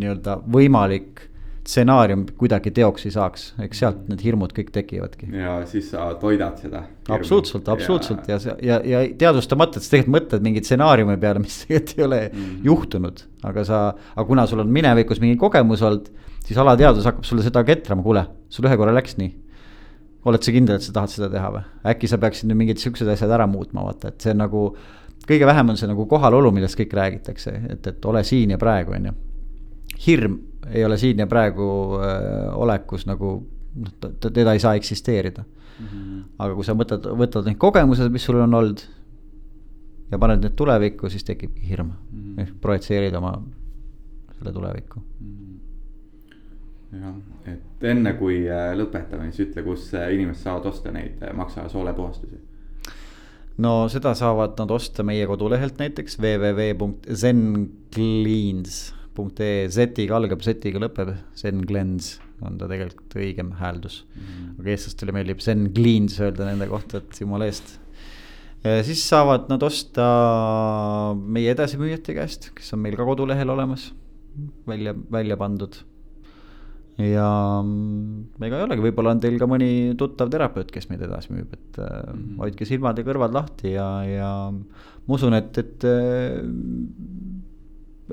nii-öelda 0.00 0.38
võimalik 0.48 1.27
stsenaarium 1.68 2.22
kuidagi 2.40 2.70
teoks 2.74 3.04
ei 3.04 3.12
saaks, 3.12 3.42
eks 3.60 3.82
sealt 3.82 4.06
need 4.08 4.22
hirmud 4.24 4.54
kõik 4.56 4.70
tekivadki. 4.72 5.28
ja 5.36 5.58
siis 5.68 5.90
sa 5.92 6.06
toidad 6.20 6.60
seda. 6.62 6.84
absoluutselt, 7.12 7.68
absoluutselt 7.68 8.30
ja, 8.30 8.38
ja, 8.44 8.56
ja, 8.64 8.78
ja 8.88 9.02
teadvustamata, 9.20 9.82
sa 9.82 9.92
tegelikult 9.92 10.14
mõtled 10.16 10.46
mingi 10.46 10.62
stsenaariumi 10.64 11.18
peale, 11.20 11.42
mis 11.44 11.58
tegelikult 11.64 11.98
ei 11.98 12.06
ole 12.06 12.20
mm 12.28 12.38
-hmm. 12.38 12.62
juhtunud. 12.70 13.26
aga 13.50 13.64
sa, 13.64 13.82
aga 14.14 14.26
kuna 14.26 14.46
sul 14.46 14.64
on 14.64 14.72
minevikus 14.72 15.20
mingi 15.20 15.36
kogemus 15.36 15.82
olnud, 15.82 16.08
siis 16.46 16.58
alateadvus 16.58 17.04
hakkab 17.04 17.28
sulle 17.28 17.44
seda 17.44 17.64
ketrama, 17.64 18.02
kuule, 18.02 18.24
sul 18.48 18.64
ühe 18.64 18.76
korra 18.76 18.94
läks 18.94 19.18
nii 19.20 19.34
oled 20.28 20.42
sa 20.42 20.52
kindel, 20.52 20.76
et 20.76 20.82
sa 20.82 20.92
tahad 20.92 21.12
seda 21.12 21.28
teha 21.32 21.50
või? 21.52 21.62
äkki 21.92 22.08
sa 22.10 22.18
peaksid 22.18 22.48
nüüd 22.48 22.58
mingid 22.62 22.80
siuksed 22.82 23.08
asjad 23.08 23.30
ära 23.30 23.46
muutma, 23.46 23.84
vaata, 23.84 24.08
et 24.08 24.20
see 24.20 24.32
on 24.34 24.42
nagu. 24.44 24.76
kõige 25.28 25.46
vähem 25.46 25.68
on 25.68 25.76
see 25.76 25.88
nagu 25.88 26.06
kohalolu, 26.08 26.50
millest 26.52 26.78
kõik 26.78 26.94
räägitakse, 26.96 27.52
et, 27.68 27.86
et 27.86 28.04
ole 28.04 28.24
siin 28.24 28.50
ja 28.50 28.58
praegu, 28.58 28.92
on 28.96 29.10
ju. 29.10 29.12
hirm 30.06 30.38
ei 30.72 30.84
ole 30.84 30.98
siin 30.98 31.18
ja 31.18 31.26
praegu 31.26 31.68
äh, 31.98 32.58
olekus 32.58 33.06
nagu 33.06 33.46
noh, 33.74 33.92
teda 34.20 34.52
ei 34.52 34.60
saa 34.62 34.74
eksisteerida 34.74 35.44
mm. 35.44 35.86
-hmm. 35.86 36.22
aga 36.38 36.54
kui 36.54 36.64
sa 36.64 36.74
võtad, 36.74 37.06
võtad 37.18 37.44
need 37.46 37.58
kogemused, 37.58 38.12
mis 38.12 38.24
sul 38.24 38.36
on 38.40 38.54
olnud 38.54 38.78
ja 40.10 40.18
paned 40.18 40.40
need 40.42 40.52
tulevikku, 40.56 41.10
siis 41.10 41.24
tekibki 41.24 41.68
hirm 41.68 41.86
mm 41.86 41.92
-hmm. 41.94 42.40
ehk 42.42 42.60
projitseerid 42.60 43.14
oma 43.14 43.42
selle 44.38 44.52
tulevikku 44.52 45.00
mm. 45.00 45.04
-hmm. 46.92 47.00
jah, 47.00 47.14
et 47.54 47.84
enne 47.94 48.12
kui 48.12 48.50
äh, 48.50 48.76
lõpetame, 48.76 49.32
siis 49.32 49.48
ütle, 49.48 49.62
kus 49.62 49.94
äh, 49.94 50.14
inimesed 50.14 50.42
saavad 50.42 50.66
osta 50.66 50.92
neid 50.92 51.12
maksa 51.34 51.68
soolepuhastusi 51.68 52.36
no 53.58 53.88
seda 53.88 54.14
saavad 54.14 54.50
nad 54.58 54.70
osta 54.70 55.02
meie 55.02 55.26
kodulehelt 55.26 55.78
näiteks 55.78 56.18
www.zencleans 56.20 58.97
Z.ee, 59.18 59.66
Z-iga 59.66 60.16
algab, 60.18 60.42
Z-iga 60.44 60.80
lõpeb, 60.82 61.14
Zen 61.36 61.64
Glens 61.66 62.16
on 62.46 62.58
ta 62.58 62.68
tegelikult 62.70 63.18
õigem 63.18 63.52
hääldus 63.58 64.02
mm. 64.04 64.22
-hmm. 64.22 64.54
aga 64.62 64.72
eestlastele 64.74 65.14
meeldib 65.16 65.42
Zen 65.42 65.68
Cleans 65.74 66.18
öelda 66.22 66.46
nende 66.46 66.68
kohta, 66.70 67.02
et 67.02 67.20
jumala 67.20 67.48
eest. 67.50 67.78
siis 68.86 69.02
saavad 69.06 69.46
nad 69.50 69.62
osta 69.62 70.06
meie 71.18 71.50
edasimüüjate 71.54 72.14
käest, 72.14 72.50
kes 72.54 72.72
on 72.74 72.82
meil 72.82 72.96
ka 72.98 73.06
kodulehel 73.06 73.50
olemas, 73.54 73.92
välja, 74.66 74.94
välja 74.94 75.36
pandud. 75.36 75.76
ja 76.98 77.62
mm, 77.62 78.42
ega 78.42 78.58
ei 78.58 78.66
olegi, 78.66 78.82
võib-olla 78.82 79.14
on 79.14 79.20
teil 79.22 79.38
ka 79.38 79.46
mõni 79.46 79.94
tuttav 79.98 80.30
terapeut, 80.30 80.70
kes 80.74 80.88
meid 80.90 81.02
edasi 81.06 81.32
müüb, 81.32 81.52
et 81.52 81.78
mm 81.78 81.84
-hmm. 81.84 82.38
hoidke 82.42 82.66
silmad 82.66 82.98
ja 82.98 83.04
kõrvad 83.06 83.34
lahti 83.34 83.74
ja, 83.74 83.88
ja 84.06 84.30
ma 84.50 85.14
usun, 85.14 85.34
et, 85.34 85.58
et 85.58 85.86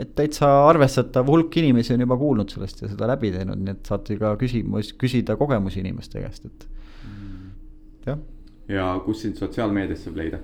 et 0.01 0.11
täitsa 0.15 0.49
arvestatav 0.67 1.27
hulk 1.29 1.57
inimesi 1.61 1.93
on 1.95 2.03
juba 2.03 2.17
kuulnud 2.19 2.51
sellest 2.51 2.81
ja 2.83 2.89
seda 2.91 3.07
läbi 3.09 3.31
teinud, 3.33 3.61
nii 3.61 3.75
et 3.75 3.89
saate 3.91 4.17
ka 4.19 4.33
küsimus, 4.39 4.91
küsida 4.99 5.37
kogemusi 5.39 5.81
inimeste 5.83 6.23
käest, 6.23 6.49
et 6.49 6.67
mm. 7.07 7.51
jah. 8.09 8.19
ja 8.71 8.89
kus 9.05 9.23
sind 9.25 9.39
sotsiaalmeedias 9.39 10.05
saab 10.07 10.19
leida? 10.19 10.41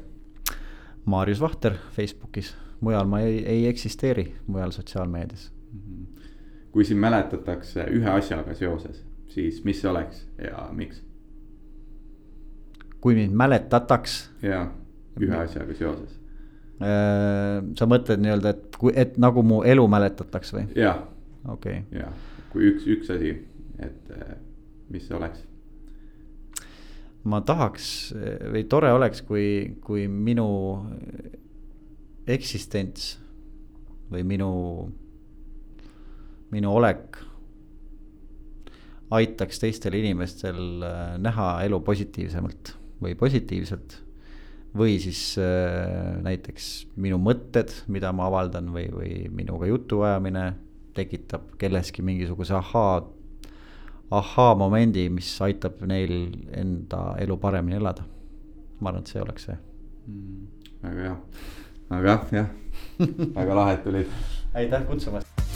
Maarjus 1.11 1.41
Vahter 1.41 1.75
Facebookis, 1.95 2.53
mujal 2.85 3.09
ma 3.09 3.23
ei, 3.25 3.41
ei 3.45 3.67
eksisteeri, 3.67 4.27
mujal 4.47 4.71
sotsiaalmeedias. 4.71 5.51
-hmm. 5.51 6.29
kui 6.71 6.85
sind 6.85 6.99
mäletatakse 6.99 7.87
ühe 7.91 8.09
asjaga 8.09 8.55
seoses, 8.55 9.03
siis 9.27 9.63
mis 9.63 9.81
see 9.81 9.91
oleks 9.91 10.27
ja 10.37 10.69
miks? 10.71 11.03
kui 13.01 13.15
mind 13.15 13.33
mäletataks. 13.33 14.31
jaa, 14.41 14.65
ühe 15.19 15.35
asjaga 15.35 15.73
seoses 15.73 16.20
sa 16.81 17.87
mõtled 17.89 18.23
nii-öelda, 18.23 18.55
et 18.55 18.77
et 18.97 19.17
nagu 19.21 19.43
mu 19.45 19.61
elu 19.67 19.83
mäletataks 19.91 20.53
või? 20.55 20.65
jah. 20.75 21.03
okei 21.45 21.83
okay.. 21.83 22.01
jah, 22.01 22.13
kui 22.53 22.71
üks, 22.71 22.87
üks 22.89 23.11
asi, 23.13 23.35
et 23.77 24.13
äh, 24.15 24.35
mis 24.89 25.05
see 25.07 25.17
oleks? 25.17 25.43
ma 27.23 27.43
tahaks 27.45 27.87
või 28.53 28.65
tore 28.69 28.89
oleks, 28.95 29.21
kui, 29.27 29.77
kui 29.85 30.07
minu 30.09 30.47
eksistents 32.25 33.17
või 34.11 34.23
minu, 34.27 34.51
minu 36.51 36.73
olek 36.75 37.21
aitaks 39.11 39.59
teistel 39.59 39.95
inimestel 39.99 40.83
äh, 40.87 41.01
näha 41.19 41.53
elu 41.65 41.81
positiivsemalt 41.83 42.75
või 43.03 43.15
positiivselt 43.19 43.97
või 44.77 44.97
siis 45.03 45.21
äh, 45.41 46.19
näiteks 46.23 46.69
minu 47.01 47.19
mõtted, 47.21 47.73
mida 47.91 48.11
ma 48.15 48.29
avaldan 48.29 48.71
või, 48.73 48.87
või 48.93 49.15
minuga 49.31 49.67
jutuajamine 49.67 50.45
tekitab 50.95 51.53
kelleski 51.59 52.03
mingisuguse 52.03 52.55
ahaa, 52.59 53.01
ahaa-momendi, 54.11 55.07
mis 55.13 55.29
aitab 55.43 55.83
neil 55.87 56.15
enda 56.55 57.15
elu 57.23 57.37
paremini 57.39 57.79
elada. 57.79 58.07
ma 58.81 58.89
arvan, 58.89 59.03
et 59.03 59.11
see 59.13 59.21
oleks 59.21 59.43
see 59.45 59.57
mm,. 60.07 60.47
väga 60.81 61.03
hea, 61.05 61.15
aga 61.89 62.15
jah, 62.15 62.27
jah 62.31 62.49
väga 63.35 63.55
lahe, 63.55 63.77
et 63.77 63.83
tulid. 63.83 64.19
aitäh 64.53 64.87
kutsumast. 64.87 65.50